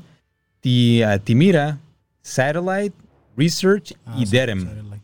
Ah, 1.06 1.17
Timira, 1.24 1.78
Satellite, 2.23 2.95
Research 3.38 3.93
Ah, 4.05 4.15
y 4.17 4.25
sí, 4.25 4.31
Dedham. 4.36 4.62
Satellite. 4.62 5.01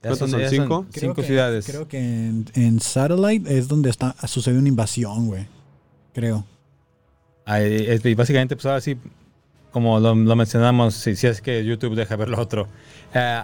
¿Cuántas 0.00 0.30
son, 0.30 0.40
cinco? 0.50 0.86
Creo 0.92 1.00
Cinco 1.00 1.14
que- 1.16 1.22
ciudades. 1.26 1.66
Creo 1.66 1.88
que 1.88 1.98
en, 1.98 2.46
en 2.54 2.80
Satellite 2.80 3.56
es 3.58 3.68
donde 3.68 3.90
está 3.90 4.14
sucedió 4.26 4.58
una 4.60 4.68
invasión, 4.68 5.26
güey. 5.26 5.46
Creo. 6.12 6.44
Ahí, 7.46 7.86
es- 7.88 8.04
y 8.04 8.14
básicamente, 8.14 8.54
pues 8.54 8.66
ahora 8.66 8.80
sí, 8.80 8.96
como 9.72 9.98
lo, 10.00 10.14
lo 10.14 10.36
mencionamos, 10.36 10.94
si, 10.94 11.16
si 11.16 11.26
es 11.26 11.40
que 11.40 11.64
YouTube 11.64 11.94
deja 11.96 12.16
ver 12.16 12.28
lo 12.28 12.38
otro, 12.40 12.68
eh, 13.14 13.42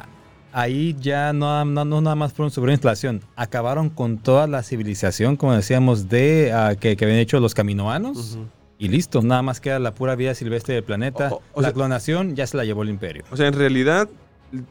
ahí 0.52 0.94
ya 1.00 1.32
no, 1.32 1.64
no, 1.64 1.84
no 1.84 2.00
nada 2.02 2.14
más 2.14 2.32
fueron 2.34 2.50
sobre 2.50 2.72
instalación, 2.72 3.22
acabaron 3.36 3.88
con 3.90 4.18
toda 4.18 4.46
la 4.46 4.62
civilización, 4.62 5.36
como 5.36 5.54
decíamos, 5.54 6.08
de 6.10 6.52
ah, 6.52 6.76
que, 6.78 6.96
que 6.96 7.04
habían 7.06 7.20
hecho 7.20 7.40
los 7.40 7.54
caminoanos. 7.54 8.34
Ujú. 8.34 8.46
Y 8.80 8.88
listo, 8.88 9.22
nada 9.22 9.42
más 9.42 9.60
queda 9.60 9.78
la 9.78 9.94
pura 9.94 10.16
vida 10.16 10.34
silvestre 10.34 10.74
del 10.74 10.82
planeta. 10.82 11.28
O- 11.32 11.42
o 11.52 11.60
la 11.60 11.68
sea- 11.68 11.74
clonación 11.74 12.34
ya 12.34 12.46
se 12.48 12.56
la 12.56 12.64
llevó 12.64 12.82
el 12.82 12.88
imperio. 12.88 13.22
O 13.30 13.36
sea, 13.36 13.46
en 13.46 13.52
realidad, 13.54 14.08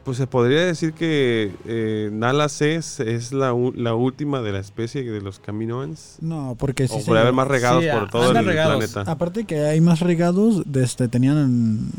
pues 0.04 0.18
se 0.18 0.28
podría 0.28 0.66
decir 0.66 0.92
que 0.94 1.52
eh, 1.66 2.10
Nala 2.12 2.50
C 2.50 2.76
es, 2.76 3.00
es 3.00 3.32
la, 3.32 3.56
la 3.76 3.94
última 3.94 4.42
de 4.42 4.52
la 4.52 4.60
especie 4.60 5.04
de 5.04 5.22
los 5.22 5.40
Caminoans. 5.40 6.18
No, 6.22 6.56
porque 6.60 6.88
sí 6.88 6.98
o 7.02 7.06
puede 7.06 7.22
haber 7.22 7.34
más 7.34 7.48
regados 7.48 7.84
Sí, 7.84 7.90
por 7.92 8.10
todo 8.10 8.24
andan 8.30 8.44
el 8.44 8.50
regados. 8.50 8.78
planeta. 8.92 9.10
Aparte 9.12 9.46
que 9.46 9.60
hay 9.62 9.80
más 9.80 10.00
regados, 10.02 10.64
este, 10.76 11.08
tenían... 11.08 11.92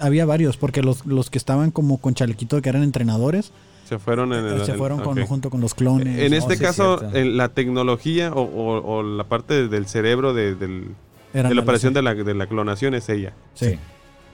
Había 0.00 0.24
varios, 0.26 0.56
porque 0.56 0.82
los, 0.82 1.04
los 1.06 1.28
que 1.30 1.38
estaban 1.38 1.70
como 1.70 1.98
con 1.98 2.14
chalequito 2.14 2.60
que 2.62 2.68
eran 2.70 2.82
entrenadores, 2.82 3.52
Se 3.92 3.98
fueron 3.98 4.32
en 4.32 4.46
el. 4.46 4.64
se 4.64 4.74
fueron 4.74 5.00
con- 5.00 5.20
junto 5.26 5.50
con 5.50 5.60
los 5.60 5.74
clones. 5.74 6.18
En 6.18 6.32
Oh, 6.32 6.36
este 6.36 6.54
es 6.54 6.60
caso, 6.60 7.02
en 7.12 7.36
la 7.36 7.48
tecnología 7.50 8.32
o, 8.32 8.40
o- 8.42 8.96
o 8.98 9.02
la 9.02 9.24
parte 9.24 9.68
del 9.68 9.86
cerebro 9.86 10.32
de, 10.34 10.54
del- 10.54 10.88
de 11.32 11.54
la 11.54 11.60
operación 11.60 11.92
de 11.94 12.02
la, 12.02 12.14
de 12.14 12.34
la 12.34 12.46
clonación 12.46 12.94
es 12.94 13.08
ella. 13.08 13.32
Sí. 13.54 13.78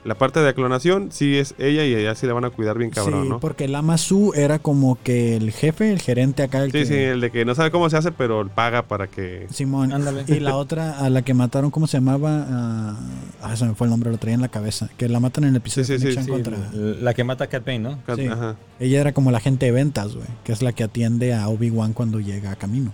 La 0.05 0.15
parte 0.15 0.39
de 0.39 0.53
clonación 0.53 1.09
sí 1.11 1.37
es 1.37 1.55
ella 1.57 1.83
y 1.85 1.93
ella 1.93 2.15
sí 2.15 2.25
la 2.25 2.31
van 2.33 2.45
a 2.45 2.49
cuidar 2.51 2.77
bien 2.77 2.89
cabrón, 2.89 3.23
sí, 3.23 3.29
¿no? 3.29 3.39
porque 3.41 3.65
el 3.65 3.75
Amazu 3.75 4.31
era 4.33 4.57
como 4.57 4.97
que 5.03 5.35
el 5.35 5.51
jefe, 5.51 5.91
el 5.91 5.99
gerente 6.01 6.41
acá, 6.41 6.63
el 6.63 6.71
Sí, 6.71 6.77
que... 6.79 6.85
sí, 6.85 6.93
el 6.93 7.19
de 7.19 7.31
que 7.31 7.43
no 7.43 7.53
sabe 7.53 7.69
cómo 7.69 7.89
se 7.89 7.97
hace, 7.97 8.13
pero 8.13 8.47
paga 8.47 8.83
para 8.83 9.07
que... 9.07 9.47
Simón. 9.51 9.91
Ándale. 9.91 10.23
Y 10.27 10.39
la 10.39 10.55
otra, 10.55 10.99
a 10.99 11.09
la 11.09 11.21
que 11.23 11.33
mataron, 11.33 11.69
¿cómo 11.69 11.85
se 11.85 11.97
llamaba? 11.97 12.45
Ah, 12.49 12.95
ah, 13.41 13.55
se 13.57 13.65
me 13.65 13.75
fue 13.75 13.87
el 13.87 13.91
nombre, 13.91 14.09
lo 14.09 14.17
traía 14.17 14.35
en 14.35 14.41
la 14.41 14.47
cabeza. 14.47 14.89
Que 14.95 15.09
la 15.09 15.19
matan 15.19 15.43
en 15.43 15.49
el 15.49 15.55
episodio 15.57 15.83
Sí, 15.85 15.99
sí, 15.99 16.15
de 16.15 16.23
sí, 16.23 16.29
contra... 16.29 16.57
La 16.73 17.13
que 17.13 17.25
mata 17.25 17.43
a 17.43 17.47
Cat 17.47 17.65
Bane, 17.65 17.79
¿no? 17.79 17.99
Sí. 18.15 18.25
Ajá. 18.27 18.55
Ella 18.79 19.01
era 19.01 19.11
como 19.11 19.31
la 19.31 19.41
gente 19.41 19.65
de 19.65 19.73
ventas, 19.73 20.15
güey. 20.15 20.27
Que 20.45 20.53
es 20.53 20.61
la 20.61 20.71
que 20.71 20.85
atiende 20.85 21.33
a 21.33 21.49
Obi-Wan 21.49 21.91
cuando 21.91 22.21
llega 22.21 22.51
a 22.51 22.55
camino. 22.55 22.93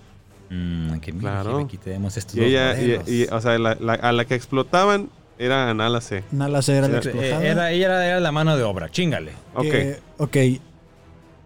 Mm, 0.49 0.97
que 1.01 1.11
Claro. 1.13 1.59
aquí 1.59 1.77
tenemos 1.77 2.17
estos 2.17 2.35
Y 2.35 2.39
dos 2.39 2.47
ella, 2.49 2.73
y- 2.81 2.85
modelos. 2.87 3.09
y, 3.09 3.23
o 3.25 3.41
sea, 3.41 3.59
la- 3.59 3.77
la- 3.79 3.93
a 3.93 4.11
la 4.11 4.25
que 4.25 4.33
explotaban 4.35 5.09
era 5.37 5.73
Nala 5.73 6.01
C. 6.01 6.23
Nala 6.31 6.61
C 6.61 6.75
era 6.77 6.87
la 6.87 6.95
Eh, 6.95 6.99
explojada. 6.99 7.43
era, 7.45 7.71
ella 7.71 7.85
era, 7.85 8.05
era 8.07 8.19
la 8.19 8.31
mano 8.31 8.55
de 8.57 8.63
obra, 8.63 8.89
chingale. 8.89 9.31
Ok. 9.53 9.63
Que- 9.63 9.99
ok. 10.17 10.37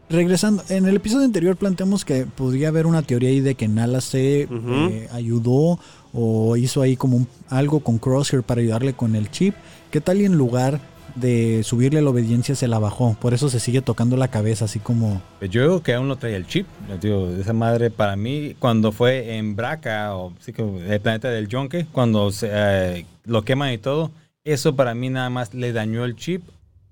Regresando, 0.10 0.64
en 0.70 0.88
el 0.88 0.96
episodio 0.96 1.26
anterior 1.26 1.56
planteamos 1.56 2.04
que 2.04 2.26
podría 2.26 2.70
haber 2.70 2.88
una 2.88 3.04
teoría 3.04 3.30
ahí 3.30 3.42
de 3.42 3.54
que 3.54 3.68
Nala 3.68 4.02
se 4.02 4.48
Ujú. 4.50 4.90
eh, 4.92 5.08
ayudó 5.14 5.80
o 6.14 6.58
hizo 6.58 6.82
ahí 6.82 6.96
como 6.96 7.18
un- 7.18 7.28
algo 7.48 7.82
con 7.82 8.00
Crosshair 8.00 8.42
para 8.42 8.62
ayudarle 8.62 8.94
con 8.94 9.16
el 9.16 9.30
chip. 9.30 9.54
¿Qué 9.92 10.02
tal 10.02 10.20
y 10.22 10.26
en 10.26 10.34
lugar 10.34 10.80
de 11.20 11.64
subirle 11.64 12.02
la 12.02 12.10
obediencia 12.10 12.56
se 12.56 12.68
la 12.68 12.80
bajó? 12.80 13.16
Por 13.20 13.34
eso 13.34 13.50
se 13.50 13.60
sigue 13.60 13.82
tocando 13.82 14.18
la 14.18 14.30
cabeza 14.30 14.66
así 14.66 14.80
como... 14.80 15.22
Pues 15.40 15.52
Yo 15.52 15.62
creo 15.62 15.84
que 15.84 15.94
aún 15.94 16.08
no 16.08 16.18
traía 16.18 16.38
el 16.38 16.48
chip. 16.48 16.66
Digo, 17.02 17.30
esa 17.40 17.54
madre 17.54 17.92
para 17.92 18.16
mí, 18.16 18.56
cuando 18.60 18.92
fue 18.92 19.38
en 19.38 19.56
Braca, 19.56 20.16
o 20.16 20.34
sí 20.40 20.54
que 20.54 20.62
el 20.64 21.00
planeta 21.02 21.30
del 21.30 21.48
Yonke, 21.48 21.86
cuando 21.92 22.32
se, 22.32 22.50
eh, 22.52 23.06
lo 23.26 23.44
queman 23.44 23.74
y 23.74 23.78
todo, 23.78 24.12
eso 24.44 24.76
para 24.76 24.94
mí 24.96 25.10
nada 25.10 25.30
más 25.30 25.54
le 25.54 25.74
dañó 25.74 26.06
el 26.06 26.16
chip 26.16 26.42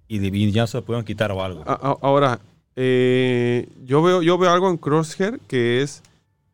y, 0.08 0.52
ya 0.52 0.68
se 0.68 0.78
lo 0.78 0.86
pudieron 0.86 1.06
quitar 1.06 1.32
o 1.32 1.44
algo. 1.44 1.64
A- 1.66 1.74
a- 1.74 1.98
ahora, 2.02 2.40
eh, 2.76 3.68
yo, 3.86 4.02
veo, 4.02 4.22
yo 4.22 4.38
veo 4.38 4.52
algo 4.52 4.70
en 4.70 4.78
Crosshair 4.78 5.40
que 5.48 5.82
es... 5.82 6.02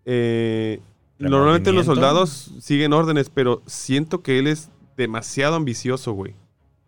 eh, 0.05 0.79
normalmente 1.19 1.71
los 1.71 1.85
soldados 1.85 2.51
siguen 2.61 2.93
órdenes, 2.93 3.29
pero 3.29 3.61
siento 3.65 4.21
que 4.21 4.39
él 4.39 4.47
es 4.47 4.69
demasiado 4.97 5.55
ambicioso, 5.55 6.13
güey. 6.13 6.33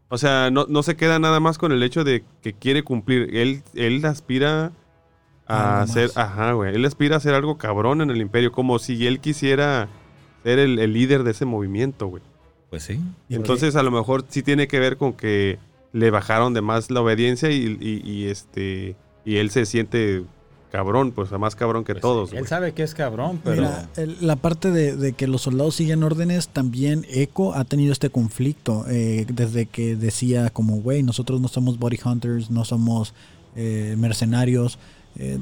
O 0.10 0.18
sea, 0.18 0.50
no, 0.52 0.66
no 0.70 0.84
se 0.84 0.96
queda 0.96 1.20
nada 1.20 1.40
más 1.40 1.58
con 1.58 1.72
el 1.72 1.82
hecho 1.84 2.04
de 2.04 2.24
que 2.42 2.54
quiere 2.54 2.84
cumplir. 2.84 3.36
Él, 3.36 3.64
él 3.74 4.04
aspira 4.06 4.72
a 5.48 5.82
hacer... 5.82 6.12
Ajá, 6.16 6.54
güey. 6.54 6.76
Él 6.76 6.86
aspira 6.86 7.16
a 7.16 7.18
hacer 7.18 7.34
algo 7.34 7.58
cabrón 7.58 8.02
en 8.02 8.10
el 8.12 8.22
imperio, 8.22 8.52
como 8.52 8.80
si 8.80 9.06
él 9.08 9.20
quisiera 9.20 9.88
ser 10.44 10.60
el, 10.60 10.78
el 10.80 10.94
líder 10.94 11.24
de 11.24 11.32
ese 11.32 11.46
movimiento, 11.46 12.08
güey. 12.08 12.24
Pues 12.70 12.84
sí. 12.84 13.00
Entonces 13.30 13.76
a 13.76 13.84
lo 13.84 13.92
mejor 13.92 14.26
sí 14.28 14.44
tiene 14.44 14.68
que 14.68 14.80
ver 14.80 14.98
con 14.98 15.14
que 15.14 15.58
le 15.92 16.12
bajaron 16.12 16.54
de 16.54 16.62
más 16.62 16.92
la 16.92 17.02
obediencia 17.02 17.50
y, 17.52 17.78
y- 17.80 18.02
y, 18.10 18.26
este 18.28 18.96
y 19.24 19.38
él 19.38 19.50
se 19.50 19.66
siente 19.66 20.24
cabrón, 20.72 21.12
pues 21.12 21.32
más 21.32 21.56
cabrón 21.56 21.84
que 21.84 21.94
Pues 21.94 22.02
todos. 22.02 22.34
Él 22.34 22.48
sabe 22.48 22.74
que 22.74 22.84
es 22.84 22.94
cabrón, 22.94 23.40
pero... 23.44 23.62
Mira, 23.62 23.90
el- 23.96 24.18
la 24.26 24.36
parte 24.36 24.72
de, 24.72 24.96
de 24.96 25.14
que 25.14 25.28
los 25.28 25.42
soldados 25.44 25.76
siguen 25.76 26.04
órdenes, 26.04 26.50
también 26.50 27.06
Echo 27.10 27.54
ha 27.56 27.64
tenido 27.64 27.92
este 27.94 28.10
conflicto 28.10 28.86
eh, 28.90 29.26
desde 29.32 29.66
que 29.68 29.96
decía 29.96 30.50
como, 30.50 30.78
güey, 30.82 31.02
nosotros 31.04 31.40
no 31.42 31.48
somos 31.48 31.80
body 31.80 32.00
hunters, 32.04 32.52
no 32.52 32.66
somos 32.66 33.14
eh, 33.56 33.96
mercenarios, 33.98 34.78
eh, 35.18 35.40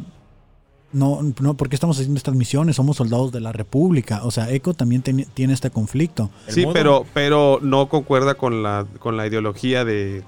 no, 0.91 1.19
no, 1.41 1.55
¿por 1.55 1.69
qué 1.69 1.75
estamos 1.75 1.97
haciendo 1.97 2.17
estas 2.17 2.35
misiones? 2.35 2.75
Somos 2.75 2.97
soldados 2.97 3.31
de 3.31 3.39
la 3.39 3.51
República. 3.51 4.21
O 4.25 4.29
sea, 4.29 4.51
Echo 4.51 4.75
también 4.75 5.01
tiene- 5.01 5.25
tiene 5.33 5.53
este 5.53 5.71
conflicto. 5.71 6.29
Sí, 6.47 6.61
modo- 6.65 6.73
pero 6.73 7.05
pero 7.15 7.57
no 7.63 7.89
concuerda 7.89 8.35
con 8.35 8.61
la 8.61 8.85
con 8.99 9.17
la 9.17 9.25
ideología 9.25 9.85
de 9.85 10.21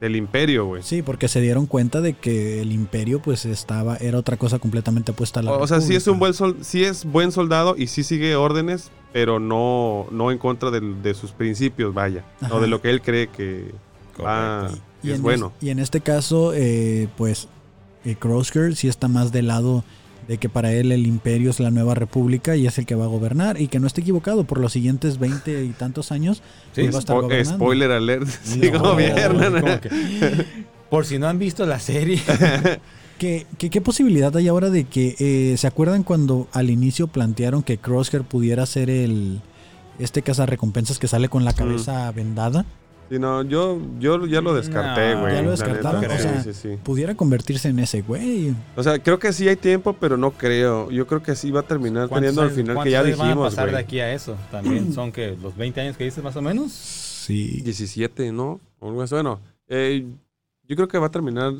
del 0.00 0.14
imperio, 0.16 0.66
güey. 0.66 0.82
Sí, 0.82 1.02
porque 1.02 1.26
se 1.28 1.40
dieron 1.40 1.66
cuenta 1.66 2.00
de 2.00 2.14
que 2.14 2.60
el 2.62 2.72
imperio 2.72 3.20
pues 3.20 3.44
estaba, 3.44 3.96
era 3.96 4.18
otra 4.18 4.36
cosa 4.36 4.58
completamente 4.58 5.10
opuesta 5.12 5.40
a 5.40 5.42
la 5.42 5.52
O, 5.52 5.62
o 5.62 5.66
sea, 5.66 5.80
sí 5.80 5.94
es 5.96 6.06
un 6.06 6.18
buen 6.18 6.34
sol- 6.34 6.58
sí 6.60 6.84
es 6.84 7.04
buen 7.04 7.32
soldado 7.32 7.74
y 7.76 7.88
sí 7.88 8.04
sigue 8.04 8.36
órdenes, 8.36 8.90
pero 9.12 9.40
no, 9.40 10.06
no 10.12 10.30
en 10.30 10.38
contra 10.38 10.70
de, 10.70 11.14
sus 11.14 11.32
principios, 11.32 11.94
vaya. 11.94 12.24
Ajá. 12.40 12.54
O 12.54 12.60
de 12.60 12.68
lo 12.68 12.80
que 12.80 12.90
él 12.90 13.02
cree 13.02 13.26
que 13.28 13.72
va, 14.24 14.70
Y 15.02 15.10
es 15.10 15.16
en 15.16 15.22
bueno. 15.22 15.52
es- 15.58 15.64
y 15.66 15.70
en 15.70 15.78
este 15.80 16.00
caso, 16.00 16.52
eh, 16.54 17.08
pues, 17.16 17.48
eh, 18.04 18.14
Crosshair 18.16 18.76
sí 18.76 18.86
está 18.88 19.08
más 19.08 19.32
del 19.32 19.48
lado 19.48 19.82
de 20.28 20.38
que 20.38 20.48
para 20.48 20.72
él 20.72 20.92
el 20.92 21.06
imperio 21.06 21.50
es 21.50 21.58
la 21.58 21.70
nueva 21.70 21.94
república 21.94 22.54
y 22.54 22.66
es 22.66 22.78
el 22.78 22.86
que 22.86 22.94
va 22.94 23.04
a 23.04 23.08
gobernar. 23.08 23.60
Y 23.60 23.68
que 23.68 23.80
no 23.80 23.86
esté 23.86 24.02
equivocado, 24.02 24.44
por 24.44 24.60
los 24.60 24.72
siguientes 24.72 25.18
veinte 25.18 25.64
y 25.64 25.70
tantos 25.70 26.12
años, 26.12 26.42
Sí, 26.74 26.82
pues 26.82 26.92
va 26.94 26.98
a 26.98 27.00
estar 27.00 27.20
gobernando. 27.20 27.56
spoiler 27.56 27.90
alert, 27.90 28.28
sí 28.44 28.60
No, 28.72 28.80
gobiernan. 28.80 29.80
por 30.90 31.06
si 31.06 31.18
no 31.18 31.26
han 31.28 31.38
visto 31.38 31.66
la 31.66 31.80
serie. 31.80 32.20
¿Qué, 33.18 33.46
qué, 33.58 33.68
qué 33.70 33.80
posibilidad 33.80 34.36
hay 34.36 34.46
ahora 34.46 34.70
de 34.70 34.84
que 34.84 35.16
eh, 35.18 35.56
se 35.56 35.66
acuerdan 35.66 36.04
cuando 36.04 36.46
al 36.52 36.70
inicio 36.70 37.08
plantearon 37.08 37.64
que 37.64 37.78
Crosshair 37.78 38.22
pudiera 38.22 38.64
ser 38.66 38.90
el 38.90 39.40
este 39.98 40.22
cazarrecompensas 40.22 41.00
que 41.00 41.08
sale 41.08 41.28
con 41.28 41.44
la 41.44 41.52
cabeza 41.52 42.12
vendada? 42.12 42.64
Sí, 43.10 43.18
no, 43.18 43.42
yo, 43.42 43.80
yo 43.98 44.26
ya 44.26 44.40
lo 44.42 44.54
descarté, 44.54 45.14
No, 45.14 45.20
güey. 45.22 45.34
¿Ya 45.34 45.42
lo 45.42 45.50
descartaron? 45.52 46.00
neta. 46.02 46.14
O 46.14 46.18
sea, 46.18 46.42
sí, 46.42 46.52
sí. 46.52 46.78
Pudiera 46.82 47.14
convertirse 47.14 47.68
en 47.70 47.78
ese 47.78 48.02
güey. 48.02 48.54
O 48.76 48.82
sea, 48.82 48.98
creo 48.98 49.18
que 49.18 49.32
sí 49.32 49.48
hay 49.48 49.56
tiempo, 49.56 49.94
pero 49.94 50.16
no 50.18 50.30
creo. 50.32 50.90
Yo 50.90 51.06
creo 51.06 51.22
que 51.22 51.34
sí 51.34 51.50
va 51.50 51.60
a 51.60 51.62
terminar 51.62 52.08
teniendo 52.10 52.42
el 52.42 52.48
años- 52.48 52.56
final 52.56 52.68
que 52.68 52.74
cuántos 52.74 52.92
ya 52.92 53.00
años 53.00 53.16
van 53.18 53.26
a 53.26 53.30
dijimos, 53.30 53.50
pasar 53.54 53.66
de 53.66 53.72
güey. 53.72 53.84
aquí 53.84 54.00
a 54.00 54.12
eso? 54.12 54.36
También 54.50 54.92
son 54.92 55.10
que 55.12 55.36
los 55.40 55.56
20 55.56 55.80
años 55.80 55.96
que 55.96 56.04
dices 56.04 56.22
más 56.22 56.36
o 56.36 56.42
menos. 56.42 56.70
Sí. 56.72 57.62
17, 57.62 58.30
¿no? 58.32 58.60
O 58.78 58.88
algo 58.88 59.02
así. 59.02 59.14
Bueno, 59.14 59.40
eh, 59.68 60.04
yo 60.64 60.76
creo 60.76 60.88
que 60.88 60.98
va 60.98 61.06
a 61.06 61.10
terminar. 61.10 61.52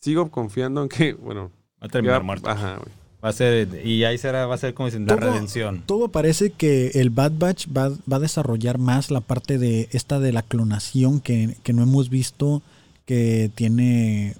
Sigo 0.00 0.30
confiando 0.32 0.82
en 0.82 0.88
que, 0.88 1.12
bueno. 1.14 1.50
Va 1.80 1.86
a 1.86 1.88
terminar 1.88 2.18
ya- 2.20 2.24
muerto. 2.24 2.50
Ajá, 2.50 2.76
güey. 2.78 3.01
Va 3.24 3.28
a 3.28 3.32
ser, 3.32 3.68
y 3.86 4.02
ahí 4.04 4.18
será, 4.18 4.46
va 4.46 4.56
a 4.56 4.58
ser 4.58 4.74
como 4.74 4.86
dicen, 4.86 5.06
la 5.06 5.16
Todo- 5.16 5.30
redención. 5.30 5.82
Todo 5.86 6.08
parece 6.08 6.50
que 6.50 6.88
el 6.94 7.10
Bad 7.10 7.32
Batch 7.38 7.66
va, 7.68 7.90
va 8.10 8.16
a 8.16 8.20
desarrollar 8.20 8.78
más 8.78 9.10
la 9.12 9.20
parte 9.20 9.58
de 9.58 9.88
esta 9.92 10.18
de 10.18 10.32
la 10.32 10.42
clonación 10.42 11.20
que, 11.20 11.56
que 11.62 11.72
no 11.72 11.82
hemos 11.84 12.08
visto 12.10 12.62
que 13.06 13.50
tiene 13.54 14.34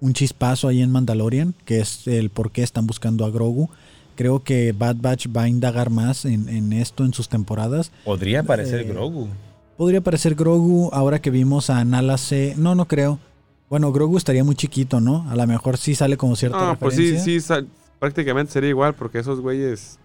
un 0.00 0.12
chispazo 0.12 0.68
ahí 0.68 0.80
en 0.82 0.90
Mandalorian, 0.92 1.54
que 1.64 1.80
es 1.80 2.06
el 2.06 2.30
por 2.30 2.52
qué 2.52 2.62
están 2.62 2.86
buscando 2.86 3.24
a 3.24 3.30
Grogu. 3.30 3.68
Creo 4.16 4.44
que 4.44 4.72
Bad 4.72 4.96
Batch 5.00 5.26
va 5.36 5.42
a 5.44 5.48
indagar 5.48 5.90
más 5.90 6.24
en, 6.24 6.48
en 6.48 6.72
esto 6.72 7.04
en 7.04 7.12
sus 7.14 7.28
temporadas. 7.28 7.90
Podría 8.04 8.40
aparecer 8.40 8.80
Eh, 8.82 8.84
Grogu. 8.84 9.28
Podría 9.76 10.00
parecer 10.02 10.36
Grogu 10.36 10.88
ahora 10.92 11.20
que 11.20 11.30
vimos 11.30 11.68
a 11.68 11.84
Nala 11.84 12.16
C. 12.16 12.54
No, 12.56 12.76
no 12.76 12.86
creo. 12.86 13.18
Bueno, 13.68 13.90
Grogu 13.90 14.16
estaría 14.18 14.44
muy 14.44 14.54
chiquito, 14.54 15.00
¿no? 15.00 15.28
A 15.30 15.34
lo 15.34 15.44
mejor 15.48 15.78
sí 15.78 15.96
sale 15.96 16.16
como 16.16 16.36
cierta 16.36 16.70
Ah, 16.72 16.76
pues 16.78 16.94
sí, 16.94 17.18
sí, 17.18 17.40
prácticamente 18.04 18.52
sería 18.52 18.70
igual, 18.70 18.94
porque 18.94 19.18
esos 19.18 19.40
güeyes. 19.40 19.98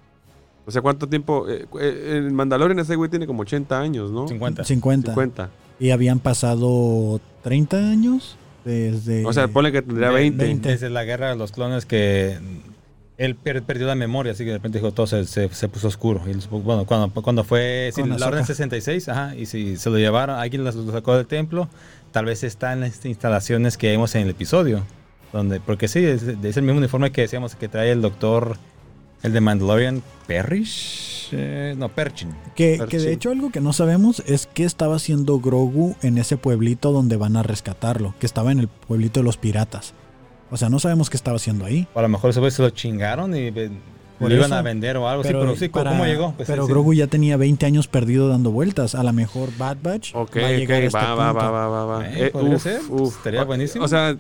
O 0.66 0.72
sea, 0.72 0.82
¿cuánto 0.82 1.08
tiempo? 1.08 1.48
Eh, 1.50 1.66
eh, 1.80 2.14
en 2.28 2.34
Mandalorian 2.34 2.80
ese 2.80 2.96
güey 2.96 3.10
tiene 3.10 3.26
como 3.28 3.42
80 3.42 3.80
años, 3.80 4.12
¿no? 4.12 4.28
50. 4.28 4.64
50. 4.64 5.12
50. 5.12 5.50
Y 5.80 5.92
habían 5.92 6.20
pasado 6.20 7.20
30 7.44 7.78
años 7.78 8.38
desde... 8.66 9.26
O 9.26 9.34
sea, 9.34 9.48
ponle 9.48 9.72
que 9.72 9.82
tendría 9.82 10.10
De- 10.10 10.14
20. 10.14 10.44
20. 10.44 10.70
Desde 10.70 10.90
la 10.90 11.04
guerra 11.06 11.30
de 11.30 11.36
los 11.38 11.52
clones 11.52 11.86
que 11.86 12.38
él 13.18 13.36
per- 13.36 13.64
perdió 13.64 13.88
la 13.88 13.96
memoria, 13.96 14.34
así 14.34 14.44
que 14.44 14.52
de 14.52 14.58
repente 14.58 14.78
dijo 14.78 14.92
todo 14.92 15.08
se, 15.08 15.26
se- 15.26 15.50
se 15.50 15.68
puso 15.70 15.88
oscuro. 15.88 16.22
Y 16.28 16.34
bueno, 16.50 16.86
cuando, 16.86 17.10
cuando 17.22 17.44
fue 17.44 17.92
sí, 17.96 18.02
la 18.04 18.16
orden 18.16 18.24
Ahsoka. 18.42 18.46
66, 18.46 19.10
ajá, 19.10 19.36
y 19.36 19.46
si 19.48 19.76
se 19.78 19.90
lo 19.90 19.98
llevaron, 19.98 20.38
alguien 20.38 20.64
lo 20.64 20.72
sacó 20.92 21.16
del 21.18 21.26
templo, 21.26 21.68
tal 22.12 22.26
vez 22.26 22.44
está 22.44 22.74
en 22.74 22.82
las 22.82 23.04
instalaciones 23.06 23.78
que 23.78 23.90
vimos 23.92 24.14
en 24.16 24.22
el 24.24 24.30
episodio. 24.30 24.84
Donde, 25.34 25.60
porque 25.60 25.88
sí, 25.88 26.04
es, 26.04 26.24
es 26.24 26.58
el 26.58 26.64
mismo 26.64 26.80
uniforme 26.80 27.12
que 27.12 27.22
decíamos 27.22 27.56
que 27.56 27.68
trae 27.68 27.92
el 27.92 28.02
doctor, 28.02 28.58
el 29.22 29.34
de 29.34 29.42
Mandalorian, 29.42 30.02
Parrish, 30.28 31.30
eh, 31.32 31.76
no, 31.78 31.90
Perchin. 31.90 32.34
Que, 32.56 32.84
que 32.90 33.00
de 33.00 33.14
hecho 33.14 33.32
algo 33.32 33.52
que 33.52 33.62
no 33.62 33.74
sabemos 33.74 34.24
es 34.26 34.48
qué 34.54 34.64
estaba 34.64 34.96
haciendo 34.96 35.40
Grogu 35.40 35.96
en 36.02 36.18
ese 36.18 36.38
pueblito 36.38 36.92
donde 36.92 37.18
van 37.18 37.36
a 37.36 37.44
rescatarlo, 37.44 38.16
que 38.20 38.26
estaba 38.26 38.52
en 38.52 38.60
el 38.60 38.68
pueblito 38.68 39.20
de 39.20 39.24
los 39.24 39.38
piratas. 39.38 39.94
O 40.52 40.58
sea, 40.58 40.70
no 40.70 40.80
sabemos 40.80 41.10
qué 41.10 41.18
estaba 41.18 41.38
haciendo 41.38 41.66
ahí. 41.66 41.88
O 41.94 42.00
a 42.00 42.02
lo 42.02 42.10
mejor 42.10 42.32
ese 42.32 42.40
güey 42.40 42.52
se 42.52 42.62
lo 42.62 42.70
chingaron 42.72 43.36
y 43.36 43.52
eh, 43.54 43.70
Por 44.20 44.30
lo 44.30 44.36
iban 44.36 44.48
eso. 44.48 44.56
a 44.56 44.62
vender 44.62 44.98
o 44.98 45.08
algo 45.08 45.22
así, 45.22 45.32
pero 45.34 45.56
sí, 45.56 45.70
para- 45.70 45.92
¿cómo 45.92 46.06
llegó? 46.06 46.34
Pues, 46.36 46.48
pero 46.48 46.64
sí, 46.64 46.68
sí. 46.68 46.72
Grogu 46.74 46.94
ya 46.94 47.08
tenía 47.08 47.38
20 47.38 47.66
años 47.66 47.88
perdido 47.88 48.28
dando 48.28 48.52
vueltas. 48.52 48.94
A 48.96 49.04
lo 49.04 49.14
mejor 49.14 49.50
Bad 49.58 49.78
Batch 49.82 50.14
Ok, 50.14 50.38
va 50.38 50.48
a 50.48 50.52
llegar 50.52 50.78
a 50.78 50.80
ok, 50.80 50.86
este 50.88 50.98
va, 51.00 51.16
va, 51.16 51.32
punto. 51.32 51.46
va, 51.46 51.52
va, 51.52 51.68
va, 51.68 51.86
va. 51.86 52.10
Eh, 52.10 52.26
Eh, 52.26 52.30
podría 52.32 52.56
uf, 52.58 52.64
ser, 52.64 52.82
uf. 52.90 53.16
estaría 53.18 53.44
buenísimo. 53.46 53.86
O 53.86 53.88
sea, 53.88 54.16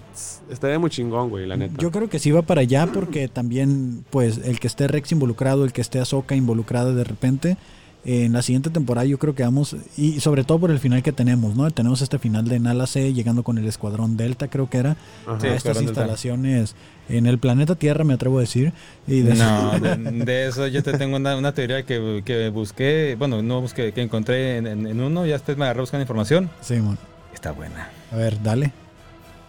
estaría 0.50 0.80
muy 0.80 0.89
chingón, 0.89 1.30
güey, 1.30 1.45
la 1.45 1.58
neta. 1.58 1.76
Yo 1.78 1.91
creo 1.91 2.10
que 2.10 2.18
sí 2.20 2.32
va 2.32 2.41
para 2.41 2.62
allá 2.62 2.88
porque 2.93 3.28
también, 3.28 4.06
pues, 4.10 4.39
el 4.43 4.60
que 4.60 4.68
esté 4.68 4.88
Rex 4.88 5.12
involucrado, 5.12 5.66
el 5.66 5.74
que 5.74 5.82
esté 5.82 6.00
Ahsoka 6.00 6.36
involucrada 6.36 6.93
de 6.93 7.04
repente, 7.04 7.58
en 8.06 8.32
la 8.34 8.41
siguiente 8.41 8.70
temporada 8.70 9.06
yo 9.06 9.18
creo 9.20 9.36
que 9.36 9.43
vamos, 9.43 9.76
y 9.97 10.20
sobre 10.22 10.43
todo 10.45 10.58
por 10.60 10.72
el 10.72 10.80
final 10.80 11.04
que 11.04 11.12
tenemos, 11.12 11.56
¿no? 11.56 11.70
Tenemos 11.72 12.02
este 12.02 12.18
final 12.18 12.45
de 12.47 12.60
Nala 12.60 12.88
C 12.88 13.14
llegando 13.14 13.43
con 13.43 13.58
el 13.58 13.68
Escuadrón 13.68 14.16
Delta, 14.18 14.47
creo 14.47 14.70
que 14.70 14.78
era, 14.78 14.91
Ajá. 15.28 15.39
Sí, 15.41 15.47
a 15.47 15.50
estas 15.50 15.56
Escuadrón 15.58 15.86
Delta. 15.88 16.02
instalaciones 16.02 16.76
en 17.10 17.26
el 17.26 17.39
planeta 17.39 17.76
Tierra, 17.76 18.04
me 18.06 18.14
atrevo 18.14 18.38
a 18.38 18.41
decir. 18.41 18.72
Y 19.08 19.22
de- 19.22 19.36
No, 19.36 19.78
de, 19.80 19.97
de 20.26 20.47
eso 20.47 20.66
yo 20.68 20.82
te 20.82 20.97
tengo 20.97 21.18
una, 21.18 21.36
una 21.36 21.54
teoría 21.54 21.84
que, 21.86 22.22
que 22.24 22.50
busqué, 22.50 23.16
bueno, 23.20 23.41
no 23.41 23.60
busqué, 23.62 23.91
que 23.91 24.02
encontré 24.02 24.58
en, 24.58 24.68
en- 24.68 24.88
en 24.88 25.02
uno, 25.02 25.26
ya 25.26 25.36
ustedes 25.36 25.60
me 25.60 25.66
agarré 25.66 25.82
buscando 25.82 26.02
información. 26.04 26.50
Simón. 26.62 26.97
Está 27.34 27.52
buena. 27.52 27.89
A 28.12 28.16
ver, 28.16 28.41
dale. 28.41 28.72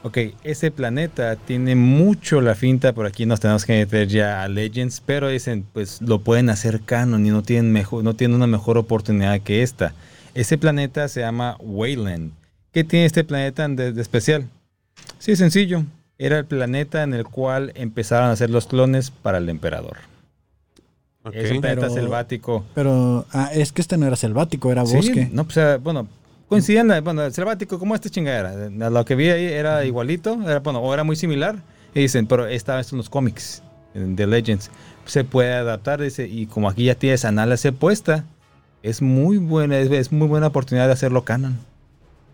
Ok, 0.02 0.16
ese 0.44 0.70
planeta 0.70 1.36
tiene 1.36 1.74
mucho 1.76 2.40
la 2.40 2.54
finta, 2.54 2.94
por 2.94 3.04
aquí 3.04 3.26
nos 3.26 3.38
tenemos 3.40 3.66
que 3.66 3.74
meter 3.74 4.08
ya 4.08 4.42
a 4.42 4.48
Legends, 4.48 5.02
pero 5.04 5.28
dicen, 5.28 5.66
pues 5.74 6.00
lo 6.00 6.20
pueden 6.20 6.48
hacer 6.48 6.80
canon 6.80 7.26
y 7.26 7.30
no 7.30 7.42
tienen, 7.42 7.70
mejor, 7.70 8.02
no 8.02 8.14
tienen 8.14 8.36
una 8.36 8.46
mejor 8.46 8.78
oportunidad 8.78 9.38
que 9.42 9.62
esta. 9.62 9.92
Ese 10.34 10.56
planeta 10.56 11.06
se 11.08 11.20
llama 11.20 11.56
Wayland. 11.60 12.32
¿Qué 12.72 12.82
tiene 12.82 13.04
este 13.04 13.24
planeta 13.24 13.68
de, 13.68 13.92
de 13.92 14.00
especial? 14.00 14.48
Sí, 15.18 15.36
sencillo. 15.36 15.84
Era 16.18 16.38
el 16.38 16.46
planeta 16.46 17.02
en 17.02 17.12
el 17.12 17.24
cual 17.24 17.72
empezaron 17.74 18.28
a 18.30 18.32
hacer 18.32 18.48
los 18.48 18.66
clones 18.66 19.10
para 19.10 19.36
el 19.38 19.48
emperador. 19.50 19.98
Ok. 21.24 21.34
Es 21.34 21.50
un 21.50 21.60
planeta 21.60 21.82
Pero- 21.88 21.94
selvático. 21.94 22.64
Pero 22.74 23.26
ah, 23.32 23.50
es 23.52 23.72
que 23.72 23.82
este 23.82 23.98
no 23.98 24.06
era 24.06 24.16
selvático, 24.16 24.72
era 24.72 24.86
Sí, 24.86 24.96
bosque. 24.96 25.28
no, 25.32 25.44
pues, 25.44 25.82
bueno, 25.82 26.08
coincidían, 26.50 26.92
bueno, 27.02 27.30
selvático 27.30 27.78
como 27.78 27.94
este 27.94 28.10
chingadera. 28.10 28.68
Lo 28.90 29.04
que 29.06 29.14
vi 29.14 29.30
ahí 29.30 29.44
era 29.44 29.84
igualito, 29.86 30.38
era, 30.42 30.58
bueno, 30.58 30.80
o 30.80 30.92
era 30.92 31.04
muy 31.04 31.16
similar. 31.16 31.56
Y 31.94 32.00
dicen, 32.00 32.26
pero 32.26 32.46
esta 32.46 32.76
vez 32.76 32.92
en 32.92 32.98
los 32.98 33.08
cómics 33.08 33.62
en 33.94 34.14
de 34.16 34.26
Legends 34.26 34.70
se 35.06 35.24
puede 35.24 35.54
adaptar, 35.54 36.00
dice, 36.00 36.28
y 36.28 36.46
como 36.46 36.68
aquí 36.68 36.84
ya 36.84 36.94
tienes 36.94 37.24
análisis 37.24 37.72
puesta, 37.72 38.24
es 38.82 39.00
muy 39.00 39.38
buena, 39.38 39.78
es, 39.78 39.90
es 39.90 40.12
muy 40.12 40.28
buena 40.28 40.48
oportunidad 40.48 40.86
de 40.86 40.92
hacerlo 40.92 41.24
canon. 41.24 41.58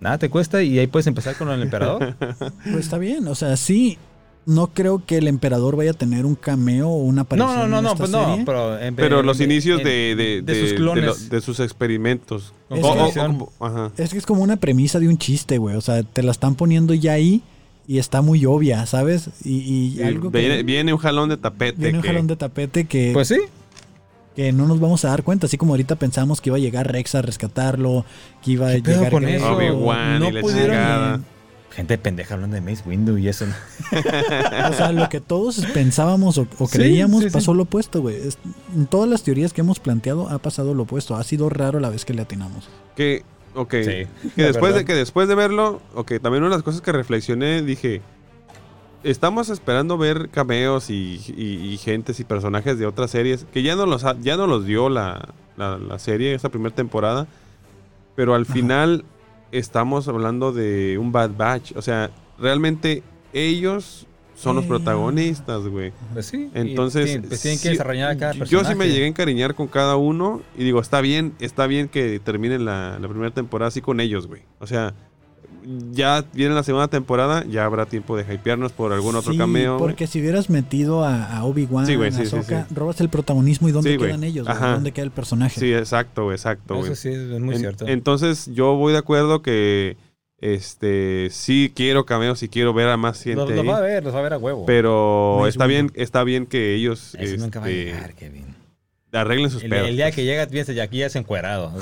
Nada 0.01 0.19
te 0.19 0.29
cuesta 0.29 0.63
y 0.63 0.79
ahí 0.79 0.87
puedes 0.87 1.07
empezar 1.07 1.37
con 1.37 1.49
el 1.51 1.63
emperador. 1.63 2.17
Pues 2.65 2.77
está 2.85 2.99
bien, 2.99 3.27
o 3.29 3.35
sea, 3.35 3.57
sí. 3.57 3.99
No 4.47 4.69
creo 4.69 5.05
que 5.05 5.19
el 5.19 5.27
emperador 5.27 5.75
vaya 5.77 5.91
a 5.91 5.95
tener 5.95 6.25
un 6.25 6.37
cameo 6.37 6.89
o 6.89 6.99
una 6.99 7.23
aparición 7.23 7.53
no, 7.53 7.63
no, 7.63 7.69
no, 7.69 7.79
en 7.79 7.83
no, 7.85 7.89
esta 7.91 7.99
pues 7.99 8.11
no, 8.13 8.27
serie. 8.29 8.45
pero, 8.47 8.79
en- 8.79 8.95
Pero 8.95 9.23
los 9.25 9.41
inicios 9.41 9.81
en- 9.81 9.85
de, 9.87 10.15
de, 10.15 10.43
de 10.43 10.61
sus 10.61 10.73
clones. 10.75 11.05
lo- 11.05 11.15
de 11.17 11.41
sus 11.41 11.59
experimentos. 11.59 12.53
Es 12.71 12.81
que- 12.81 13.47
ajá. 13.61 13.91
Es 13.97 14.11
que 14.13 14.19
es 14.19 14.25
como 14.27 14.43
una 14.43 14.57
premisa 14.57 15.01
de 15.01 15.09
un 15.09 15.19
chiste, 15.19 15.59
güey. 15.59 15.75
O 15.75 15.81
sea, 15.81 16.03
te 16.05 16.23
la 16.23 16.31
están 16.31 16.55
poniendo 16.55 16.95
ya 16.95 17.13
ahí 17.15 17.43
y 17.89 17.99
está 17.99 18.23
muy 18.23 18.45
obvia, 18.47 18.87
¿sabes? 18.87 19.31
Y, 19.45 19.97
y 19.99 20.03
algo 20.05 20.31
que- 20.31 20.63
viene, 20.63 20.93
un 20.93 20.99
jalón 21.01 21.29
de 21.29 21.37
tapete. 21.39 21.83
viene 21.83 21.99
un 21.99 22.05
jalón 22.05 22.27
de 22.29 22.37
tapete 22.37 22.85
que, 22.85 23.11
Pues 23.13 23.27
sí, 23.29 23.39
que 24.37 24.53
no 24.53 24.67
nos 24.69 24.79
vamos 24.79 25.05
a 25.05 25.09
dar 25.09 25.25
cuenta. 25.25 25.47
Así 25.47 25.57
como 25.57 25.73
ahorita 25.73 25.97
pensamos 25.97 26.41
que 26.41 26.51
iba 26.51 26.57
a 26.57 26.61
llegar 26.61 26.93
Rex 26.93 27.17
a 27.17 27.23
rescatarlo, 27.23 28.05
que 28.45 28.53
iba 28.53 28.69
a 28.69 28.75
¿Qué 28.75 28.83
pedo 28.83 28.97
llegar... 28.99 29.11
con 29.13 29.27
eso? 29.27 29.57
Obi-Wan 29.57 30.21
no 30.21 30.29
y 30.29 30.33
la 30.33 30.41
pudieron 30.41 30.67
chingada. 30.71 31.21
Gente 31.77 31.99
pendeja 31.99 32.35
hablando 32.35 32.55
de 32.55 32.63
Mace 32.63 32.83
Windu 32.89 33.19
y 33.19 33.29
eso. 33.29 33.45
¿no? 33.47 33.53
O 34.71 34.73
sea, 34.73 34.93
lo 34.93 35.09
que 35.11 35.21
todos 35.21 35.59
pensábamos 35.75 36.39
o, 36.39 36.47
creíamos 36.71 37.23
sí, 37.23 37.29
sí. 37.29 37.33
pasó 37.35 37.53
lo 37.55 37.65
opuesto, 37.65 38.01
güey. 38.01 38.17
En 38.75 38.87
todas 38.87 39.09
las 39.09 39.23
teorías 39.23 39.53
que 39.53 39.61
hemos 39.61 39.79
planteado 39.79 40.29
ha 40.31 40.39
pasado 40.39 40.73
lo 40.75 40.85
opuesto. 40.85 41.15
Ha 41.17 41.23
sido 41.23 41.51
raro 41.51 41.79
la 41.79 41.91
vez 41.91 42.05
que 42.07 42.15
le 42.15 42.23
atinamos. 42.23 42.69
Que, 42.97 43.25
ok. 43.55 43.75
Sí, 43.85 44.07
que, 44.35 44.43
después 44.43 44.75
de, 44.75 44.85
que 44.87 44.95
después 44.95 45.29
de 45.29 45.35
verlo, 45.35 45.83
ok, 45.95 46.13
también 46.23 46.43
una 46.45 46.53
de 46.53 46.57
las 46.57 46.63
cosas 46.63 46.81
que 46.81 46.93
reflexioné, 46.93 47.61
dije, 47.63 48.01
estamos 49.05 49.51
esperando 49.51 49.99
ver 49.99 50.31
cameos 50.31 50.89
y, 50.91 51.21
y- 51.37 51.73
y 51.73 51.77
gentes 51.77 52.19
y 52.21 52.25
personajes 52.25 52.79
de 52.79 52.87
otras 52.87 53.11
series, 53.11 53.45
que 53.53 53.63
ya 53.63 53.77
no 53.77 53.85
los, 53.87 54.05
ha- 54.05 54.17
ya 54.21 54.37
no 54.39 54.47
los 54.47 54.65
dio 54.65 54.89
la, 54.89 55.29
la, 55.57 55.79
la 55.79 55.99
serie, 55.99 56.35
esta 56.35 56.49
primera 56.49 56.75
temporada, 56.75 57.27
pero 58.17 58.35
al 58.35 58.43
Ajá. 58.43 58.53
final 58.55 59.05
estamos 59.53 60.09
hablando 60.09 60.53
de 60.53 60.99
un 60.99 61.13
Bad 61.13 61.31
Batch, 61.37 61.73
o 61.77 61.83
sea, 61.83 62.11
realmente 62.39 63.03
ellos 63.33 64.07
son 64.35 64.57
los 64.57 64.67
protagonistas, 64.67 65.63
güey. 65.67 65.93
Pues 66.13 66.27
sí. 66.27 66.51
Entonces, 66.53 67.07
tienen- 67.07 67.29
pues 67.29 67.41
tienen 67.41 67.59
que 67.59 67.63
sí, 67.63 67.69
desarrollar 67.71 68.11
a 68.11 68.17
cada 68.19 68.33
Yo 68.35 68.39
personaje. 68.41 68.69
sí 68.69 68.75
me 68.79 68.89
llegué 68.89 69.05
a 69.05 69.09
encariñar 69.09 69.55
con 69.55 69.67
cada 69.67 69.97
uno 69.97 70.43
y 70.59 70.65
digo, 70.65 70.81
está 70.81 71.01
bien, 71.01 71.33
está 71.41 71.67
bien 71.67 71.89
que 71.89 72.21
terminen 72.21 72.65
la, 72.67 72.99
la 73.01 73.09
primera 73.09 73.31
temporada 73.33 73.69
así 73.69 73.81
con 73.81 73.99
ellos, 73.99 74.27
güey. 74.27 74.43
O 74.59 74.67
sea, 74.67 74.93
ya 75.93 76.25
viene 76.33 76.55
la 76.55 76.63
segunda 76.63 76.89
temporada, 76.89 77.45
ya 77.45 77.65
habrá 77.65 77.87
tiempo 77.87 78.17
de 78.17 78.23
hypearnos 78.33 78.73
por 78.73 78.93
algún 78.93 79.17
otro 79.17 79.33
Sí, 79.33 79.39
cameo. 79.39 79.79
Porque 79.79 80.07
si 80.07 80.21
hubieras 80.21 80.49
metido 80.51 81.05
a, 81.05 81.37
a 81.37 81.45
Obi-Wan, 81.45 81.87
Sí, 81.87 81.97
güey, 81.97 82.11
a 82.11 82.13
sí, 82.13 82.27
sí, 82.27 82.37
Ahsoka, 82.37 82.67
sí. 82.69 82.75
robas 82.75 83.01
el 83.01 83.09
protagonismo 83.09 83.69
y 83.69 83.73
dónde 83.73 83.99
quedan 83.99 84.23
ellos, 84.25 84.47
dónde 84.47 84.93
queda 84.93 85.05
el 85.05 85.11
personaje. 85.11 85.59
Sí, 85.59 85.73
exacto, 85.75 86.31
exacto. 86.33 86.79
Eso 86.85 86.95
sí 86.95 87.09
es 87.09 87.41
muy 87.41 87.55
En- 87.55 87.61
cierto. 87.61 87.87
Entonces, 87.89 88.47
yo 88.53 88.75
voy 88.77 88.93
de 88.93 88.99
acuerdo 88.99 89.43
que 89.43 89.97
este 90.39 91.29
sí 91.31 91.73
quiero 91.75 92.05
cameos 92.05 92.43
y 92.43 92.49
quiero 92.49 92.75
ver 92.75 92.89
a 92.89 92.97
más 92.97 93.23
gente 93.23 93.37
Los 93.41 93.51
lo 93.51 93.61
ahí, 93.63 93.67
va 93.67 93.79
a 93.79 93.81
ver, 93.81 94.05
los 94.05 94.15
va 94.15 94.19
a 94.19 94.23
ver 94.23 94.33
a 94.35 94.39
huevo. 94.39 94.67
pero 94.67 95.47
está 95.47 95.67
bien, 95.67 95.91
está 95.95 96.25
bien 96.25 96.47
que 96.47 96.75
ellos 96.75 97.15
Eso 97.19 97.37
nunca 97.39 97.61
va 97.61 97.67
a 97.67 97.71
este, 97.71 97.85
llegar, 97.85 98.15
Kevin. 98.15 98.56
Arreglen 99.17 99.51
sus 99.51 99.63
El, 99.63 99.71
pedos. 99.71 99.89
el 99.89 99.97
día 99.97 100.11
que 100.11 100.25
llega, 100.25 100.47
piensa, 100.47 100.73
ya 100.73 100.85
aquí 100.85 100.99
ya 100.99 101.07
es 101.07 101.17
encuerado. 101.17 101.73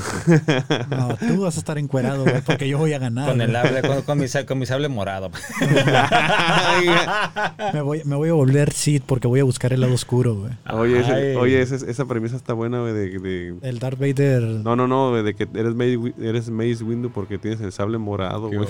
No, 0.91 1.17
tú 1.17 1.43
vas 1.43 1.57
a 1.57 1.59
estar 1.59 1.79
encuerado, 1.79 2.25
güey, 2.25 2.41
porque 2.43 2.69
yo 2.69 2.79
voy 2.79 2.93
a 2.93 2.99
ganar. 2.99 3.29
con, 3.29 3.41
el 3.41 3.53
sable, 3.53 3.83
con, 3.83 4.03
con 4.03 4.19
mi, 4.19 4.27
con 4.47 4.59
mi 4.59 4.67
sable 4.67 4.89
morado. 4.89 5.31
me, 7.73 7.81
voy, 7.83 8.03
me 8.05 8.17
voy 8.17 8.29
a 8.29 8.33
volver 8.33 8.73
Sith 8.73 9.03
porque 9.05 9.27
voy 9.27 9.41
a 9.41 9.45
buscar 9.45 9.73
el 9.73 9.81
lado 9.81 9.95
oscuro, 9.95 10.35
güey. 10.37 10.53
oye, 10.73 11.01
ese- 11.01 11.13
Ay. 11.13 11.35
oye 11.37 11.63
esa, 11.63 11.77
esa 11.77 12.05
premisa 12.07 12.37
está 12.37 12.53
buena, 12.53 12.81
güey, 12.81 12.93
de, 12.93 13.19
de- 13.19 13.55
El 13.63 13.79
Darth 13.79 13.99
Vader. 13.99 14.43
No, 14.43 14.77
no, 14.77 14.87
no, 14.89 15.11
güey, 15.11 15.23
de 15.23 15.35
que 15.35 15.49
eres 15.55 15.75
Mace, 15.75 15.99
eres 16.21 16.51
Mace 16.51 16.85
Windu 16.85 17.11
porque 17.11 17.39
tienes 17.39 17.61
el 17.61 17.73
sable 17.73 17.99
morado, 17.99 18.49
güey. 18.49 18.67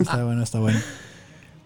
Está 0.00 0.24
bueno, 0.24 0.42
está 0.42 0.58
bueno. 0.58 0.78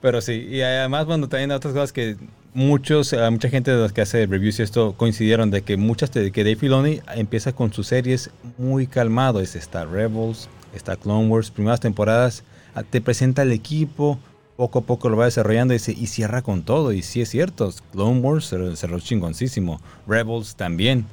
Pero 0.07 0.21
sí, 0.21 0.47
y 0.49 0.61
además, 0.61 1.05
bueno, 1.07 1.29
también 1.29 1.51
otras 1.51 1.75
cosas 1.75 1.93
que 1.93 2.15
muchos, 2.55 3.13
eh, 3.13 3.29
mucha 3.29 3.49
gente 3.49 3.73
de 3.73 3.77
los 3.79 3.93
que 3.93 4.03
hace 4.03 4.25
reviews 4.27 4.61
y 4.61 4.63
esto 4.63 4.93
coincidieron 4.97 5.51
de 5.51 5.63
que 5.63 5.77
muchas, 5.77 6.13
de 6.13 6.31
que 6.31 6.45
Dave 6.45 6.55
Filoni 6.55 7.01
empieza 7.17 7.53
con 7.53 7.73
sus 7.73 7.89
series 7.89 8.31
muy 8.57 8.87
calmado. 8.87 9.41
Es, 9.41 9.57
está 9.57 9.85
Rebels, 9.85 10.49
está 10.77 10.95
Clone 10.95 11.27
Wars, 11.27 11.51
primeras 11.51 11.81
temporadas, 11.81 12.45
ah, 12.77 12.85
te 12.85 13.01
presenta 13.01 13.43
el 13.43 13.51
equipo, 13.51 14.21
poco 14.57 14.79
a 14.79 14.83
poco 14.83 15.09
lo 15.09 15.17
va 15.17 15.25
desarrollando 15.25 15.75
y, 15.75 15.81
se- 15.81 15.91
y 15.91 16.07
cierra 16.07 16.41
con 16.41 16.63
todo. 16.63 16.93
Y 16.93 17.03
sí 17.03 17.21
es 17.21 17.29
cierto, 17.31 17.75
Clone 17.91 18.21
Wars 18.21 18.47
cerró, 18.49 18.77
cerró 18.77 19.01
chingoncísimo. 19.01 19.81
Rebels 20.07 20.55
también. 20.55 21.05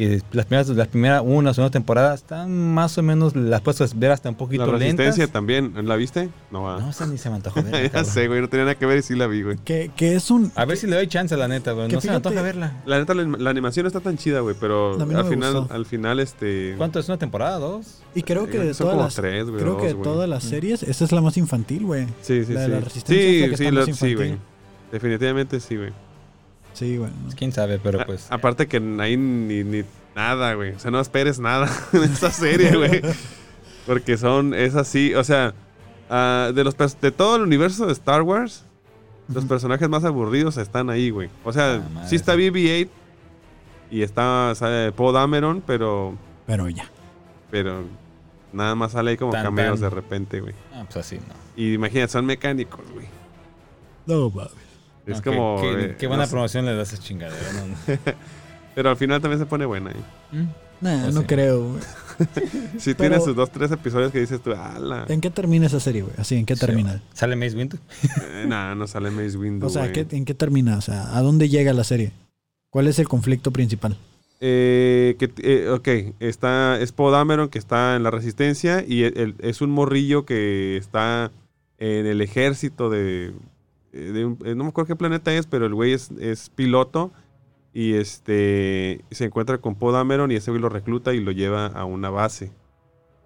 Que 0.00 0.22
las 0.32 0.46
primeras, 0.46 0.68
las 0.70 0.88
primeras 0.88 1.22
una 1.22 1.50
o 1.50 1.54
segunda 1.54 1.70
temporada 1.70 2.14
están 2.14 2.72
más 2.72 2.96
o 2.96 3.02
menos, 3.02 3.36
las 3.36 3.60
puedes 3.60 3.98
ver 3.98 4.10
hasta 4.12 4.30
un 4.30 4.34
poquito 4.34 4.64
La 4.64 4.72
resistencia 4.72 5.24
lentas. 5.24 5.30
también, 5.32 5.74
¿la 5.86 5.94
viste? 5.96 6.30
No, 6.50 6.62
va. 6.62 6.80
No, 6.80 6.88
esa 6.88 7.06
ni 7.06 7.18
se 7.18 7.28
me 7.28 7.36
antojó 7.36 7.62
verla, 7.62 7.82
ya 7.82 7.90
cabrón. 7.90 8.10
sé, 8.10 8.26
güey, 8.26 8.40
no 8.40 8.48
tenía 8.48 8.64
nada 8.64 8.76
que 8.76 8.86
ver 8.86 8.96
y 8.96 9.02
sí 9.02 9.14
la 9.14 9.26
vi, 9.26 9.42
güey. 9.42 9.58
Que, 9.58 9.90
que 9.94 10.14
es 10.16 10.30
un. 10.30 10.52
A 10.54 10.64
ver 10.64 10.78
si 10.78 10.86
le 10.86 10.96
doy 10.96 11.06
chance, 11.06 11.36
la 11.36 11.48
neta, 11.48 11.72
güey. 11.72 11.88
Que 11.88 11.96
No 11.96 12.00
se 12.00 12.06
me 12.08 12.12
fíjate- 12.14 12.28
antoja 12.28 12.42
verla. 12.42 12.82
La 12.86 12.98
neta, 12.98 13.12
la, 13.12 13.24
la 13.24 13.50
animación 13.50 13.86
está 13.86 14.00
tan 14.00 14.16
chida, 14.16 14.40
güey, 14.40 14.56
pero 14.58 14.96
no 14.96 15.18
al 15.18 15.26
final, 15.26 15.54
gustó. 15.54 15.74
al 15.74 15.84
final, 15.84 16.18
este... 16.20 16.74
¿Cuánto 16.78 16.98
es 16.98 17.06
una 17.08 17.18
temporada? 17.18 17.58
¿Dos? 17.58 18.00
Y 18.14 18.22
creo 18.22 18.46
que 18.46 18.56
Eh, 18.56 18.64
de 18.68 18.74
todas 18.74 18.96
las. 18.96 19.14
tres, 19.14 19.50
güey, 19.50 19.60
creo 19.62 19.76
que 19.76 19.88
de 19.88 19.94
todas 19.96 20.26
las 20.28 20.44
series, 20.44 20.82
esta 20.82 21.04
es 21.04 21.12
la 21.12 21.20
más 21.20 21.36
infantil, 21.36 21.84
güey. 21.84 22.06
Sí, 22.22 22.42
sí, 22.46 22.54
La 22.54 22.60
de 22.60 22.66
sí. 22.66 22.72
la 22.72 22.80
Resistencia 22.80 23.22
es 23.28 23.40
la 23.42 23.48
que 23.50 23.56
sí, 23.58 23.64
está 23.64 23.74
la- 23.74 23.80
más 23.80 23.84
sí, 23.84 23.90
infantil. 23.90 24.16
güey. 24.16 24.38
Definitivamente 24.92 25.60
sí, 25.60 25.76
güey. 25.76 25.92
Sí, 26.72 26.96
güey. 26.96 27.10
¿no? 27.10 27.30
Quién 27.36 27.52
sabe, 27.52 27.78
pero 27.78 28.00
A- 28.00 28.06
pues. 28.06 28.26
Aparte 28.30 28.66
que 28.68 28.76
ahí 29.00 29.16
ni, 29.16 29.64
ni 29.64 29.82
nada, 30.14 30.54
güey. 30.54 30.72
O 30.72 30.78
sea, 30.78 30.90
no 30.90 31.00
esperes 31.00 31.38
nada 31.38 31.68
en 31.92 32.02
esta 32.04 32.30
serie, 32.30 32.76
güey. 32.76 33.02
Porque 33.86 34.16
son, 34.16 34.54
es 34.54 34.74
así, 34.76 35.14
o 35.14 35.24
sea, 35.24 35.54
ah, 36.08 36.52
de 36.54 36.64
los 36.64 36.76
de 37.00 37.10
todo 37.10 37.36
el 37.36 37.42
universo 37.42 37.86
de 37.86 37.92
Star 37.92 38.22
Wars, 38.22 38.64
los 39.32 39.44
personajes 39.44 39.88
más 39.88 40.04
aburridos 40.04 40.56
están 40.58 40.90
ahí, 40.90 41.10
güey. 41.10 41.28
O 41.44 41.52
sea, 41.52 41.82
Ah, 41.96 42.06
sí 42.06 42.16
está 42.16 42.34
sí. 42.34 42.40
BB-8 42.50 42.88
y 43.90 44.02
está 44.02 44.52
sale 44.54 44.92
Poe 44.92 45.12
Dameron, 45.12 45.62
pero, 45.66 46.14
Pero 46.46 46.68
ya. 46.68 46.88
pero 47.50 47.84
nada 48.52 48.74
más 48.76 48.92
sale 48.92 49.12
ahí 49.12 49.16
como 49.16 49.32
Tan, 49.32 49.44
cameos 49.44 49.80
tan. 49.80 49.88
de 49.90 49.94
repente, 49.94 50.40
güey. 50.40 50.54
Ah, 50.72 50.82
pues 50.84 50.96
así, 50.98 51.16
no. 51.16 51.34
Y 51.56 51.74
imagínate, 51.74 52.12
son 52.12 52.26
mecánicos, 52.26 52.80
güey. 52.92 53.06
No, 54.06 54.30
mames. 54.30 54.52
Es 55.12 55.22
como... 55.22 55.60
Qué, 55.60 55.94
eh, 56.04 56.06
buena 56.08 56.24
no 56.24 56.26
sé. 56.26 56.30
promoción 56.32 56.66
le 56.66 56.74
das 56.74 56.92
a 56.92 56.94
esa 56.94 57.02
chingadera. 57.02 57.52
¿no? 57.52 57.96
Pero 58.74 58.90
al 58.90 58.96
final 58.96 59.20
también 59.20 59.38
se 59.40 59.46
pone 59.46 59.64
buena, 59.66 59.90
¿eh? 59.90 59.94
Mm. 60.32 60.46
Nah, 60.80 61.02
Pues 61.02 61.14
no 61.14 61.20
sí. 61.22 61.26
creo, 61.26 61.68
güey. 61.70 61.82
Sí 62.78 62.94
Pero- 62.94 62.96
tiene 62.96 63.20
sus 63.20 63.34
dos, 63.36 63.50
tres 63.50 63.70
episodios 63.70 64.12
que 64.12 64.20
dices 64.20 64.40
tú, 64.42 64.52
ala. 64.52 65.04
¿En 65.08 65.20
qué 65.20 65.30
termina 65.30 65.66
esa 65.66 65.80
serie, 65.80 66.02
güey? 66.02 66.14
Así, 66.18 66.36
¿en 66.36 66.46
qué 66.46 66.54
Sí, 66.54 66.60
termina? 66.60 67.02
¿Sale 67.12 67.36
Mace 67.36 67.56
Windu? 67.56 67.76
Eh, 68.22 68.44
nah, 68.48 68.74
no 68.74 68.86
sale 68.86 69.10
Mace 69.10 69.36
Windu, 69.36 69.66
O 69.66 69.70
sea, 69.70 69.82
güey. 69.88 69.92
¿qué- 70.06 70.16
¿en 70.16 70.24
qué 70.24 70.34
termina? 70.34 70.78
O 70.78 70.80
sea, 70.80 71.16
¿a 71.16 71.20
dónde 71.22 71.48
llega 71.48 71.72
la 71.74 71.84
serie? 71.84 72.12
¿Cuál 72.70 72.86
es 72.86 72.98
el 72.98 73.08
conflicto 73.08 73.50
principal? 73.50 73.96
Eh, 74.42 75.16
que, 75.18 75.30
eh, 75.42 75.68
ok, 75.68 76.14
está, 76.20 76.80
es 76.80 76.92
Poe 76.92 77.12
Dameron 77.12 77.50
que 77.50 77.58
está 77.58 77.96
en 77.96 78.02
la 78.02 78.10
resistencia 78.10 78.82
y 78.86 79.02
el- 79.02 79.18
el- 79.18 79.34
es 79.40 79.60
un 79.60 79.70
morrillo 79.70 80.24
que 80.24 80.78
está 80.78 81.30
en 81.78 82.06
el 82.06 82.22
ejército 82.22 82.88
de, 82.88 83.32
de 83.92 84.24
un- 84.24 84.38
eh, 84.44 84.54
no 84.54 84.64
me 84.64 84.70
acuerdo 84.70 84.88
qué 84.88 84.96
planeta 84.96 85.32
es, 85.34 85.46
pero 85.46 85.66
el 85.66 85.74
güey 85.74 85.92
es, 85.92 86.10
es 86.20 86.50
piloto 86.50 87.12
y 87.72 87.94
este 87.94 89.04
se 89.10 89.24
encuentra 89.26 89.58
con 89.58 89.74
Poe 89.76 89.92
Dameron 89.92 90.30
y 90.32 90.36
ese 90.36 90.50
güey 90.50 90.60
lo 90.62 90.68
recluta 90.68 91.12
y 91.14 91.20
lo 91.20 91.30
lleva 91.32 91.66
a 91.66 91.84
una 91.84 92.10
base 92.10 92.52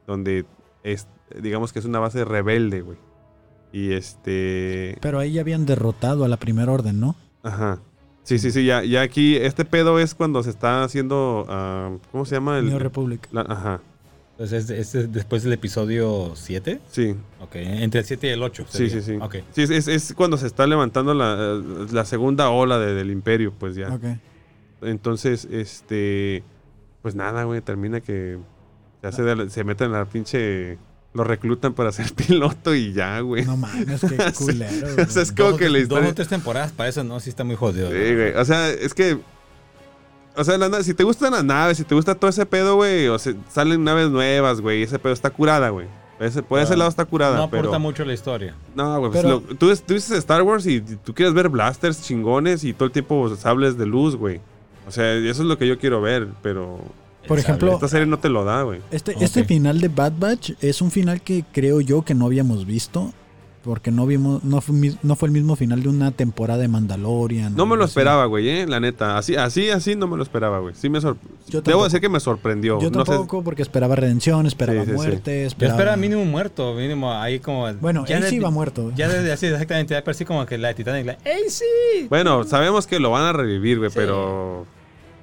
donde 0.07 0.45
es, 0.83 1.07
digamos 1.41 1.73
que 1.73 1.79
es 1.79 1.85
una 1.85 1.99
base 1.99 2.25
rebelde, 2.25 2.83
güey. 2.83 2.99
Y 3.73 3.93
este, 3.93 4.97
Pero 5.01 5.19
ahí 5.19 5.33
ya 5.33 5.41
habían 5.41 5.67
derrotado 5.67 6.25
a 6.25 6.29
la 6.29 6.37
primera 6.39 6.71
orden, 6.73 7.01
¿no? 7.01 7.17
ajá. 7.43 7.81
Sí, 8.23 8.39
sí, 8.39 8.51
sí, 8.53 8.65
ya, 8.65 8.83
ya 8.85 9.03
aquí, 9.03 9.37
este 9.37 9.67
pedo 9.67 9.99
es 9.99 10.15
cuando 10.15 10.43
se 10.43 10.49
está 10.49 10.83
haciendo, 10.83 11.45
ah, 11.49 11.91
¿cómo 12.11 12.25
se 12.25 12.37
llama? 12.37 12.59
El, 12.59 12.71
New 12.71 12.79
Republic. 12.79 13.29
la- 13.33 13.43
ajá, 13.43 13.81
Pues 14.37 14.51
es, 14.53 14.69
es- 14.71 14.95
es 14.97 15.13
después 15.13 15.45
del 15.45 15.53
episodio 15.53 16.33
7. 16.35 16.81
sí, 16.91 17.15
Ok, 17.41 17.55
entre 17.57 18.01
el 18.01 18.07
7 18.07 18.27
y 18.27 18.31
el 18.31 18.43
8. 18.43 18.67
sí, 18.69 18.91
sí, 18.91 19.01
sí. 19.01 19.17
Ok. 19.21 19.37
Sí, 19.53 19.63
es, 19.63 19.71
es- 19.71 19.87
es 19.89 20.13
cuando 20.15 20.37
se 20.37 20.47
está 20.49 20.67
levantando 20.67 21.15
la, 21.15 21.37
la 21.93 22.05
segunda 22.05 22.51
ola 22.51 22.79
de- 22.79 22.95
del 22.95 23.11
imperio, 23.13 23.53
pues 23.59 23.77
ya. 23.77 23.95
Ok. 23.95 24.05
Entonces, 24.83 25.47
este, 25.51 26.43
pues 27.03 27.15
nada, 27.15 27.45
güey, 27.45 27.61
termina 27.61 28.01
que 28.01 28.39
se, 29.13 29.23
de 29.23 29.37
la- 29.37 29.49
se 29.51 29.63
meten 29.65 29.95
a 29.95 29.99
la 29.99 30.05
pinche, 30.07 30.79
lo 31.13 31.23
reclutan 31.23 31.73
para 31.75 31.93
ser 31.93 32.07
piloto 32.15 32.75
y 32.75 32.93
ya, 32.93 33.21
güey. 33.21 33.45
No 33.45 33.57
mames, 33.57 34.01
qué 34.01 34.17
culero. 34.37 34.89
O 35.01 35.07
sea, 35.11 35.23
es 35.23 35.31
como 35.33 35.51
Dos, 35.51 35.59
que 35.61 35.69
la 35.71 35.79
historia... 35.79 36.03
dos 36.05 36.13
o 36.13 36.15
tres 36.17 36.29
temporadas 36.29 36.73
para 36.73 36.89
eso, 36.89 37.05
no, 37.05 37.21
sí 37.21 37.31
está 37.31 37.45
muy 37.45 37.55
jodido. 37.57 37.89
Sí, 37.89 38.15
güey. 38.15 38.35
O 38.35 38.45
sea, 38.45 38.69
es 38.71 38.95
que. 38.95 39.19
O 40.37 40.43
sea, 40.45 40.59
la 40.59 40.83
si 40.83 40.95
te 40.95 41.05
gustan 41.05 41.33
las 41.33 41.45
naves, 41.45 41.77
si 41.79 41.85
te 41.85 41.95
gusta 41.95 42.15
todo 42.15 42.29
ese 42.29 42.45
pedo, 42.45 42.77
güey, 42.77 43.07
o 43.09 43.19
se, 43.19 43.37
salen 43.53 43.85
naves 43.85 44.11
nuevas, 44.11 44.61
güey, 44.61 44.83
ese 44.83 44.99
pedo 44.99 45.13
está 45.13 45.31
curada, 45.31 45.69
güey. 45.71 45.87
Ese, 46.21 46.43
por 46.43 46.59
ese 46.61 46.69
Pero 46.71 46.79
lado 46.79 46.91
está 46.91 47.05
curada, 47.05 47.37
No 47.37 47.51
pero. 47.51 47.63
aporta 47.63 47.79
mucho 47.79 48.05
la 48.05 48.15
historia. 48.15 48.55
No, 48.75 48.99
güey, 49.01 49.11
pues 49.13 49.23
Pero- 49.23 49.41
tú, 49.41 49.57
tú 49.77 49.95
dices 49.95 50.11
Star 50.13 50.43
Wars 50.43 50.67
y 50.67 50.81
tú 50.81 51.13
quieres 51.15 51.35
ver 51.35 51.49
blasters 51.49 52.03
chingones 52.03 52.63
y 52.65 52.73
todo 52.73 52.87
el 52.87 52.93
tiempo 52.93 53.35
sables 53.37 53.77
de 53.77 53.87
luz, 53.87 54.17
güey. 54.17 54.41
O 54.87 54.91
sea, 54.91 55.13
eso 55.15 55.43
es 55.43 55.49
lo 55.49 55.59
que 55.59 55.67
yo 55.67 55.79
quiero 55.79 56.01
ver, 56.01 56.29
pero 56.43 56.79
Por 57.27 57.39
ejemplo, 57.39 57.73
esta 57.75 57.89
serie 57.89 58.07
no 58.07 58.19
te 58.19 58.29
lo 58.29 58.45
da, 58.45 58.63
güey. 58.63 58.81
Este, 58.91 59.15
este 59.25 59.45
final 59.45 59.81
de 59.81 59.89
Bad 59.89 60.13
Batch 60.19 60.53
es 60.61 60.83
un 60.83 60.91
final 60.91 61.21
que 61.21 61.45
creo 61.53 61.81
yo 61.81 62.03
que 62.03 62.15
no 62.15 62.27
habíamos 62.27 62.65
visto. 62.67 63.13
Porque 63.65 63.91
no 63.91 64.05
vimos, 64.07 64.45
no 64.45 64.61
fue, 64.61 64.93
no 65.03 65.17
fue 65.17 65.29
el 65.29 65.33
mismo 65.33 65.57
final 65.57 65.83
de 65.83 65.89
una 65.89 66.11
temporada 66.11 66.61
de 66.61 66.69
Mandalorian. 66.69 67.57
No 67.57 67.65
me 67.65 67.77
lo 67.77 67.85
así. 67.85 67.93
esperaba, 67.93 68.27
güey, 68.27 68.49
eh, 68.51 68.67
la 68.67 68.79
neta. 68.79 69.17
Así, 69.17 69.37
así, 69.37 69.71
así 69.71 69.97
no 69.97 70.07
me 70.07 70.19
lo 70.19 70.23
esperaba, 70.23 70.59
güey. 70.59 70.75
Sí 70.75 70.91
me 70.91 71.01
sor- 71.01 71.17
Yo 71.49 71.63
Debo 71.63 71.85
decir 71.85 72.01
que 72.01 72.11
me 72.11 72.21
sorprendió. 72.21 72.79
Yo 72.79 72.91
No 72.91 73.05
sé- 73.07 73.13
tampoco, 73.13 73.43
porque 73.43 73.63
esperaba 73.63 73.97
redención, 73.97 74.45
esperaba 74.47 74.81
Sí, 74.81 74.85
sí, 74.85 74.91
sí. 74.91 74.97
muerte, 74.97 75.41
Yo 75.41 75.47
esperaba... 75.47 75.77
esperaba 75.79 75.97
mínimo 75.97 76.25
muerto, 76.27 76.75
mínimo 76.75 77.11
ahí 77.13 77.41
como. 77.41 77.73
Bueno, 77.75 78.05
ya 78.07 78.19
él 78.19 78.25
sí 78.25 78.37
iba 78.37 78.51
muerto. 78.51 78.93
Ya 78.95 79.09
desde 79.09 79.33
así, 79.33 79.47
exactamente, 79.47 79.95
ya 79.95 80.05
parecía 80.05 80.27
como 80.27 80.45
que 80.45 80.59
la 80.59 80.69
de 80.69 80.75
Titanic, 80.75 81.07
la. 81.07 81.13
¡Ey, 81.25 81.45
sí! 81.49 82.07
Bueno, 82.11 82.45
sabemos 82.45 82.87
que 82.87 83.01
lo 83.01 83.11
van 83.13 83.23
a 83.25 83.33
revivir, 83.33 83.79
güey, 83.79 83.91
Sí. 83.91 83.97
pero. 83.99 84.67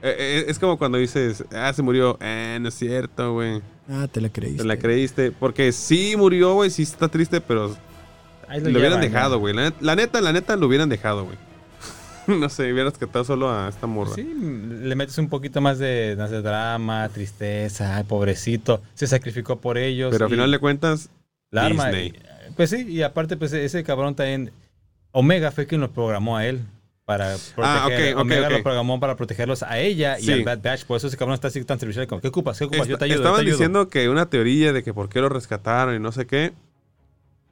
eh, 0.01 0.15
eh, 0.17 0.45
es 0.47 0.57
como 0.57 0.79
cuando 0.79 0.97
dices, 0.97 1.43
ah, 1.53 1.71
se 1.73 1.83
murió. 1.83 2.17
Eh, 2.21 2.57
no 2.59 2.69
es 2.69 2.73
cierto, 2.73 3.33
güey. 3.33 3.61
Ah, 3.87 4.07
te 4.11 4.19
la 4.19 4.29
creíste. 4.29 4.63
Te 4.63 4.67
la 4.67 4.77
creíste. 4.77 5.31
Porque 5.31 5.71
sí 5.71 6.15
murió, 6.17 6.55
güey, 6.55 6.71
sí 6.71 6.81
está 6.81 7.07
triste, 7.07 7.39
pero 7.39 7.75
Ahí 8.51 8.59
lo, 8.59 8.69
hubieran 8.69 8.99
llevan, 8.99 9.01
dejado, 9.01 9.35
¿no? 9.35 9.39
güey. 9.39 9.53
La, 9.53 9.69
net- 9.69 9.75
la 9.81 9.95
neta, 9.95 10.21
la 10.21 10.33
neta, 10.33 10.55
lo 10.55 10.67
hubieran 10.67 10.89
dejado, 10.89 11.25
güey. 11.25 11.37
no 12.27 12.49
sé, 12.49 12.71
hubieras 12.71 12.93
rescatado 12.93 13.23
solo 13.25 13.49
a 13.51 13.69
esta 13.69 13.87
morra. 13.87 14.13
Sí, 14.13 14.23
le 14.23 14.95
metes 14.95 15.17
un 15.17 15.29
poquito 15.29 15.61
más 15.61 15.79
de, 15.79 16.15
más 16.17 16.29
de 16.31 16.41
drama, 16.41 17.09
tristeza, 17.09 17.95
ay, 17.97 18.03
pobrecito, 18.03 18.81
se 18.93 19.07
sacrificó 19.07 19.59
por 19.59 19.77
ellos. 19.77 20.11
pero 20.11 20.25
al 20.25 20.31
final 20.31 20.51
de 20.51 20.59
cuentas, 20.59 21.09
la 21.49 21.65
arma. 21.65 21.85
Disney. 21.89 22.13
Pues 22.55 22.69
sí, 22.69 22.85
y 22.87 23.01
aparte, 23.01 23.37
pues 23.37 23.53
ese 23.53 23.83
cabrón 23.83 24.15
también. 24.15 24.51
Omega 25.13 25.51
fue 25.51 25.65
quien 25.65 25.81
lo 25.81 25.91
programó 25.91 26.37
a 26.37 26.45
él. 26.45 26.61
Para 27.05 27.35
proteger. 27.55 27.63
Ah, 27.65 27.87
ok, 27.87 28.15
ok, 28.15 28.21
Omega 28.21 28.49
lo 28.49 28.63
programó 28.63 28.99
para 28.99 29.15
protegerlos 29.17 29.63
a 29.63 29.79
ella 29.79 30.17
y 30.19 30.31
al 30.31 30.43
Bad 30.43 30.59
Batch. 30.61 30.85
Por 30.85 30.95
eso 30.97 31.07
ese 31.07 31.17
cabrón 31.17 31.33
está 31.33 31.47
así 31.49 31.61
tan 31.65 31.79
servicial. 31.79 32.07
Como, 32.07 32.21
¿Qué 32.21 32.27
ocupas? 32.29 32.57
¿Qué 32.59 32.65
ocupas? 32.65 32.87
yo 32.87 32.97
te 32.97 33.05
ayudo. 33.05 33.15
yo 33.17 33.21
estaban 33.23 33.37
te 33.39 33.41
ayudo". 33.41 33.57
diciendo 33.57 33.89
que 33.89 34.07
una 34.07 34.27
teoría 34.27 34.71
de 34.71 34.83
que 34.83 34.93
por 34.93 35.09
qué 35.09 35.19
lo 35.19 35.27
rescataron 35.27 35.95
y 35.95 35.99
no 35.99 36.11
sé 36.13 36.25
qué. 36.27 36.53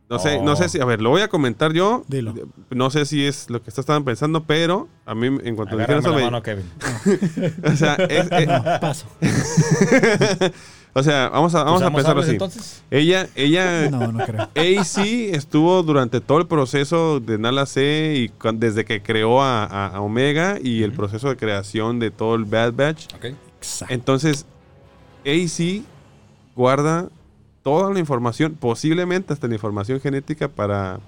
No 0.10 0.18
sé, 0.20 0.42
no 0.42 0.56
sé 0.56 0.70
si, 0.70 0.80
a 0.82 0.86
ver, 0.86 1.02
lo 1.02 1.12
voy 1.12 1.22
a 1.22 1.28
comentar 1.28 1.72
yo. 1.72 2.04
Dilo. 2.08 2.34
No 2.72 2.90
sé 2.90 3.06
si 3.06 3.26
es 3.26 3.50
lo 3.50 3.62
que 3.62 3.70
ustedes 3.70 3.84
estaban 3.84 4.04
pensando, 4.04 4.44
pero 4.44 4.88
a 5.06 5.14
mí 5.14 5.28
en 5.28 5.56
cuanto 5.56 5.76
me 5.76 5.84
dijeron 5.84 6.02
la 6.04 6.10
eso, 6.10 6.18
me- 6.18 6.24
mano, 6.24 6.42
Kevin. 6.42 6.66
o 7.64 7.76
sea, 7.76 7.94
es- 7.96 8.28
es- 8.32 8.48
No, 8.48 8.64
paso. 8.82 9.06
O 10.94 11.04
sea, 11.04 11.30
vamos 11.30 11.54
a, 11.54 11.60
vamos 11.64 11.82
a 11.84 11.86
¿Usamos 11.86 11.98
pensarlo 12.00 12.22
así. 12.24 12.32
entonces? 12.32 12.84
Ella, 12.90 13.28
ella, 13.36 13.92
No, 13.92 14.12
no 14.12 14.26
creo. 14.26 14.42
AC 14.56 14.98
estuvo 15.36 15.84
durante 15.84 16.20
todo 16.20 16.40
el 16.40 16.48
proceso 16.48 17.20
de 17.20 17.38
Nala 17.38 17.68
C 17.68 18.16
y 18.18 18.32
desde 18.54 18.86
que 18.86 19.02
creó 19.04 19.40
a, 19.44 19.66
a- 19.66 19.88
a 19.90 20.02
Omega 20.02 20.58
y 20.62 20.82
el 20.82 20.92
proceso 20.92 21.30
de 21.30 21.38
creación 21.38 22.00
de 22.00 22.10
todo 22.10 22.34
el 22.34 22.46
Bad 22.46 22.74
Batch. 22.74 23.06
Ok. 23.14 23.26
Exacto. 23.60 23.94
Entonces, 23.94 24.46
AC 25.24 25.84
guarda 26.56 27.10
toda 27.64 27.94
la 27.94 28.00
información, 28.00 28.56
posiblemente 28.60 29.34
hasta 29.34 29.48
la 29.48 29.56
información 29.56 30.00
genética 30.00 30.48
para 30.48 31.00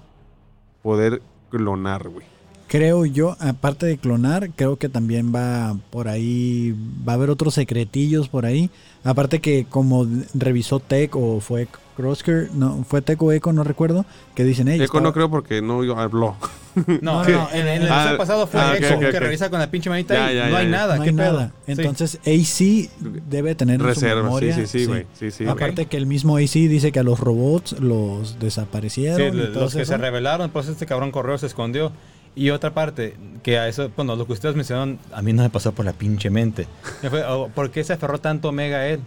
poder 0.82 1.22
clonar, 1.50 2.08
güey. 2.08 2.26
Creo 2.72 3.04
yo, 3.04 3.36
aparte 3.38 3.84
de 3.84 3.98
clonar, 3.98 4.48
creo 4.56 4.76
que 4.78 4.88
también 4.88 5.30
va 5.34 5.76
por 5.90 6.08
ahí, 6.08 6.74
va 7.06 7.12
a 7.12 7.16
haber 7.16 7.28
otros 7.28 7.52
secretillos 7.52 8.30
por 8.30 8.46
ahí. 8.46 8.70
Aparte 9.04 9.40
que 9.42 9.66
como 9.68 10.06
revisó 10.32 10.80
Tech 10.80 11.14
o 11.14 11.40
fue 11.40 11.68
Crosker, 11.98 12.48
no, 12.54 12.82
fue 12.88 13.02
Tech 13.02 13.20
o 13.22 13.30
Echo, 13.30 13.52
no 13.52 13.62
recuerdo, 13.62 14.06
que 14.34 14.44
dicen 14.44 14.68
ellos. 14.68 14.86
Eco 14.86 15.02
no 15.02 15.12
creo 15.12 15.28
porque 15.28 15.60
no 15.60 15.82
habló. 16.00 16.34
No, 16.74 16.98
No, 17.02 17.22
no, 17.24 17.28
no, 17.28 17.48
en, 17.52 17.66
en 17.68 17.82
el 17.82 17.92
Ah, 17.92 18.14
episodio 18.14 18.16
pasado 18.16 18.46
fue 18.46 18.58
ah, 18.62 18.72
ok, 18.96 19.00
que 19.10 19.20
revisa 19.20 19.50
con 19.50 19.58
la 19.60 19.70
pinche 19.70 19.90
manita 19.90 20.14
Ya, 20.14 20.32
y 20.32 20.36
ya, 20.36 20.44
no 20.46 20.52
ya, 20.52 20.58
hay 20.60 20.64
ya. 20.64 20.70
nada. 20.70 20.96
No 20.96 21.02
¿Qué 21.02 21.10
hay 21.10 21.16
pedo? 21.16 21.32
nada. 21.32 21.52
Sí. 21.66 21.72
Entonces 21.72 22.18
AC 22.24 22.90
debe 23.28 23.54
tener 23.54 23.74
en 23.74 23.80
su 23.80 23.86
Reserva, 23.86 24.22
memoria. 24.22 24.54
sí, 24.54 24.66
sí, 24.66 24.78
sí, 24.78 24.86
güey. 24.86 25.06
Sí, 25.12 25.30
sí, 25.30 25.44
güey. 25.44 25.54
Aparte 25.54 25.84
que 25.84 25.98
el 25.98 26.06
mismo 26.06 26.38
AC 26.38 26.52
dice 26.54 26.90
que 26.90 27.00
a 27.00 27.02
los 27.02 27.20
robots 27.20 27.78
los 27.80 28.38
desaparecieron. 28.40 29.18
Sí, 29.18 29.24
y 29.24 29.30
lo- 29.32 29.52
todo 29.52 29.64
los 29.64 29.74
que 29.74 29.82
eso. 29.82 29.92
se 29.92 29.98
revelaron, 29.98 30.48
pues 30.50 30.68
este 30.68 30.86
cabrón 30.86 31.10
correo 31.10 31.36
se 31.36 31.44
escondió. 31.44 31.92
Y 32.34 32.48
otra 32.50 32.72
parte, 32.72 33.14
que 33.42 33.58
a 33.58 33.68
eso, 33.68 33.90
bueno, 33.94 34.16
lo 34.16 34.26
que 34.26 34.32
ustedes 34.32 34.54
mencionaron, 34.56 34.98
a 35.12 35.20
mí 35.20 35.32
no 35.34 35.42
me 35.42 35.50
pasó 35.50 35.72
por 35.72 35.84
la 35.84 35.92
pinche 35.92 36.30
mente. 36.30 36.66
Me 37.02 37.10
fue, 37.10 37.22
oh, 37.24 37.48
¿Por 37.54 37.70
qué 37.70 37.84
se 37.84 37.92
aferró 37.92 38.18
tanto 38.18 38.48
Omega 38.48 38.78
a 38.78 38.86
él? 38.88 39.00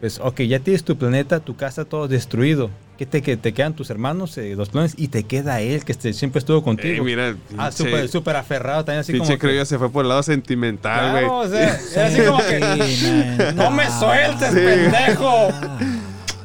Pues, 0.00 0.18
ok, 0.18 0.40
ya 0.42 0.58
tienes 0.58 0.82
tu 0.82 0.96
planeta, 0.98 1.38
tu 1.38 1.54
casa, 1.54 1.84
todo 1.84 2.08
destruido. 2.08 2.70
¿Qué 2.98 3.06
te, 3.06 3.22
que 3.22 3.36
te 3.36 3.52
quedan 3.54 3.74
tus 3.74 3.88
hermanos, 3.90 4.36
eh, 4.38 4.54
los 4.56 4.68
clones? 4.70 4.94
Y 4.96 5.08
te 5.08 5.22
queda 5.24 5.60
él, 5.60 5.84
que 5.84 5.92
este, 5.92 6.12
siempre 6.12 6.40
estuvo 6.40 6.62
contigo. 6.64 7.04
mira, 7.04 7.36
ah, 7.56 7.70
súper 7.72 8.34
aferrado 8.36 8.84
también, 8.84 9.00
así 9.00 9.12
pinche 9.12 9.26
como... 9.28 9.38
que- 9.38 9.46
creo 9.46 9.54
ya 9.60 9.64
se 9.64 9.78
fue 9.78 9.90
por 9.90 10.04
el 10.04 10.08
lado 10.08 10.22
sentimental, 10.24 11.12
güey. 11.12 11.22
Claro, 11.24 11.38
o 11.38 11.48
sea, 11.48 11.78
era 11.94 12.06
así 12.06 12.22
como 12.22 12.38
que... 12.38 12.84
Sí. 12.88 13.54
¡No 13.54 13.70
me 13.70 13.88
sueltes, 13.90 14.48
Sí. 14.50 14.54
pendejo! 14.56 15.48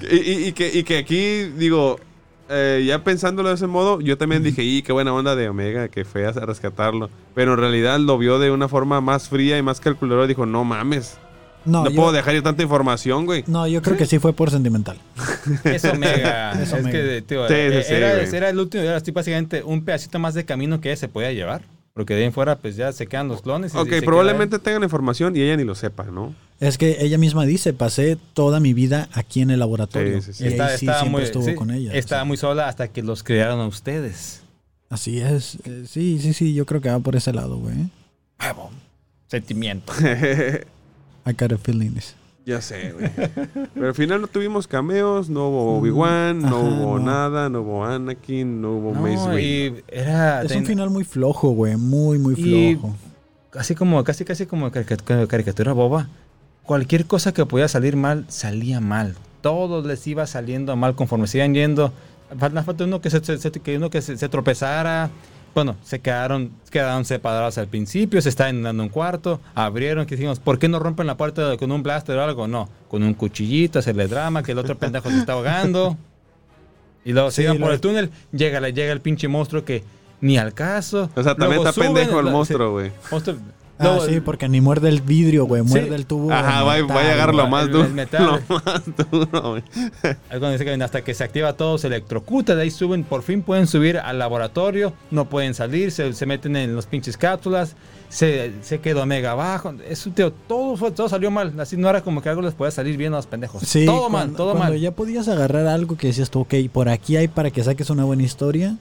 Y, 0.09 0.15
y- 0.15 0.47
y 0.49 0.51
que, 0.53 0.67
y 0.71 0.83
que 0.83 0.99
aquí, 0.99 1.43
digo, 1.57 1.99
eh, 2.49 2.83
ya 2.85 3.03
pensándolo 3.03 3.49
de 3.49 3.55
ese 3.55 3.67
modo, 3.67 3.99
yo 4.01 4.17
también 4.17 4.43
dije, 4.43 4.63
y 4.63 4.81
qué 4.81 4.93
buena 4.93 5.13
onda 5.13 5.35
de 5.35 5.49
Omega 5.49 5.87
que 5.89 6.05
fue 6.05 6.25
a 6.25 6.31
rescatarlo. 6.31 7.09
Pero 7.35 7.53
en 7.53 7.59
realidad 7.59 7.99
lo 7.99 8.17
vio 8.17 8.39
de 8.39 8.51
una 8.51 8.67
forma 8.67 9.01
más 9.01 9.29
fría 9.29 9.57
y 9.57 9.61
más 9.61 9.79
calculadora. 9.79 10.27
Dijo, 10.27 10.45
no 10.45 10.63
mames, 10.63 11.17
no, 11.65 11.83
no, 11.83 11.89
yo, 11.89 11.95
puedo 11.95 12.11
dejar 12.13 12.35
ir 12.35 12.43
tanta 12.43 12.63
información, 12.63 13.25
güey. 13.25 13.43
no, 13.47 13.67
yo 13.67 13.81
creo 13.81 13.97
que 13.97 14.05
sí 14.05 14.19
fue 14.19 14.33
por 14.33 14.49
sentimental. 14.51 14.97
Es 15.65 15.83
Omega. 15.83 16.53
Es 16.61 16.71
que, 16.71 17.21
tío, 17.27 17.47
Sí, 17.47 17.53
sí, 17.53 17.83
sí, 17.83 17.93
era, 17.93 18.49
el 18.49 18.59
último, 18.59 18.83
era 18.83 19.01
básicamente 19.13 19.63
un 19.63 19.83
pedacito 19.83 20.17
más 20.17 20.33
de 20.33 20.45
camino 20.45 20.79
que 20.79 20.89
ella 20.89 20.97
se 20.97 21.09
podía 21.09 21.31
llevar. 21.33 21.63
Porque 21.93 22.13
de 22.13 22.21
ahí 22.21 22.25
en 22.27 22.33
fuera, 22.33 22.57
pues 22.57 22.75
ya 22.75 22.91
se 22.91 23.07
quedan 23.07 23.27
los 23.27 23.41
clones. 23.41 23.73
y 23.73 23.77
Ok, 23.77 23.89
probablemente 24.05 24.59
tengan 24.59 24.83
información 24.83 25.35
y 25.35 25.41
ella 25.41 25.57
ni 25.57 25.63
lo 25.63 25.75
sepa, 25.75 26.03
¿no? 26.03 26.33
Es 26.59 26.77
que 26.77 26.97
ella 27.01 27.17
misma 27.17 27.45
dice, 27.45 27.71
pasé 27.73 28.17
toda 28.33 28.59
mi 28.59 28.73
vida 28.73 29.09
aquí 29.13 29.41
en 29.41 29.51
el 29.51 29.59
laboratorio. 29.59 30.21
Sí, 30.21 30.33
sí, 30.33 30.33
sí. 30.33 30.43
Y 30.43 30.47
ahí. 30.47 30.53
Está, 30.53 30.69
sí 30.69 30.73
estaba 30.85 30.99
siempre 31.01 31.19
muy, 31.19 31.23
estuvo 31.23 31.43
sí, 31.45 31.55
con 31.55 31.71
ella. 31.71 31.93
Estaba 31.93 32.23
muy 32.25 32.37
sola 32.37 32.67
hasta 32.67 32.87
que 32.87 33.03
los 33.03 33.23
crearon 33.23 33.59
a 33.59 33.67
ustedes. 33.67 34.41
Así 34.89 35.19
es. 35.19 35.57
Eh, 35.65 35.83
Sí, 35.87 36.17
sí, 36.19 36.33
sí, 36.33 36.53
yo 36.53 36.65
creo 36.65 36.81
que 36.81 36.89
va 36.89 36.99
por 36.99 37.15
ese 37.15 37.31
lado, 37.33 37.57
güey. 37.59 37.75
Huevo. 38.41 38.71
Sentimiento. 39.27 39.93
I 41.25 41.33
got 41.33 41.51
a 41.51 41.57
feeling 41.57 41.91
this. 41.91 42.15
ya 42.45 42.61
sé, 42.61 42.93
güey. 42.93 43.11
Pero 43.73 43.87
al 43.87 43.93
final 43.93 44.21
no 44.21 44.27
tuvimos 44.27 44.65
cameos, 44.67 45.29
no 45.29 45.49
hubo 45.49 45.77
Obi-Wan, 45.79 46.39
no 46.41 46.47
Ajá, 46.47 46.55
hubo 46.57 46.97
no. 46.99 47.05
nada, 47.05 47.49
no 47.49 47.61
hubo 47.61 47.85
Anakin, 47.85 48.61
no 48.61 48.77
hubo 48.77 48.93
Mace 48.93 49.15
No, 49.15 49.25
Windu. 49.35 49.37
y 49.39 49.83
era. 49.89 50.43
Es 50.43 50.53
un 50.55 50.65
final 50.65 50.89
muy 50.89 51.03
flojo, 51.03 51.49
güey. 51.49 51.75
Muy, 51.75 52.17
muy 52.17 52.33
Y- 52.37 52.75
flojo. 52.75 52.95
Casi 53.49 53.75
como, 53.75 54.01
casi, 54.03 54.23
casi 54.23 54.45
como 54.45 54.71
carica- 54.71 55.27
caricatura 55.27 55.73
boba. 55.73 56.07
Cualquier 56.67 57.07
cosa 57.07 57.33
que 57.33 57.43
podía 57.47 57.67
salir 57.67 57.95
mal, 57.95 58.25
salía 58.27 58.79
mal. 58.79 59.15
Todo 59.41 59.81
les 59.81 60.05
iba 60.05 60.27
saliendo 60.27 60.75
mal 60.75 60.93
conforme 60.93 61.25
se 61.25 61.39
iban 61.39 61.55
yendo. 61.55 61.91
Falta, 62.37 62.61
falta 62.63 62.83
uno 62.83 63.01
que 63.01 63.09
se, 63.09 63.23
se- 63.23 63.37
se- 63.39 63.51
que 63.51 63.77
uno 63.77 63.89
que 63.89 64.01
se, 64.03 64.15
se 64.17 64.29
tropezara. 64.29 65.09
Bueno, 65.55 65.75
se 65.83 65.99
quedaron, 65.99 66.51
quedaron 66.69 67.03
separados 67.03 67.57
al 67.57 67.65
principio, 67.67 68.21
se 68.21 68.29
estaban 68.29 68.61
dando 68.61 68.83
un 68.83 68.89
cuarto, 68.89 69.39
abrieron, 69.55 70.05
que 70.05 70.15
dijimos, 70.15 70.39
¿por 70.39 70.59
qué 70.59 70.67
no 70.67 70.77
rompen 70.77 71.07
la 71.07 71.17
puerta 71.17 71.57
con 71.57 71.71
un 71.71 71.81
blaster 71.81 72.15
o 72.17 72.23
algo? 72.23 72.47
No, 72.47 72.69
con 72.89 73.01
un 73.01 73.15
cuchillito, 73.15 73.79
hacerle 73.79 74.07
drama, 74.07 74.43
que 74.43 74.51
el 74.51 74.59
otro 74.59 74.77
pendejo 74.77 75.09
se 75.09 75.17
está 75.17 75.33
ahogando. 75.33 75.97
Y 77.03 77.13
luego 77.13 77.31
se 77.31 77.37
Sí, 77.41 77.45
iban 77.45 77.57
por 77.59 77.71
el 77.71 77.79
túnel, 77.79 78.11
llega, 78.31 78.59
llega 78.69 78.91
el 78.91 79.01
pinche 79.01 79.27
monstruo 79.27 79.63
que 79.65 79.83
ni 80.21 80.37
al 80.37 80.53
caso. 80.53 81.09
O 81.15 81.23
sea, 81.23 81.33
también 81.33 81.61
Luego 81.61 81.69
está 81.69 81.81
pendejo 81.81 82.19
el 82.19 82.25
monstruo, 82.27 82.71
güey. 82.73 82.91
Ah, 83.79 83.83
luego- 83.83 84.05
sí, 84.05 84.19
porque 84.21 84.49
ni 84.49 84.59
muerde 84.61 84.89
el 84.89 85.01
vidrio, 85.01 85.45
güey. 85.45 85.61
Sí. 85.63 85.69
Muerde 85.69 85.95
el 85.95 86.05
tubo. 86.05 86.31
Ajá, 86.31 86.63
va, 86.63 86.73
metal, 86.77 86.95
va 86.97 86.99
a 87.01 87.03
llegar 87.11 87.35
lo 87.35 87.47
más 87.47 87.67
duro. 87.69 87.87
Lo 87.87 88.61
más 88.65 88.81
duro, 89.11 89.49
güey. 89.51 89.63
Cuando 90.29 90.51
dice 90.51 90.65
que 90.65 90.73
hasta 90.83 91.03
que 91.03 91.13
se 91.13 91.23
activa 91.23 91.53
todo, 91.53 91.77
se 91.77 91.87
electrocuta, 91.87 92.55
de 92.55 92.63
ahí 92.63 92.71
suben, 92.71 93.03
por 93.03 93.21
fin 93.23 93.41
pueden 93.43 93.67
subir 93.67 93.97
al 93.97 94.17
laboratorio, 94.19 94.93
no 95.11 95.25
pueden 95.29 95.53
salir, 95.53 95.91
se, 95.91 96.13
se 96.13 96.25
meten 96.25 96.55
en 96.55 96.75
los 96.75 96.85
pinches 96.87 97.17
cápsulas, 97.17 97.75
se, 98.09 98.53
se 98.61 98.79
quedó 98.79 99.03
Omega 99.03 99.31
abajo. 99.31 99.73
Tío, 100.15 100.31
todo, 100.31 100.75
fue, 100.77 100.91
todo 100.91 101.09
salió 101.09 101.29
mal. 101.29 101.53
Así 101.59 101.77
no 101.77 101.89
era 101.89 102.01
como 102.01 102.21
que 102.21 102.29
algo 102.29 102.41
les 102.41 102.53
podía 102.53 102.71
salir 102.71 102.97
bien 102.97 103.13
a 103.13 103.17
los 103.17 103.27
pendejos. 103.27 103.61
Sí, 103.63 103.85
todo 103.85 104.09
mal, 104.09 104.31
todo 104.31 104.53
cuando 104.53 104.71
mal. 104.73 104.79
ya 104.79 104.91
podías 104.91 105.27
agarrar 105.27 105.67
algo 105.67 105.97
que 105.97 106.07
decías 106.07 106.29
tú, 106.29 106.41
ok, 106.41 106.53
por 106.71 106.89
aquí 106.89 107.15
hay 107.17 107.27
para 107.27 107.51
que 107.51 107.63
saques 107.63 107.89
una 107.89 108.05
buena 108.05 108.23
historia, 108.23 108.77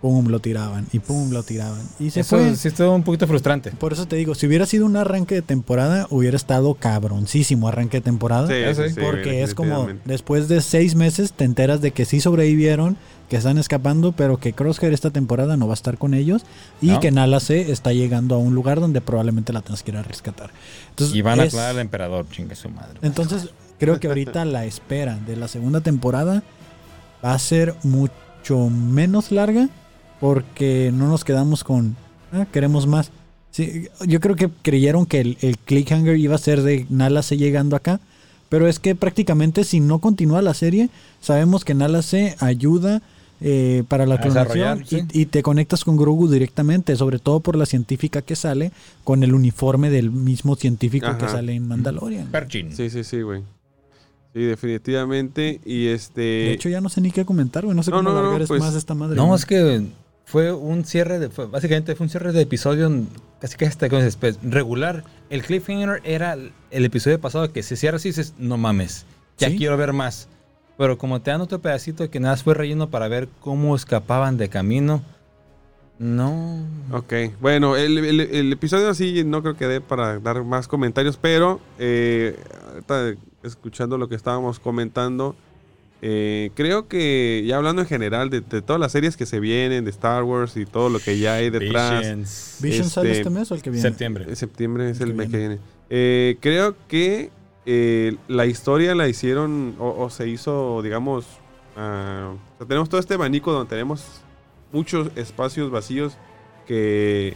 pum, 0.00 0.28
lo 0.28 0.38
tiraban 0.40 0.86
y 0.92 1.00
pum, 1.00 1.30
lo 1.32 1.42
tiraban. 1.42 1.80
Y 1.98 2.10
se 2.10 2.20
Eso 2.20 2.36
fue. 2.36 2.54
sí 2.56 2.68
estuvo 2.68 2.94
un 2.94 3.02
poquito 3.02 3.26
frustrante. 3.26 3.70
Por 3.72 3.92
eso 3.92 4.06
te 4.06 4.16
digo, 4.16 4.34
si 4.34 4.46
hubiera 4.46 4.64
sido 4.66 4.86
un 4.86 4.96
arranque 4.96 5.34
de 5.34 5.42
temporada, 5.42 6.06
hubiera 6.10 6.36
estado 6.36 6.74
cabroncísimo 6.74 7.66
arranque 7.68 7.98
de 7.98 8.02
temporada. 8.02 8.46
Sí, 8.46 8.54
Eso 8.54 8.88
sí, 8.88 8.94
porque 9.00 9.42
es 9.42 9.54
como 9.54 9.88
después 10.04 10.48
de 10.48 10.60
seis 10.60 10.94
meses 10.94 11.32
te 11.32 11.44
enteras 11.44 11.80
de 11.80 11.90
que 11.90 12.04
sí 12.04 12.20
sobrevivieron, 12.20 12.96
que 13.28 13.36
están 13.36 13.58
escapando, 13.58 14.12
pero 14.12 14.38
que 14.38 14.52
Crosshair 14.52 14.92
esta 14.92 15.10
temporada 15.10 15.56
no 15.56 15.66
va 15.66 15.72
a 15.72 15.74
estar 15.74 15.98
con 15.98 16.14
ellos 16.14 16.42
y 16.80 16.88
No. 16.92 17.00
que 17.00 17.10
Nala 17.10 17.40
C 17.40 17.70
está 17.70 17.92
llegando 17.92 18.36
a 18.36 18.38
un 18.38 18.54
lugar 18.54 18.80
donde 18.80 19.00
probablemente 19.00 19.52
la 19.52 19.60
tengas 19.62 19.82
que 19.82 19.90
ir 19.90 19.96
a 19.98 20.02
rescatar. 20.02 20.50
Entonces, 20.90 21.14
Y 21.16 21.22
van 21.22 21.40
a 21.40 21.42
aclarar 21.42 21.70
al 21.72 21.78
emperador, 21.80 22.26
chingue 22.30 22.54
su 22.54 22.68
madre. 22.70 22.98
entonces 23.02 23.50
creo 23.78 24.00
que 24.00 24.06
ahorita 24.08 24.44
la 24.44 24.64
espera 24.64 25.18
de 25.26 25.36
la 25.36 25.46
segunda 25.48 25.80
temporada 25.80 26.42
va 27.24 27.32
a 27.34 27.38
ser 27.38 27.74
mucho 27.82 28.70
menos 28.70 29.30
larga 29.30 29.68
porque 30.20 30.90
no 30.94 31.08
nos 31.08 31.24
quedamos 31.24 31.64
con 31.64 31.96
"Ah, 32.32 32.46
queremos 32.52 32.86
más. 32.86 33.10
Sí, 33.50 33.88
yo 34.06 34.20
creo 34.20 34.36
que 34.36 34.50
creyeron 34.62 35.06
que 35.06 35.20
el, 35.20 35.38
el 35.40 35.56
cliffhanger 35.58 36.16
iba 36.18 36.34
a 36.34 36.38
ser 36.38 36.62
de 36.62 36.86
Nala 36.90 37.22
C 37.22 37.36
llegando 37.36 37.76
acá, 37.76 38.00
pero 38.48 38.68
es 38.68 38.78
que 38.78 38.94
prácticamente 38.94 39.64
si 39.64 39.80
no 39.80 39.98
continúa 40.00 40.42
la 40.42 40.54
serie, 40.54 40.90
sabemos 41.20 41.64
que 41.64 41.74
Nala 41.74 42.02
C 42.02 42.36
ayuda 42.40 43.00
eh, 43.40 43.84
para 43.88 44.04
la 44.04 44.20
clonación 44.20 44.84
sí. 44.86 45.04
y, 45.12 45.26
te 45.26 45.42
conectas 45.42 45.84
con 45.84 45.96
Grogu 45.96 46.28
directamente, 46.28 46.96
sobre 46.96 47.18
todo 47.20 47.40
por 47.40 47.56
la 47.56 47.66
científica 47.66 48.20
que 48.20 48.34
sale 48.36 48.72
con 49.04 49.22
el 49.22 49.32
uniforme 49.32 49.90
del 49.90 50.10
mismo 50.10 50.56
científico 50.56 51.06
que 51.18 51.28
sale 51.28 51.54
en 51.54 51.68
Mandalorian. 51.68 52.26
Perchin. 52.28 52.74
Sí, 52.76 52.90
sí, 52.90 53.04
sí, 53.04 53.22
güey. 53.22 53.42
Sí, 54.34 54.40
definitivamente. 54.40 55.60
Y 55.64 55.86
este. 55.86 56.20
De 56.20 56.52
hecho, 56.52 56.68
ya 56.68 56.80
no 56.80 56.88
sé 56.88 57.00
ni 57.00 57.10
qué 57.12 57.24
comentar, 57.24 57.64
güey. 57.64 57.74
No 57.76 57.82
sé 57.82 57.90
No, 57.90 57.98
cómo 57.98 58.10
no, 58.10 58.38
no, 58.38 58.46
pues- 58.46 58.60
más 58.60 58.74
esta 58.74 58.94
madre. 58.94 59.16
No, 59.16 59.26
güey. 59.26 59.36
es 59.38 59.46
que 59.46 59.86
fue 60.30 60.52
un 60.52 60.84
cierre 60.84 61.18
de. 61.18 61.30
fue- 61.30 61.46
básicamente 61.46 61.94
fue 61.94 62.04
un 62.04 62.10
cierre 62.10 62.32
de 62.32 62.42
episodio 62.42 62.90
casi 63.40 63.56
que 63.56 63.64
hasta 63.64 63.88
con. 63.88 64.06
Regular. 64.42 65.02
El 65.30 65.42
cliffhanger 65.42 66.02
era 66.04 66.34
el, 66.34 66.52
episodio 66.84 67.18
pasado 67.18 67.50
que 67.50 67.62
se 67.62 67.76
cierra 67.76 67.96
y 67.98 68.02
dices, 68.08 68.34
no 68.38 68.58
mames. 68.58 69.06
Ya 69.38 69.48
Sí. 69.48 69.56
quiero 69.56 69.76
ver 69.78 69.94
más. 69.94 70.28
Pero 70.76 70.98
como 70.98 71.20
te 71.22 71.30
dan 71.30 71.40
otro 71.40 71.60
pedacito 71.60 72.10
que 72.10 72.20
nada 72.20 72.36
fue 72.36 72.52
relleno 72.52 72.90
para 72.90 73.08
ver 73.08 73.28
cómo 73.40 73.74
escapaban 73.74 74.36
de 74.36 74.50
camino. 74.50 75.02
No. 75.98 76.62
Ok, 76.92 77.12
bueno, 77.40 77.76
el, 77.76 77.96
el- 77.98 78.20
el 78.20 78.52
episodio 78.52 78.88
así 78.90 79.24
no 79.24 79.40
creo 79.42 79.56
que 79.56 79.66
dé 79.66 79.80
para 79.80 80.18
dar 80.20 80.44
más 80.44 80.68
comentarios, 80.68 81.16
pero 81.16 81.58
eh, 81.78 82.36
escuchando 83.42 83.96
lo 83.98 84.08
que 84.08 84.14
estábamos 84.14 84.60
comentando, 84.60 85.34
eh, 86.00 86.50
creo 86.54 86.86
que 86.86 87.44
ya 87.46 87.56
hablando 87.56 87.82
en 87.82 87.88
general 87.88 88.30
de, 88.30 88.40
de 88.40 88.62
todas 88.62 88.78
las 88.78 88.92
series 88.92 89.16
que 89.16 89.26
se 89.26 89.40
vienen, 89.40 89.84
de 89.84 89.90
Star 89.90 90.22
Wars 90.22 90.56
y 90.56 90.64
todo 90.64 90.90
lo 90.90 91.00
que 91.00 91.18
ya 91.18 91.34
hay 91.34 91.50
detrás, 91.50 92.00
Visions. 92.00 92.58
¿Vision 92.60 92.90
sale 92.90 93.10
este, 93.10 93.20
este 93.22 93.30
mes 93.30 93.50
o 93.50 93.54
el 93.54 93.62
que 93.62 93.70
viene? 93.70 93.88
Septiembre. 93.88 94.36
septiembre 94.36 94.90
es 94.90 95.00
El 95.00 95.08
el 95.08 95.12
que 95.12 95.18
mes 95.18 95.30
que 95.30 95.36
viene. 95.38 95.58
Eh, 95.90 96.36
creo 96.40 96.76
que 96.86 97.30
eh, 97.66 98.16
la 98.28 98.46
historia 98.46 98.94
la 98.94 99.08
hicieron 99.08 99.74
o, 99.78 100.04
o 100.04 100.10
se 100.10 100.28
hizo, 100.28 100.82
digamos, 100.82 101.26
ah, 101.76 102.34
o 102.54 102.58
sea, 102.58 102.66
tenemos 102.66 102.88
todo 102.88 103.00
este 103.00 103.14
abanico 103.14 103.52
donde 103.52 103.68
tenemos 103.68 104.04
muchos 104.72 105.10
espacios 105.16 105.70
vacíos 105.70 106.16
que 106.66 107.34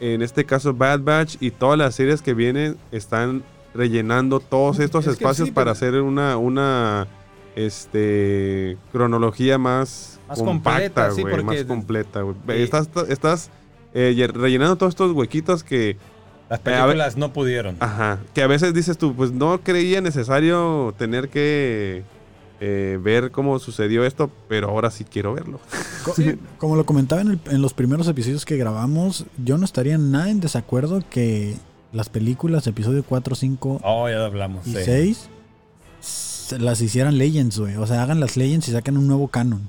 en 0.00 0.22
este 0.22 0.44
caso 0.44 0.72
Bad 0.72 1.00
Batch 1.00 1.36
y 1.40 1.50
todas 1.50 1.78
las 1.78 1.94
series 1.94 2.22
que 2.22 2.34
vienen 2.34 2.76
están 2.90 3.42
rellenando 3.74 4.40
todos 4.40 4.78
estos 4.78 5.06
es 5.06 5.14
espacios 5.14 5.48
sí, 5.48 5.52
para 5.52 5.72
hacer 5.72 5.94
una, 6.00 6.36
una 6.36 7.06
este, 7.56 8.76
cronología 8.92 9.58
más, 9.58 10.20
Más 10.28 10.38
compacta, 10.38 11.08
completa, 11.08 11.10
sí, 11.12 11.22
güey, 11.22 11.42
más 11.44 11.64
completa, 11.64 12.22
güey. 12.22 12.36
Sí. 12.46 12.52
Estás, 12.62 12.88
estás 13.08 13.50
eh, 13.94 14.28
rellenando 14.32 14.76
todos 14.76 14.92
estos 14.92 15.12
huequitos 15.12 15.62
que, 15.64 15.96
Las 16.48 16.60
Eh, 16.60 16.62
películas 16.64 17.16
no 17.16 17.32
pudieron. 17.32 17.76
ajá, 17.80 18.18
que 18.34 18.42
a 18.42 18.46
veces 18.46 18.74
dices 18.74 18.98
tú, 18.98 19.14
pues 19.14 19.32
no 19.32 19.60
creía 19.62 20.00
necesario 20.00 20.94
tener 20.98 21.28
que 21.28 22.02
eh, 22.64 22.98
ver 23.02 23.32
cómo 23.32 23.58
sucedió 23.58 24.04
esto, 24.04 24.30
pero 24.48 24.68
ahora 24.68 24.90
sí 24.90 25.04
quiero 25.04 25.34
verlo. 25.34 25.58
Co- 26.04 26.14
Como 26.58 26.76
lo 26.76 26.86
comentaba 26.86 27.20
en, 27.22 27.28
el- 27.32 27.40
en 27.50 27.60
los 27.62 27.74
primeros 27.74 28.06
episodios 28.06 28.44
que 28.44 28.56
grabamos, 28.56 29.26
yo 29.42 29.58
no 29.58 29.64
estaría 29.64 29.98
nada 29.98 30.30
en 30.30 30.40
desacuerdo 30.40 31.02
que 31.10 31.56
las 31.92 32.08
películas, 32.08 32.66
episodio 32.68 33.02
4, 33.06 33.34
5 33.34 33.80
Oh, 33.82 34.08
ya 34.08 34.24
hablamos. 34.24 34.66
y 34.66 34.74
sí. 34.74 34.82
6, 34.84 35.28
las 36.58 36.80
hicieran 36.80 37.18
Legends, 37.18 37.58
güey. 37.58 37.76
O 37.76 37.86
sea, 37.86 38.02
hagan 38.02 38.20
las 38.20 38.36
Legends 38.36 38.68
y 38.68 38.72
saquen 38.72 38.96
un 38.98 39.06
nuevo 39.06 39.28
canon. 39.28 39.68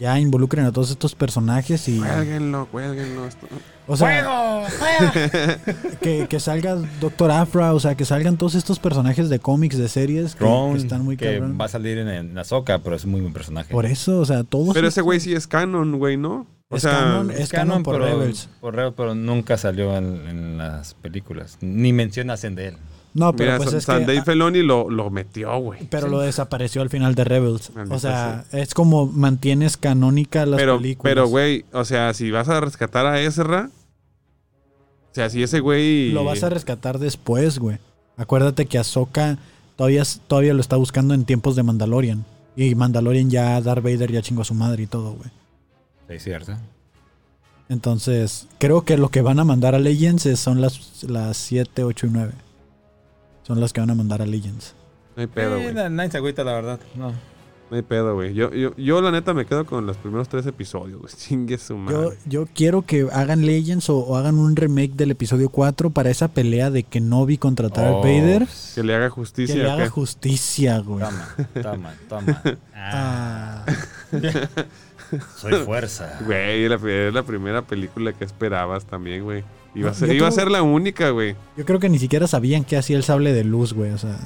Ya 0.00 0.18
involucren 0.18 0.66
a 0.66 0.72
todos 0.72 0.90
estos 0.90 1.14
personajes 1.14 1.88
y... 1.88 1.98
Cuélguenlo, 2.00 2.66
cuélguenlo. 2.70 3.24
esto- 3.26 3.46
O 3.86 3.96
sea, 3.96 4.66
que, 6.02 6.26
que 6.28 6.40
salga 6.40 6.76
Doctor 7.00 7.30
Afra, 7.30 7.72
o 7.72 7.80
sea, 7.80 7.94
que 7.94 8.04
salgan 8.04 8.36
todos 8.36 8.54
estos 8.56 8.78
personajes 8.78 9.28
de 9.28 9.38
cómics, 9.38 9.78
de 9.78 9.88
series 9.88 10.34
que, 10.34 10.44
Ron, 10.44 10.72
que 10.74 10.78
están 10.80 11.04
muy 11.04 11.16
que 11.16 11.32
cabrón. 11.36 11.56
va 11.58 11.64
a 11.66 11.68
salir 11.68 11.98
en, 11.98 12.08
en 12.08 12.36
Azoka, 12.36 12.80
pero 12.80 12.96
es 12.96 13.06
muy 13.06 13.20
buen 13.20 13.32
personaje. 13.32 13.72
Por 13.72 13.86
eso, 13.86 14.18
o 14.20 14.24
sea, 14.26 14.44
todos... 14.44 14.74
Pero 14.74 14.88
ese 14.88 15.00
güey 15.00 15.20
sí 15.20 15.32
es 15.32 15.46
canon, 15.46 15.98
güey, 15.98 16.16
¿no? 16.16 16.46
O 16.68 16.76
Es 16.76 16.82
sea, 16.82 16.92
canon, 16.92 17.30
es 17.30 17.48
canon 17.48 17.82
por 17.82 17.94
pero, 17.98 18.06
Rebels. 18.18 18.48
por 18.60 18.74
Rebels, 18.74 18.94
pero 18.96 19.14
nunca 19.14 19.56
salió 19.56 19.96
en, 19.96 20.26
en 20.28 20.58
las 20.58 20.92
películas. 20.94 21.56
Ni 21.62 21.92
mencionas 21.94 22.44
en 22.44 22.54
de 22.56 22.68
él. 22.68 22.76
No, 23.18 23.34
pero 23.34 23.52
mira, 23.52 23.56
pues 23.58 23.70
San, 23.70 23.78
es 23.78 23.84
San 23.84 23.98
que... 24.00 24.12
Dave 24.14 24.22
Filoni 24.22 24.62
lo, 24.62 24.88
lo 24.88 25.10
metió, 25.10 25.58
güey. 25.58 25.86
Pero 25.90 26.08
lo 26.08 26.20
desapareció 26.20 26.82
al 26.82 26.90
final 26.90 27.14
de 27.14 27.24
Rebels. 27.24 27.70
Maldita 27.74 27.96
O 27.96 27.98
sea, 27.98 28.44
es 28.52 28.74
como 28.74 29.06
mantienes 29.06 29.76
canónica 29.76 30.46
las 30.46 30.58
Pero, 30.58 30.76
películas. 30.78 31.10
pero, 31.10 31.26
güey, 31.28 31.64
o 31.72 31.84
sea, 31.84 32.14
si 32.14 32.30
vas 32.30 32.48
a 32.48 32.60
rescatar 32.60 33.06
a 33.06 33.20
Ezra, 33.20 33.70
o 35.10 35.14
sea, 35.14 35.30
si 35.30 35.42
ese 35.42 35.60
güey... 35.60 36.12
Lo 36.12 36.24
vas 36.24 36.42
a 36.42 36.50
rescatar 36.50 36.98
después, 36.98 37.58
güey. 37.58 37.78
Acuérdate 38.16 38.66
que 38.66 38.78
Ahsoka 38.78 39.38
todavía, 39.76 40.02
todavía 40.26 40.54
lo 40.54 40.60
está 40.60 40.76
buscando 40.76 41.14
en 41.14 41.24
tiempos 41.24 41.56
de 41.56 41.62
Mandalorian. 41.62 42.24
Y 42.56 42.74
Mandalorian 42.74 43.30
ya, 43.30 43.60
Darth 43.60 43.82
Vader 43.82 44.10
ya 44.12 44.22
chingó 44.22 44.42
a 44.42 44.44
su 44.44 44.54
madre 44.54 44.82
y 44.82 44.86
todo, 44.86 45.12
güey. 45.12 45.30
Sí, 46.08 46.14
es 46.14 46.24
cierto. 46.24 46.56
Entonces, 47.68 48.46
creo 48.58 48.84
que 48.84 48.96
lo 48.96 49.10
que 49.10 49.22
van 49.22 49.38
a 49.38 49.44
mandar 49.44 49.74
a 49.74 49.78
Legends 49.78 50.28
son 50.38 50.60
las, 50.60 51.04
las 51.04 51.36
7, 51.36 51.84
8 51.84 52.06
y 52.06 52.10
9. 52.10 52.32
Son 53.48 53.60
las 53.60 53.72
que 53.72 53.80
van 53.80 53.90
a 53.90 53.94
mandar 53.96 54.22
a 54.22 54.26
Legends. 54.26 54.76
No 55.16 55.22
hay 55.22 55.26
pedo, 55.26 55.56
Eh, 55.56 55.62
güey. 55.64 55.74
na- 55.74 55.88
nadie 55.88 56.12
se 56.12 56.18
agüita, 56.18 56.44
la 56.44 56.52
verdad. 56.52 56.78
No. 56.94 57.12
No 57.70 57.76
hay 57.76 57.82
pedo, 57.82 58.14
güey. 58.14 58.32
Yo, 58.32 58.50
yo, 58.54 58.74
yo, 58.76 59.02
la 59.02 59.10
neta, 59.10 59.34
me 59.34 59.44
quedo 59.44 59.66
con 59.66 59.84
los 59.84 59.96
primeros 59.98 60.28
tres 60.30 60.46
episodios, 60.46 61.00
güey. 61.00 61.12
Chingue 61.16 61.58
su 61.58 61.76
madre. 61.76 61.96
Yo, 62.26 62.42
yo 62.44 62.48
quiero 62.54 62.80
que 62.82 63.08
hagan 63.12 63.44
Legends 63.44 63.90
o, 63.90 63.98
o 63.98 64.16
hagan 64.16 64.38
un 64.38 64.56
remake 64.56 64.92
del 64.94 65.10
episodio 65.10 65.50
4 65.50 65.90
para 65.90 66.08
esa 66.08 66.28
pelea 66.28 66.70
de 66.70 66.84
Kenobi 66.84 67.36
contra 67.36 67.68
Darth 67.68 67.96
Oh, 67.96 68.00
Vader. 68.00 68.46
Que 68.74 68.82
le 68.82 68.94
haga 68.94 69.06
Que 69.06 69.10
justicia. 69.10 69.54
le 69.56 69.70
haga 69.70 69.82
acá. 69.84 69.90
justicia, 69.90 70.78
güey. 70.78 71.04
Toma, 71.62 71.94
toma, 72.08 72.42
toma. 72.42 72.42
Ah, 72.74 73.64
Ah, 73.66 73.74
soy 75.36 75.52
fuerza. 75.64 76.18
Güey, 76.24 76.68
la, 76.68 76.76
es 76.76 77.12
la 77.14 77.22
primera 77.22 77.62
película 77.62 78.12
que 78.12 78.24
esperabas 78.24 78.84
también, 78.84 79.24
güey. 79.24 79.42
Iba, 79.78 79.88
a 79.90 79.92
No, 79.92 79.98
ser, 79.98 80.12
iba 80.12 80.28
a 80.28 80.32
ser 80.32 80.50
la 80.50 80.62
única, 80.62 81.10
güey. 81.10 81.36
yo 81.56 81.64
creo 81.64 81.78
que 81.78 81.88
ni 81.88 81.98
siquiera 81.98 82.26
sabían 82.26 82.64
que 82.64 82.76
hacía 82.76 82.96
el 82.96 83.02
sable 83.04 83.32
de 83.32 83.44
luz, 83.44 83.72
güey. 83.72 83.92
O 83.92 83.98
sea, 83.98 84.16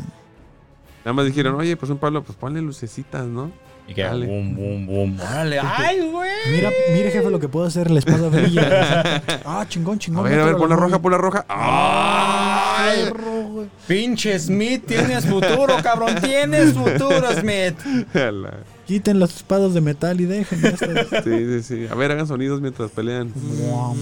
Nada 1.04 1.12
más 1.14 1.26
dijeron, 1.26 1.54
oye, 1.56 1.76
pues 1.76 1.90
un 1.90 1.98
Pablo, 1.98 2.22
pues 2.22 2.38
ponle 2.38 2.60
lucecitas, 2.62 3.26
¿no? 3.26 3.50
Y 3.88 3.94
que 3.94 4.02
Dale. 4.02 4.26
boom, 4.26 4.54
boom, 4.54 4.86
boom. 4.86 5.20
Órale. 5.20 5.58
¡Ay, 5.62 5.98
güey! 6.08 6.30
mira, 6.52 6.70
mire, 6.94 7.10
jefe, 7.10 7.28
lo 7.28 7.40
que 7.40 7.48
puedo 7.48 7.66
hacer, 7.66 7.90
la 7.90 7.98
espada 7.98 8.28
brilla. 8.28 9.20
Ah, 9.44 9.66
chingón, 9.68 9.96
A 9.96 9.98
chingón. 9.98 10.24
ver, 10.24 10.38
a 10.38 10.44
ver, 10.44 10.56
pon 10.56 10.70
la 10.70 10.76
roja, 10.76 11.00
pon 11.02 11.10
la 11.12 11.18
roja. 11.18 11.44
¡Ay! 11.48 13.10
Perro. 13.10 13.66
Pinche 13.88 14.38
Smith, 14.38 14.84
tienes 14.86 15.26
futuro, 15.26 15.74
cabrón. 15.82 16.14
Tienes 16.22 16.72
futuro, 16.72 17.32
Smith. 17.40 17.74
Quiten 18.92 19.18
las 19.18 19.36
espadas 19.36 19.72
de 19.72 19.80
metal 19.80 20.20
y 20.20 20.26
dejen 20.26 20.66
esto. 20.66 20.84
Sí, 21.24 21.30
sí, 21.46 21.62
sí. 21.62 21.86
A 21.90 21.94
ver, 21.94 22.10
hagan 22.10 22.26
sonidos 22.26 22.60
mientras 22.60 22.90
pelean. 22.90 23.32
No. 23.58 23.94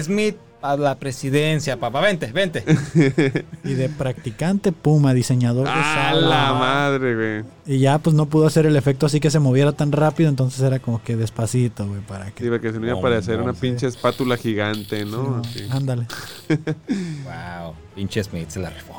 Smith 0.00 0.36
a 0.62 0.76
la 0.76 0.94
presidencia, 0.98 1.78
papá. 1.78 2.00
Vente, 2.00 2.32
vente. 2.32 2.64
Y 3.64 3.74
de 3.74 3.88
practicante, 3.88 4.72
puma, 4.72 5.12
diseñador 5.14 5.64
de 5.66 5.72
¡A 5.72 5.94
sala. 6.12 6.20
la 6.28 6.52
madre, 6.54 7.14
güey! 7.14 7.44
Y 7.66 7.78
ya, 7.80 7.98
pues 7.98 8.14
no 8.16 8.26
pudo 8.26 8.46
hacer 8.46 8.66
el 8.66 8.76
efecto 8.76 9.06
así 9.06 9.20
que 9.20 9.30
se 9.30 9.38
moviera 9.38 9.72
tan 9.72 9.92
rápido, 9.92 10.28
entonces 10.28 10.60
era 10.62 10.78
como 10.80 11.02
que 11.02 11.16
despacito, 11.16 11.86
güey, 11.86 12.00
para 12.00 12.30
que. 12.30 12.42
Sí, 12.44 12.50
porque 12.50 12.72
si 12.72 12.78
no 12.78 12.84
iba 12.84 12.92
a 12.92 12.94
Bom, 12.94 13.02
parecer 13.02 13.40
una 13.40 13.54
sí. 13.54 13.60
pinche 13.60 13.86
espátula 13.86 14.36
gigante, 14.36 15.04
¿no? 15.04 15.22
No, 15.22 15.36
Así. 15.40 15.66
ándale. 15.70 16.06
Wow. 17.24 17.74
Pinche 17.94 18.22
Smith 18.24 18.48
se 18.48 18.60
la 18.60 18.70
rifó. 18.70 18.94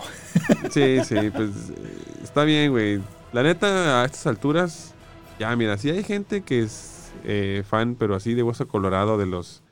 Sí, 0.72 1.00
sí, 1.04 1.30
pues 1.34 1.50
eh, 1.70 2.22
está 2.24 2.44
bien, 2.44 2.72
güey. 2.72 3.00
La 3.32 3.44
neta, 3.44 4.02
a 4.02 4.06
estas 4.06 4.28
alturas, 4.28 4.94
ya 5.40 5.56
mira, 5.56 5.78
si 5.78 5.90
hay 5.90 6.04
gente 6.04 6.42
que 6.42 6.62
es 6.64 7.12
eh, 7.24 7.64
fan, 7.68 7.96
pero 7.96 8.16
así 8.16 8.34
de 8.34 8.44
hueso 8.44 8.68
colorado 8.68 9.18
de 9.18 9.26
los... 9.26 9.63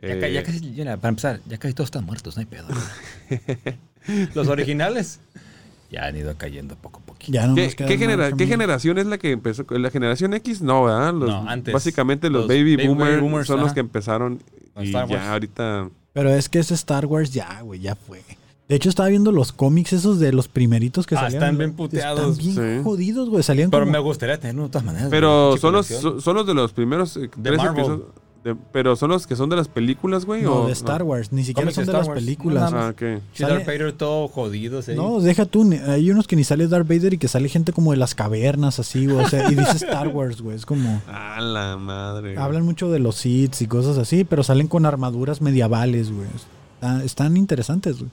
Ya, 0.00 0.08
eh, 0.14 0.32
ya 0.32 0.42
casi, 0.44 0.74
ya, 0.74 0.96
para 0.96 1.08
empezar, 1.08 1.40
ya 1.46 1.58
casi 1.58 1.74
todos 1.74 1.88
están 1.88 2.04
muertos, 2.04 2.36
no 2.36 2.40
hay 2.40 2.46
pedo. 2.46 2.66
Los 4.34 4.48
originales 4.48 5.20
ya 5.90 6.06
han 6.06 6.16
ido 6.16 6.34
cayendo 6.36 6.76
poco 6.76 7.00
a 7.00 7.06
poco. 7.06 7.18
Ya 7.26 7.46
no 7.46 7.54
¿Qué, 7.56 7.70
genera- 7.98 8.30
generación 8.36 8.98
es 8.98 9.06
la 9.06 9.18
que 9.18 9.32
empezó? 9.32 9.64
¿La 9.70 9.90
generación 9.90 10.34
X? 10.34 10.62
No, 10.62 10.84
¿verdad? 10.84 11.12
Los- 11.14 11.28
No, 11.30 11.48
antes. 11.48 11.74
Básicamente 11.74 12.30
los, 12.30 12.42
Los 12.42 12.48
baby, 12.48 12.76
baby 12.76 12.88
boomers, 12.88 13.20
boomers, 13.20 13.46
son 13.46 13.60
los 13.60 13.72
que 13.72 13.80
empezaron 13.80 14.40
y 14.80 14.86
Star 14.86 15.04
Wars. 15.06 15.12
ya 15.22 15.32
ahorita... 15.32 15.88
Pero 16.12 16.30
es 16.30 16.48
que 16.48 16.58
ese 16.60 16.74
Star 16.74 17.06
Wars 17.06 17.32
ya, 17.32 17.60
güey, 17.62 17.80
ya 17.80 17.94
fue. 17.94 18.22
De 18.68 18.74
hecho, 18.76 18.88
estaba 18.88 19.08
viendo 19.08 19.32
los 19.32 19.52
cómics 19.52 19.92
esos 19.94 20.18
de 20.20 20.32
los 20.32 20.46
primeritos 20.48 21.06
que 21.06 21.14
Ah, 21.16 21.20
salían. 21.22 21.42
están 21.42 21.58
bien 21.58 21.72
puteados. 21.74 22.38
Están 22.38 22.54
bien 22.54 22.78
Sí. 22.78 22.84
jodidos, 22.84 23.28
güey. 23.30 23.42
Salían 23.42 23.70
Pero 23.70 23.82
como... 23.84 23.92
me 23.92 23.98
gustaría 23.98 24.38
tenerlo 24.38 24.64
de 24.64 24.68
todas 24.68 24.84
maneras. 24.84 25.08
Pero 25.10 25.56
son 25.56 25.72
los, 25.74 25.86
son, 25.86 26.20
son 26.20 26.36
los 26.36 26.46
de 26.46 26.54
los 26.54 26.72
primeros 26.72 27.16
eh, 27.16 27.20
De 27.20 27.28
tres 27.28 27.56
Marvel. 27.58 27.78
episodios. 27.78 28.06
De- 28.52 28.56
pero 28.72 28.96
son 28.96 29.10
los 29.10 29.26
que 29.26 29.36
son 29.36 29.48
de 29.48 29.56
las 29.56 29.68
películas, 29.68 30.24
güey. 30.24 30.42
No, 30.42 30.62
o, 30.62 30.66
de 30.66 30.72
Star 30.72 31.02
Wars. 31.02 31.32
Ni 31.32 31.44
siquiera 31.44 31.70
son 31.70 31.84
de 31.84 31.90
Star 31.90 32.00
las 32.00 32.08
Wars. 32.08 32.20
películas. 32.20 32.72
No, 32.72 32.78
Ah, 32.78 32.88
ok. 32.90 32.98
Sí, 33.32 33.42
Darth 33.42 33.52
sale- 33.52 33.64
Vader 33.64 33.92
todo 33.92 34.28
jodido. 34.28 34.82
sí. 34.82 34.92
No, 34.94 35.20
deja 35.20 35.44
tú. 35.46 35.70
Hay 35.86 36.10
unos 36.10 36.26
que 36.26 36.36
ni 36.36 36.44
sale 36.44 36.66
Darth 36.68 36.88
Vader 36.88 37.14
y 37.14 37.18
que 37.18 37.28
sale 37.28 37.48
gente 37.48 37.72
como 37.72 37.90
de 37.92 37.96
las 37.98 38.14
cavernas, 38.14 38.78
así, 38.78 39.06
güey. 39.06 39.24
O 39.24 39.28
sea, 39.28 39.50
y 39.50 39.54
dice 39.54 39.76
Star 39.76 40.08
Wars, 40.08 40.40
güey. 40.40 40.56
Es 40.56 40.66
como... 40.66 41.00
A 41.08 41.40
la 41.40 41.76
madre. 41.76 42.34
güey. 42.34 42.44
Hablan 42.44 42.64
mucho 42.64 42.90
de 42.90 42.98
los 42.98 43.16
Sith 43.16 43.60
y 43.60 43.66
cosas 43.66 43.98
así, 43.98 44.24
pero 44.24 44.42
salen 44.42 44.68
con 44.68 44.86
armaduras 44.86 45.40
medievales, 45.40 46.10
güey. 46.12 46.26
Está- 46.74 47.04
están 47.04 47.36
interesantes, 47.36 47.98
güey. 47.98 48.10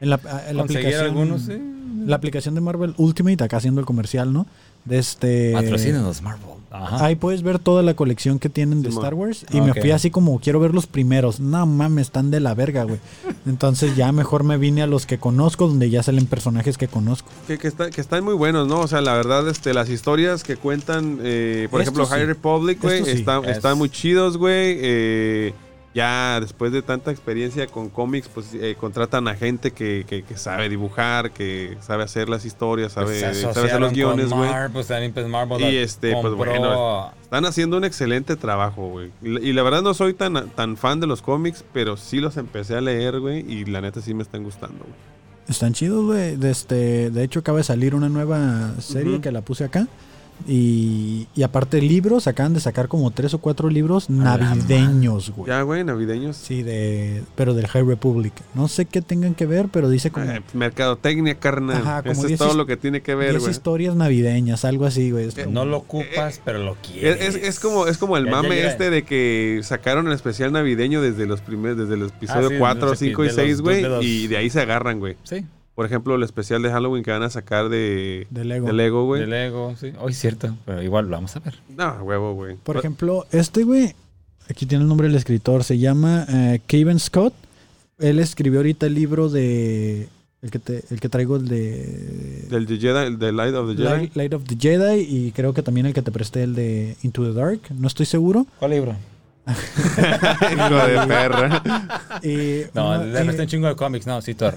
En 0.00 0.10
la, 0.10 0.20
en 0.48 0.56
la 0.56 0.62
Conseguir 0.64 0.86
aplicación... 0.96 1.04
algunos, 1.04 1.42
sí. 1.42 1.52
La 2.06 2.16
aplicación 2.16 2.54
de 2.54 2.60
Marvel 2.60 2.94
Ultimate, 2.98 3.42
acá 3.44 3.56
haciendo 3.56 3.80
el 3.80 3.86
comercial, 3.86 4.32
¿no? 4.32 4.46
De 4.84 4.98
este... 4.98 5.52
Patrocínanos, 5.54 6.20
Marvel. 6.20 6.53
Ajá. 6.74 7.04
Ahí 7.06 7.14
puedes 7.14 7.42
ver 7.42 7.58
toda 7.58 7.82
la 7.82 7.94
colección 7.94 8.38
que 8.38 8.48
tienen 8.48 8.82
de. 8.82 8.88
Star 8.88 9.14
Wars. 9.14 9.46
Y 9.52 9.58
Ah, 9.58 9.62
me 9.62 9.74
fui 9.74 9.90
así 9.92 10.10
como, 10.10 10.38
quiero 10.40 10.58
ver 10.60 10.74
los 10.74 10.86
primeros. 10.86 11.38
No 11.40 11.64
mames, 11.66 12.08
están 12.08 12.30
de 12.30 12.40
la 12.40 12.54
verga, 12.54 12.84
güey. 12.84 12.98
Entonces 13.46 13.94
ya 13.96 14.10
mejor 14.12 14.42
me 14.44 14.56
vine 14.58 14.82
a 14.82 14.86
los 14.86 15.06
que 15.06 15.18
conozco, 15.18 15.68
donde 15.68 15.88
ya 15.90 16.02
salen 16.02 16.26
personajes 16.26 16.76
que 16.76 16.88
conozco. 16.88 17.28
Que, 17.46 17.58
que, 17.58 17.68
está- 17.68 17.90
que 17.90 18.00
están 18.00 18.24
muy 18.24 18.34
buenos, 18.34 18.66
¿no? 18.66 18.80
O 18.80 18.88
sea, 18.88 19.00
la 19.00 19.14
verdad, 19.14 19.48
este, 19.48 19.72
las 19.74 19.88
historias 19.88 20.42
que 20.42 20.56
cuentan, 20.56 21.18
eh, 21.22 21.68
por 21.70 21.80
Esto 21.80 21.90
ejemplo, 21.92 22.06
sí. 22.06 22.10
High 22.12 22.26
Republic, 22.26 22.82
güey, 22.82 23.04
sí. 23.04 23.10
están, 23.12 23.44
Es- 23.44 23.56
están 23.58 23.78
muy 23.78 23.88
chidos, 23.88 24.36
güey. 24.36 24.76
eh, 24.80 25.54
ya 25.94 26.40
después 26.40 26.72
de 26.72 26.82
tanta 26.82 27.10
experiencia 27.12 27.66
con 27.68 27.88
cómics, 27.88 28.28
pues 28.28 28.52
eh, 28.54 28.76
contratan 28.78 29.28
a 29.28 29.34
gente 29.36 29.70
que, 29.70 30.04
que- 30.08 30.22
que 30.24 30.36
sabe 30.36 30.68
dibujar, 30.68 31.30
que 31.30 31.76
sabe 31.80 32.02
hacer 32.02 32.28
las 32.28 32.44
historias, 32.44 32.92
sabe, 32.92 33.06
Pues 33.06 33.20
sabe 33.54 33.66
hacer 33.68 33.80
los 33.80 33.92
guiones, 33.92 34.30
güey. 34.30 34.48
Pues 34.50 34.50
pues 34.72 35.72
Y 35.72 35.76
este, 35.76 36.12
pues, 36.20 36.34
bueno, 36.34 37.12
Están 37.22 37.44
haciendo 37.46 37.76
un 37.76 37.84
excelente 37.84 38.36
trabajo, 38.36 38.88
güey. 38.90 39.10
Y, 39.22 39.50
y 39.50 39.52
la 39.52 39.62
verdad 39.62 39.82
no 39.82 39.94
soy 39.94 40.14
tan, 40.14 40.50
tan 40.50 40.76
fan 40.76 40.98
de 41.00 41.06
los 41.06 41.22
cómics, 41.22 41.64
pero 41.72 41.96
sí 41.96 42.18
los 42.20 42.36
empecé 42.36 42.76
a 42.76 42.80
leer, 42.80 43.20
güey, 43.20 43.40
y 43.50 43.64
la 43.64 43.80
neta 43.80 44.00
sí 44.00 44.14
me 44.14 44.22
están 44.24 44.42
gustando, 44.42 44.78
güey. 44.80 45.14
Están 45.48 45.74
chidos, 45.74 46.04
güey. 46.06 46.36
De, 46.36 46.50
este, 46.50 47.10
de 47.10 47.22
hecho, 47.22 47.40
acaba 47.40 47.58
de 47.58 47.64
salir 47.64 47.94
una 47.94 48.08
nueva 48.08 48.74
serie 48.80 49.20
que 49.20 49.30
la 49.30 49.42
puse 49.42 49.64
acá. 49.64 49.86
Y, 50.46 51.26
y 51.34 51.42
aparte 51.42 51.80
libros, 51.80 52.26
acaban 52.26 52.54
de 52.54 52.60
sacar 52.60 52.88
como 52.88 53.10
tres 53.10 53.32
o 53.34 53.38
cuatro 53.38 53.70
libros 53.70 54.10
navideños, 54.10 55.30
güey. 55.30 55.48
Ya, 55.48 55.62
güey, 55.62 55.84
navideños. 55.84 56.36
Sí, 56.36 56.62
de, 56.62 57.22
pero 57.34 57.54
del 57.54 57.66
High 57.66 57.84
Republic. 57.84 58.32
No 58.54 58.68
sé 58.68 58.84
qué 58.84 59.00
tengan 59.00 59.34
que 59.34 59.46
ver, 59.46 59.68
pero 59.72 59.88
dice 59.88 60.10
como 60.10 60.26
Eh, 60.30 60.42
mercadotecnia, 60.52 61.36
carnal. 61.36 61.76
Ajá, 61.78 62.02
como 62.02 62.12
Eso 62.12 62.26
es 62.26 62.38
todo 62.38 62.54
lo 62.54 62.66
que 62.66 62.76
tiene 62.76 63.00
que 63.00 63.14
ver, 63.14 63.30
10 63.30 63.40
güey. 63.42 63.52
historias 63.52 63.94
navideñas, 63.96 64.64
algo 64.64 64.86
así, 64.86 65.10
güey. 65.10 65.28
Eh, 65.28 65.32
como- 65.44 65.52
No 65.52 65.64
lo 65.64 65.78
ocupas, 65.78 66.40
pero 66.44 66.58
lo 66.58 66.76
quieres. 66.76 67.36
Es, 67.36 67.60
como, 67.60 67.86
es 67.86 67.98
como 67.98 68.16
el 68.16 68.24
Ya- 68.26 68.30
ya 68.30 68.36
mame 68.36 68.66
este 68.66 68.90
de 68.90 69.02
que 69.04 69.60
sacaron 69.62 70.06
el 70.08 70.12
especial 70.12 70.52
navideño 70.52 71.00
desde 71.00 71.26
los 71.26 71.40
primeros, 71.40 71.78
desde 71.78 71.94
el 71.94 72.02
episodio 72.08 72.48
Ah, 72.48 72.50
sí, 72.50 72.56
4, 72.58 72.88
no 72.88 72.94
sé 72.94 73.04
qué, 73.04 73.10
5 73.10 73.22
y 73.24 73.26
de 73.28 73.32
los 73.32 73.36
6, 73.40 73.56
dos 73.56 73.62
güey, 73.62 74.06
y 74.06 74.26
de 74.26 74.36
ahí 74.36 74.50
se 74.50 74.60
agarran, 74.60 74.98
güey. 74.98 75.16
Sí, 75.22 75.44
Por 75.74 75.86
ejemplo, 75.86 76.14
el 76.14 76.22
especial 76.22 76.62
de 76.62 76.70
Halloween 76.70 77.02
que 77.02 77.10
van 77.10 77.22
a 77.24 77.30
sacar 77.30 77.68
de, 77.68 78.26
de 78.30 78.44
Lego. 78.44 78.66
de 78.68 78.72
Lego, 78.72 79.04
güey. 79.06 79.22
de 79.22 79.26
Lego, 79.26 79.74
sí. 79.80 79.92
Hoy 79.98 80.12
es 80.12 80.18
cierto, 80.18 80.56
pero 80.64 80.82
igual 80.82 81.06
lo 81.06 81.12
vamos 81.12 81.34
a 81.36 81.40
ver. 81.40 81.54
No, 81.76 81.94
huevo, 82.04 82.34
güey. 82.34 82.56
Por 82.62 82.76
ejemplo, 82.76 83.26
este 83.32 83.64
güey, 83.64 83.92
aquí 84.48 84.66
tiene 84.66 84.82
el 84.82 84.88
nombre 84.88 85.08
del 85.08 85.16
escritor, 85.16 85.64
se 85.64 85.78
llama 85.78 86.26
eh, 86.28 86.60
Kevin 86.68 87.00
Scott. 87.00 87.34
Él 87.98 88.18
escribió 88.20 88.60
ahorita 88.60 88.86
el 88.86 88.94
libro 88.94 89.28
de. 89.28 90.08
El 90.42 90.50
que, 90.50 90.58
te- 90.58 90.84
el 90.90 91.00
que 91.00 91.08
traigo, 91.08 91.36
el 91.36 91.48
de. 91.48 92.46
Del 92.50 92.66
de 92.66 92.78
Jedi, 92.78 93.06
el 93.06 93.18
de 93.18 93.32
Light 93.32 93.54
of 93.54 93.68
the 93.70 93.76
Jedi. 93.76 93.88
Light, 93.96 94.14
Light 94.16 94.34
of 94.34 94.44
the 94.44 94.56
Jedi. 94.56 95.00
Y 95.00 95.32
creo 95.32 95.54
que 95.54 95.62
también 95.62 95.86
el 95.86 95.94
que 95.94 96.02
te 96.02 96.12
presté, 96.12 96.42
el 96.42 96.54
de 96.54 96.96
Into 97.02 97.24
the 97.24 97.32
Dark. 97.32 97.60
No 97.74 97.86
estoy 97.88 98.04
seguro. 98.06 98.46
¿Cuál 98.58 98.72
libro? 98.72 98.94
Hijo 100.54 100.86
de 100.86 101.06
perra. 101.06 101.62
Y, 102.22 102.62
No, 102.74 102.90
uno- 102.92 103.04
le 103.04 103.24
presté 103.24 103.42
un 103.42 103.48
chingo 103.48 103.66
de 103.68 103.76
cómics, 103.76 104.06
no, 104.06 104.20
sí, 104.22 104.34
todo. 104.34 104.52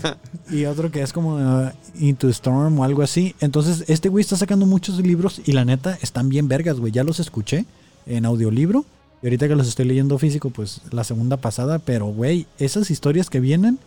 y 0.50 0.64
otro 0.64 0.90
que 0.90 1.02
es 1.02 1.12
como 1.12 1.36
uh, 1.36 1.70
Into 1.98 2.26
the 2.26 2.32
Storm 2.32 2.78
o 2.78 2.84
algo 2.84 3.02
así. 3.02 3.34
Entonces, 3.40 3.84
este 3.88 4.08
güey 4.08 4.22
está 4.22 4.36
sacando 4.36 4.66
muchos 4.66 4.98
libros 4.98 5.40
y 5.44 5.52
la 5.52 5.64
neta 5.64 5.96
están 6.02 6.28
bien 6.28 6.48
vergas, 6.48 6.78
güey. 6.80 6.92
Ya 6.92 7.04
los 7.04 7.20
escuché 7.20 7.64
en 8.06 8.24
audiolibro. 8.26 8.84
Y 9.22 9.26
ahorita 9.26 9.46
que 9.46 9.54
los 9.54 9.68
estoy 9.68 9.84
leyendo 9.84 10.18
físico, 10.18 10.50
pues 10.50 10.80
la 10.90 11.04
segunda 11.04 11.36
pasada. 11.36 11.78
Pero, 11.78 12.06
güey, 12.06 12.46
esas 12.58 12.90
historias 12.90 13.30
que 13.30 13.38
vienen, 13.38 13.78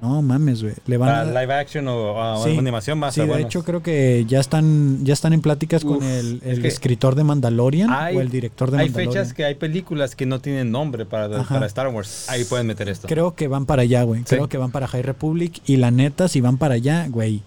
no 0.00 0.22
mames, 0.22 0.62
güey. 0.62 0.74
Le 0.86 0.96
van 0.96 1.08
Para 1.08 1.20
a. 1.22 1.42
live 1.42 1.54
action 1.54 1.88
o, 1.88 2.12
o 2.14 2.44
Sí. 2.44 2.56
animación 2.56 2.98
más 2.98 3.14
Sí, 3.14 3.20
de 3.22 3.40
hecho 3.40 3.64
creo 3.64 3.82
que 3.82 4.24
ya 4.28 4.40
están 4.40 5.04
ya 5.04 5.12
están 5.14 5.32
en 5.32 5.40
pláticas 5.40 5.84
con 5.84 6.02
el, 6.02 6.40
el 6.44 6.52
es 6.52 6.58
que 6.60 6.68
escritor 6.68 7.14
de 7.14 7.24
Mandalorian 7.24 7.90
hay- 7.90 8.16
o 8.16 8.20
el 8.20 8.28
director 8.30 8.70
de 8.70 8.78
Hay 8.78 8.86
Mandalorian. 8.90 9.12
fechas 9.24 9.34
que 9.34 9.44
hay 9.44 9.54
películas 9.54 10.14
que 10.16 10.26
no 10.26 10.40
tienen 10.40 10.70
nombre 10.70 11.04
para, 11.06 11.42
para 11.44 11.66
Star 11.66 11.88
Wars. 11.88 12.26
Ahí 12.28 12.44
pueden 12.44 12.66
meter 12.66 12.88
esto. 12.88 13.08
Creo 13.08 13.34
que 13.34 13.48
van 13.48 13.66
para 13.66 13.82
allá, 13.82 14.02
güey. 14.04 14.20
Sí. 14.20 14.26
Creo 14.36 14.48
que 14.48 14.58
van 14.58 14.70
para 14.70 14.86
High 14.86 15.02
Republic. 15.02 15.60
Y 15.66 15.76
la 15.76 15.90
neta, 15.90 16.28
si 16.28 16.40
van 16.40 16.58
para 16.58 16.74
allá, 16.74 17.06
güey, 17.08 17.42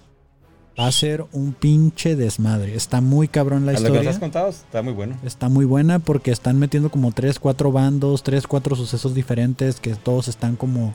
va 0.80 0.88
a 0.88 0.92
ser 0.92 1.26
un 1.34 1.54
pinche 1.54 2.16
desmadre. 2.16 2.76
Está 2.76 3.02
muy 3.02 3.28
cabrón 3.28 3.66
la 3.66 3.74
A 3.74 3.76
lo 3.76 3.80
que 3.80 3.84
nos 3.84 3.92
historia. 3.92 4.10
has 4.12 4.20
contado 4.20 4.50
está 4.50 4.82
muy 4.82 4.94
bueno. 4.94 5.18
Está 5.24 5.50
muy 5.50 5.66
buena 5.66 6.00
porque 6.00 6.32
están 6.32 6.58
metiendo 6.60 6.90
como 6.90 7.12
tres, 7.12 7.40
cuatro 7.40 7.72
bandos, 7.72 8.24
tres, 8.24 8.48
cuatro 8.48 8.76
sucesos 8.76 9.14
diferentes 9.14 9.80
que 9.80 9.96
todos 9.96 10.28
están 10.28 10.56
como... 10.56 10.94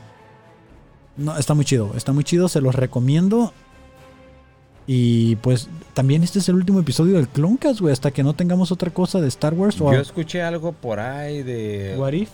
No, 1.16 1.36
está 1.36 1.54
muy 1.54 1.64
chido, 1.64 1.92
está 1.96 2.12
muy 2.12 2.24
chido, 2.24 2.48
se 2.48 2.60
los 2.60 2.74
recomiendo. 2.74 3.52
Y 4.86 5.36
pues 5.36 5.68
también 5.94 6.22
este 6.22 6.38
es 6.38 6.48
el 6.48 6.54
último 6.54 6.78
episodio 6.78 7.14
del 7.14 7.28
Cloncast, 7.28 7.80
güey, 7.80 7.92
hasta 7.92 8.12
que 8.12 8.22
no 8.22 8.34
tengamos 8.34 8.70
otra 8.70 8.90
cosa 8.90 9.20
de 9.20 9.28
Star 9.28 9.54
Wars 9.54 9.80
o 9.80 9.92
Yo 9.92 10.00
escuché 10.00 10.42
algo 10.42 10.72
por 10.72 11.00
ahí 11.00 11.42
de... 11.42 11.96
What 11.98 12.12
If. 12.12 12.30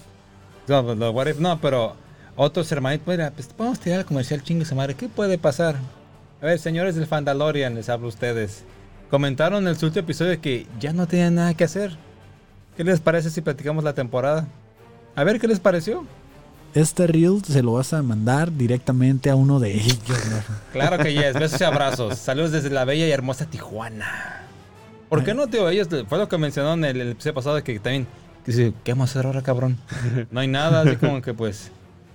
No, 0.68 0.85
pues, 0.85 0.99
lo 0.99 1.11
what 1.11 1.26
if, 1.26 1.39
no, 1.41 1.61
pero 1.61 1.97
otros 2.37 2.70
hermanitos, 2.70 3.07
mira, 3.07 3.30
pues 3.30 3.49
podemos 3.49 3.80
tirar 3.80 4.01
el 4.01 4.07
comercial 4.07 4.43
chingue 4.43 4.64
su 4.64 4.74
madre. 4.74 4.95
¿Qué 4.95 5.09
puede 5.09 5.39
pasar? 5.39 5.76
A 6.41 6.47
ver, 6.47 6.59
señores 6.59 6.95
del 6.95 7.07
Fandalorian, 7.07 7.74
les 7.74 7.89
hablo 7.89 8.07
a 8.07 8.09
ustedes. 8.11 8.64
Comentaron 9.11 9.64
en 9.64 9.68
el 9.68 9.85
último 9.85 10.01
episodio 10.01 10.41
que 10.41 10.66
ya 10.80 10.93
no 10.93 11.07
tenían 11.07 11.35
nada 11.35 11.55
que 11.55 11.64
hacer. 11.64 11.97
¿Qué 12.76 12.85
les 12.85 13.01
parece 13.01 13.30
si 13.30 13.41
platicamos 13.41 13.85
la 13.85 13.93
temporada? 13.93 14.47
A 15.14 15.24
ver, 15.24 15.39
¿qué 15.39 15.47
les 15.47 15.61
pareció? 15.61 16.07
Este 16.75 17.07
reel 17.07 17.43
se 17.45 17.62
lo 17.62 17.75
vas 17.75 17.93
a 17.93 18.03
mandar 18.03 18.51
directamente 18.53 19.29
a 19.29 19.37
uno 19.37 19.61
de 19.61 19.75
ellos, 19.75 19.99
¿no? 20.09 20.57
Claro 20.73 21.03
que 21.03 21.12
yes, 21.12 21.35
besos 21.35 21.61
y 21.61 21.64
abrazos. 21.64 22.18
Saludos 22.18 22.53
desde 22.53 22.70
la 22.70 22.85
bella 22.87 23.07
y 23.07 23.11
hermosa 23.11 23.45
Tijuana. 23.47 24.47
¿Por 25.11 25.23
qué 25.23 25.35
no, 25.35 25.47
tío? 25.49 25.68
Ellos, 25.68 25.89
fue 26.09 26.16
lo 26.16 26.29
que 26.29 26.39
mencionaron 26.39 26.83
en 26.85 26.97
el, 26.97 27.01
el 27.03 27.11
episodio 27.11 27.35
pasado 27.35 27.62
que 27.62 27.79
también, 27.79 28.07
que 28.47 28.53
dice, 28.53 28.73
¿qué 28.85 28.93
vamos 28.93 29.11
a 29.11 29.12
hacer 29.12 29.27
ahora, 29.27 29.43
cabrón? 29.43 29.77
No 30.31 30.41
hay 30.41 30.49
nada, 30.49 30.81
así 30.81 30.97
como 30.97 31.20
que 31.20 31.35
pues, 31.35 31.70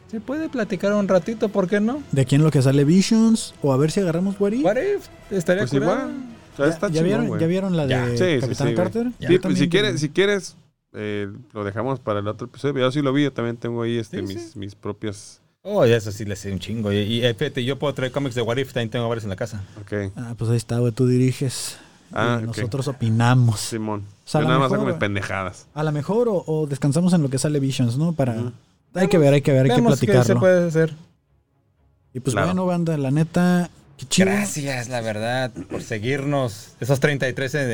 se 0.10 0.20
puede 0.20 0.49
platicar 0.49 0.91
un 0.93 1.08
ratito, 1.08 1.49
¿por 1.49 1.70
qué 1.70 1.80
no? 1.80 2.01
De 2.12 2.22
aquí 2.22 2.34
en 2.34 2.43
lo 2.43 2.49
que 2.49 2.62
sale 2.64 2.84
Visions 2.84 3.53
o 3.62 3.72
a 3.74 3.78
ver 3.78 3.91
si 3.91 3.99
agarramos 3.99 4.39
What 4.39 4.53
If. 4.53 4.66
What 4.66 4.78
if? 4.78 5.08
Estaría 5.30 5.62
Pues 5.64 5.72
curado. 5.72 5.93
igual. 5.93 6.16
O 6.53 6.58
sea, 6.58 6.66
¿Ya, 6.66 6.74
está 6.74 6.88
ya 6.88 7.03
chingón, 7.03 7.22
vieron. 7.22 7.39
¿Ya 7.39 7.45
vieron 7.47 7.78
la 7.78 7.86
de 7.86 8.18
sí, 8.18 8.41
Capitán 8.41 8.70
sí. 8.70 8.74
Carter? 8.74 9.08
Pues, 9.43 9.60
si 9.60 9.70
quieres, 9.70 10.01
si 10.01 10.10
quieres 10.10 10.55
eh, 10.93 11.27
lo 11.53 11.63
dejamos 11.63 11.99
para 11.99 12.19
el 12.19 12.27
otro 12.27 12.47
episodio. 12.47 12.79
Yo 12.79 12.91
sí 12.91 13.01
lo 13.01 13.13
vi, 13.13 13.23
yo 13.23 13.33
también 13.33 13.57
tengo 13.57 13.81
ahí 13.83 13.97
este, 13.97 14.17
Sí, 14.17 14.23
mis, 14.23 14.51
sí. 14.51 14.59
mis 14.59 14.75
propias. 14.75 15.41
Oh, 15.63 15.83
eso 15.83 16.11
sí 16.11 16.23
le 16.25 16.35
sé 16.35 16.51
un 16.51 16.59
chingo. 16.59 16.93
Y, 16.93 16.97
y, 16.99 17.25
eh, 17.25 17.33
fíjate, 17.33 17.63
yo 17.65 17.77
puedo 17.77 17.93
traer 17.93 18.11
cómics 18.11 18.35
de 18.35 18.41
What 18.41 18.57
If, 18.57 18.71
también 18.73 18.89
tengo 18.89 19.07
varios 19.09 19.23
en 19.25 19.29
la 19.31 19.35
casa. 19.35 19.63
Ok, 19.81 20.11
Ah, 20.15 20.33
pues 20.38 20.49
ahí 20.49 20.57
está, 20.57 20.79
güey, 20.79 20.93
tú 20.93 21.07
diriges. 21.07 21.77
Ah, 22.13 22.38
y 22.39 22.43
ok. 22.43 22.55
nosotros 22.55 22.88
opinamos. 22.88 23.59
Simón. 23.59 24.03
sea, 24.23 24.39
Yo 24.41 24.47
nada 24.47 24.59
más 24.59 24.71
hago 24.71 24.85
mis 24.85 24.95
pendejadas. 24.95 25.67
A 25.73 25.83
lo 25.83 25.91
mejor 25.91 26.29
o, 26.29 26.41
o 26.47 26.67
descansamos 26.67 27.11
en 27.13 27.21
lo 27.21 27.29
que 27.29 27.38
sale 27.38 27.59
Visions, 27.59 27.97
¿no? 27.97 28.13
Para... 28.13 28.53
Hay 28.93 29.09
que 29.09 29.17
ver, 29.17 29.33
hay 29.33 29.41
que 29.41 29.51
ver, 29.51 29.63
hay 29.63 29.69
que 29.69 29.75
qué 29.75 29.81
se 29.81 30.05
platicarlo. 30.05 30.39
puede 30.39 30.67
hacer. 30.69 30.93
Y 32.13 32.21
pues 32.21 32.33
Claro. 32.33 32.47
bueno, 32.47 32.65
banda, 32.65 32.97
la 32.97 33.11
neta, 33.11 33.69
qué 33.97 34.05
chido. 34.05 34.27
Gracias, 34.27 34.88
la 34.88 35.01
verdad, 35.01 35.51
por 35.69 35.81
seguirnos. 35.83 36.69
Esos 36.79 36.99
33 37.01 37.55
en, 37.55 37.71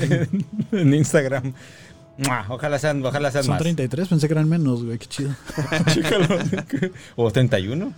en- 0.00 0.46
en 0.70 0.94
Instagram. 0.94 1.52
Mua, 2.18 2.46
Ojalá 2.50 2.78
sean, 2.78 3.04
ojalá 3.04 3.30
sean 3.30 3.44
Son 3.44 3.52
más. 3.54 3.62
33, 3.62 4.08
pensé 4.08 4.26
que 4.28 4.34
eran 4.34 4.48
menos, 4.48 4.84
güey, 4.84 4.98
qué 4.98 5.06
chido. 5.06 5.30
Chícalo. 5.92 6.26
o 7.16 7.30
31. 7.30 7.86
No 7.86 7.94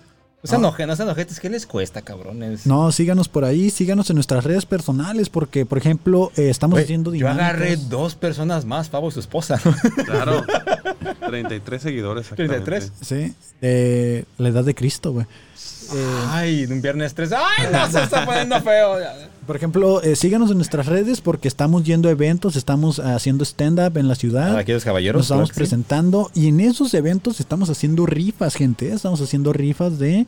sean 0.48 0.60
No. 0.62 0.68
oje- 0.68 0.86
no 0.86 0.94
sean 0.94 1.08
ojetes, 1.08 1.40
¿qué 1.40 1.48
les 1.48 1.66
cuesta, 1.66 2.02
cabrones? 2.02 2.66
No, 2.66 2.92
síganos 2.92 3.28
por 3.28 3.44
ahí, 3.46 3.70
síganos 3.70 4.10
en 4.10 4.16
nuestras 4.16 4.44
redes 4.44 4.66
personales, 4.66 5.30
porque, 5.30 5.64
por 5.64 5.78
ejemplo, 5.78 6.30
eh, 6.36 6.50
estamos 6.50 6.74
Güey, 6.74 6.84
haciendo 6.84 7.10
yo 7.12 7.26
dinámicas. 7.28 7.48
agarré 7.48 7.76
dos 7.76 8.14
personas 8.14 8.66
más, 8.66 8.88
Pavo 8.90 9.08
y 9.08 9.12
su 9.12 9.20
esposa. 9.20 9.58
Claro. 10.04 10.44
33 11.26 11.82
seguidores. 11.82 12.22
exactamente. 12.30 12.60
33. 12.64 12.92
Sí, 13.00 13.34
de 13.62 14.26
la 14.38 14.48
edad 14.50 14.64
de 14.64 14.74
Cristo, 14.74 15.12
güey. 15.12 15.26
Eh, 15.94 16.26
Ay, 16.28 16.64
un 16.64 16.82
viernes 16.82 17.14
3. 17.14 17.32
¡Ay, 17.32 17.66
no 17.72 17.90
se 17.90 18.02
está 18.02 18.24
poniendo 18.24 18.60
feo! 18.60 18.96
por 19.46 19.56
ejemplo, 19.56 20.02
eh, 20.02 20.16
síganos 20.16 20.50
en 20.50 20.56
nuestras 20.56 20.86
redes 20.86 21.20
porque 21.20 21.48
estamos 21.48 21.84
yendo 21.84 22.08
a 22.08 22.12
eventos, 22.12 22.56
estamos 22.56 22.98
haciendo 22.98 23.44
stand-up 23.44 23.96
en 23.98 24.08
la 24.08 24.14
ciudad. 24.14 24.56
Aquí 24.56 24.72
los 24.72 24.84
caballeros. 24.84 25.20
Nos 25.20 25.26
estamos 25.26 25.50
sí. 25.50 25.54
presentando 25.54 26.30
y 26.34 26.48
en 26.48 26.60
esos 26.60 26.94
eventos 26.94 27.40
estamos 27.40 27.70
haciendo 27.70 28.06
rifas, 28.06 28.54
gente. 28.54 28.92
Estamos 28.92 29.20
haciendo 29.20 29.52
rifas 29.52 29.98
de 29.98 30.26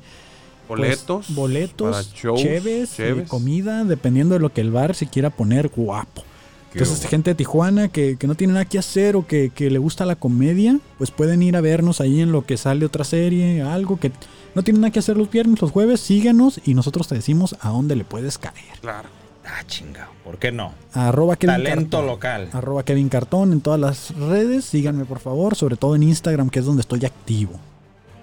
pues, 0.69 0.81
Boletos. 0.81 1.35
boletos, 1.35 2.13
shows, 2.15 2.41
cheves, 2.41 2.97
comida, 3.29 3.85
dependiendo 3.85 4.35
de 4.35 4.41
lo 4.41 4.53
que 4.53 4.61
el 4.61 4.71
bar 4.71 4.95
se 4.95 5.07
quiera 5.07 5.31
poner 5.31 5.69
guapo. 5.69 6.25
Entonces, 6.73 7.09
gente 7.09 7.31
de 7.31 7.35
Tijuana 7.37 7.89
que, 7.89 8.17
que 8.19 8.27
no 8.27 8.35
tiene 8.35 8.53
nada 8.53 8.67
que 8.67 8.79
hacer 8.79 9.17
o 9.17 9.27
que, 9.27 9.51
que 9.55 9.71
le 9.71 9.79
gusta 9.79 10.05
la 10.05 10.17
comedia, 10.17 10.79
pues 10.99 11.11
pueden 11.11 11.43
ir 11.43 11.57
a 11.57 11.63
vernos 11.63 12.03
ahí 12.03 12.21
en 12.21 12.33
lo 12.33 12.45
que 12.45 12.59
sale 12.59 12.85
otra 12.85 13.03
serie, 13.05 13.63
algo 13.63 13.99
que 13.99 14.13
no 14.57 14.63
tienen 14.65 14.81
nada 14.81 14.91
que 14.91 14.99
hacer 14.99 15.17
los 15.17 15.31
viernes, 15.31 15.61
los 15.63 15.71
jueves, 15.71 16.01
síganos 16.01 16.61
y 16.65 16.75
nosotros 16.75 17.07
te 17.07 17.15
decimos 17.15 17.55
a 17.61 17.69
dónde 17.69 17.95
le 17.95 18.05
puedes 18.05 18.39
caer. 18.39 18.57
Claro. 18.81 19.09
Ah, 19.45 19.63
chingado. 19.69 20.11
¿Por 20.25 20.39
qué 20.39 20.51
no? 20.51 20.73
Arroba 20.93 21.37
Kevin 21.37 21.55
Talento 21.57 21.99
Cartón. 21.99 22.07
local. 22.07 22.49
Arroba 22.53 22.83
Kevin 22.83 23.09
Cartón 23.09 23.53
en 23.53 23.61
todas 23.61 23.79
las 23.79 24.13
redes. 24.17 24.65
Síganme 24.65 25.05
por 25.05 25.21
favor, 25.21 25.55
sobre 25.55 25.77
todo 25.77 25.95
en 25.95 26.03
Instagram, 26.03 26.51
que 26.51 26.59
es 26.59 26.65
donde 26.65 26.81
estoy 26.81 27.05
activo. 27.05 27.53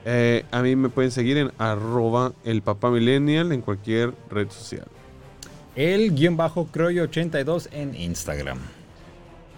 Eh, 0.03 0.43
a 0.51 0.61
mí 0.61 0.75
me 0.75 0.89
pueden 0.89 1.11
seguir 1.11 1.37
en 1.37 1.51
arroba 1.57 2.33
el 2.43 2.61
papá 2.61 2.89
millennial 2.91 3.53
en 3.53 3.61
cualquier 3.61 4.13
red 4.29 4.49
social. 4.49 4.85
El 5.77 6.13
guion 6.13 6.35
bajo 6.35 6.67
Croyo82 6.73 7.69
en 7.71 7.95
Instagram. 7.95 8.57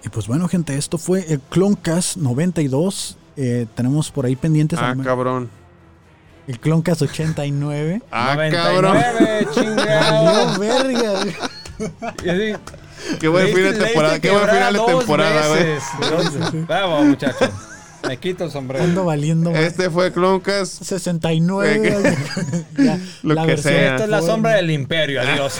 Y 0.05 0.09
pues 0.09 0.27
bueno, 0.27 0.47
gente, 0.47 0.77
esto 0.77 0.99
fue 0.99 1.25
el 1.33 1.39
Cloncast 1.39 2.17
92. 2.17 3.17
Eh, 3.37 3.65
tenemos 3.73 4.11
por 4.11 4.25
ahí 4.27 4.35
pendientes 4.35 4.77
Ah, 4.77 4.91
al- 4.91 5.01
cabrón. 5.03 5.49
El 6.47 6.59
Cloncast 6.59 7.01
89. 7.01 8.01
Ah, 8.11 8.35
cabrón. 8.51 8.97
99, 8.97 9.47
chingado. 9.53 10.23
¡Valió 10.25 10.59
verga! 10.59 11.13
Y 12.23 12.29
así, 12.29 12.53
Qué 13.19 13.27
buen 13.27 13.47
final 13.53 13.73
de 13.77 13.85
temporada. 13.85 14.19
Qué 14.19 14.31
buen 14.31 14.49
final 14.49 14.73
de 14.73 14.79
temporada, 14.79 15.47
güey. 15.49 15.63
veces. 15.63 15.83
Dos- 15.99 16.67
Bravo, 16.67 17.03
muchacho. 17.03 17.49
Me 18.07 18.17
quito 18.17 18.45
el 18.45 18.51
sombrero. 18.51 18.83
Ando 18.83 19.03
valiendo. 19.05 19.49
Este 19.51 19.89
fue 19.89 20.11
Cloncast. 20.13 20.83
69. 20.83 21.97
Ya, 22.77 22.99
Lo 23.23 23.33
la 23.33 23.41
que 23.41 23.47
versión 23.47 23.73
sea. 23.73 23.91
Esta 23.93 24.03
es 24.03 24.09
la 24.09 24.21
sombra 24.21 24.51
del 24.53 24.69
imperio, 24.71 25.21
adiós. 25.21 25.57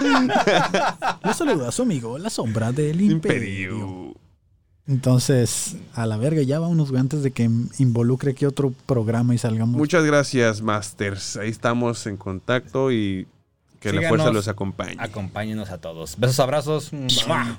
Le 1.24 1.34
saluda 1.34 1.68
a 1.68 1.72
su 1.72 1.82
amigo, 1.82 2.18
la 2.18 2.30
sombra 2.30 2.72
del 2.72 3.00
imperio. 3.00 3.76
Imperio. 3.76 4.11
Entonces, 4.88 5.76
a 5.94 6.06
la 6.06 6.16
verga, 6.16 6.42
ya 6.42 6.58
vámonos, 6.58 6.90
güey, 6.90 7.00
antes 7.00 7.22
de 7.22 7.30
que 7.30 7.48
involucre 7.78 8.32
aquí 8.32 8.44
otro 8.46 8.72
programa 8.86 9.34
y 9.34 9.38
salgamos. 9.38 9.76
Muchas 9.76 10.04
gracias, 10.04 10.60
Masters. 10.60 11.36
Ahí 11.36 11.50
estamos 11.50 12.06
en 12.06 12.16
contacto 12.16 12.90
y 12.90 13.26
Que 13.78 13.92
la 13.92 14.08
fuerza 14.08 14.30
los 14.32 14.48
acompañe. 14.48 14.96
Acompáñenos 14.98 15.70
a 15.70 15.78
todos. 15.78 16.18
Besos, 16.18 16.40
abrazos. 16.40 16.92
¡Mua! 16.92 17.58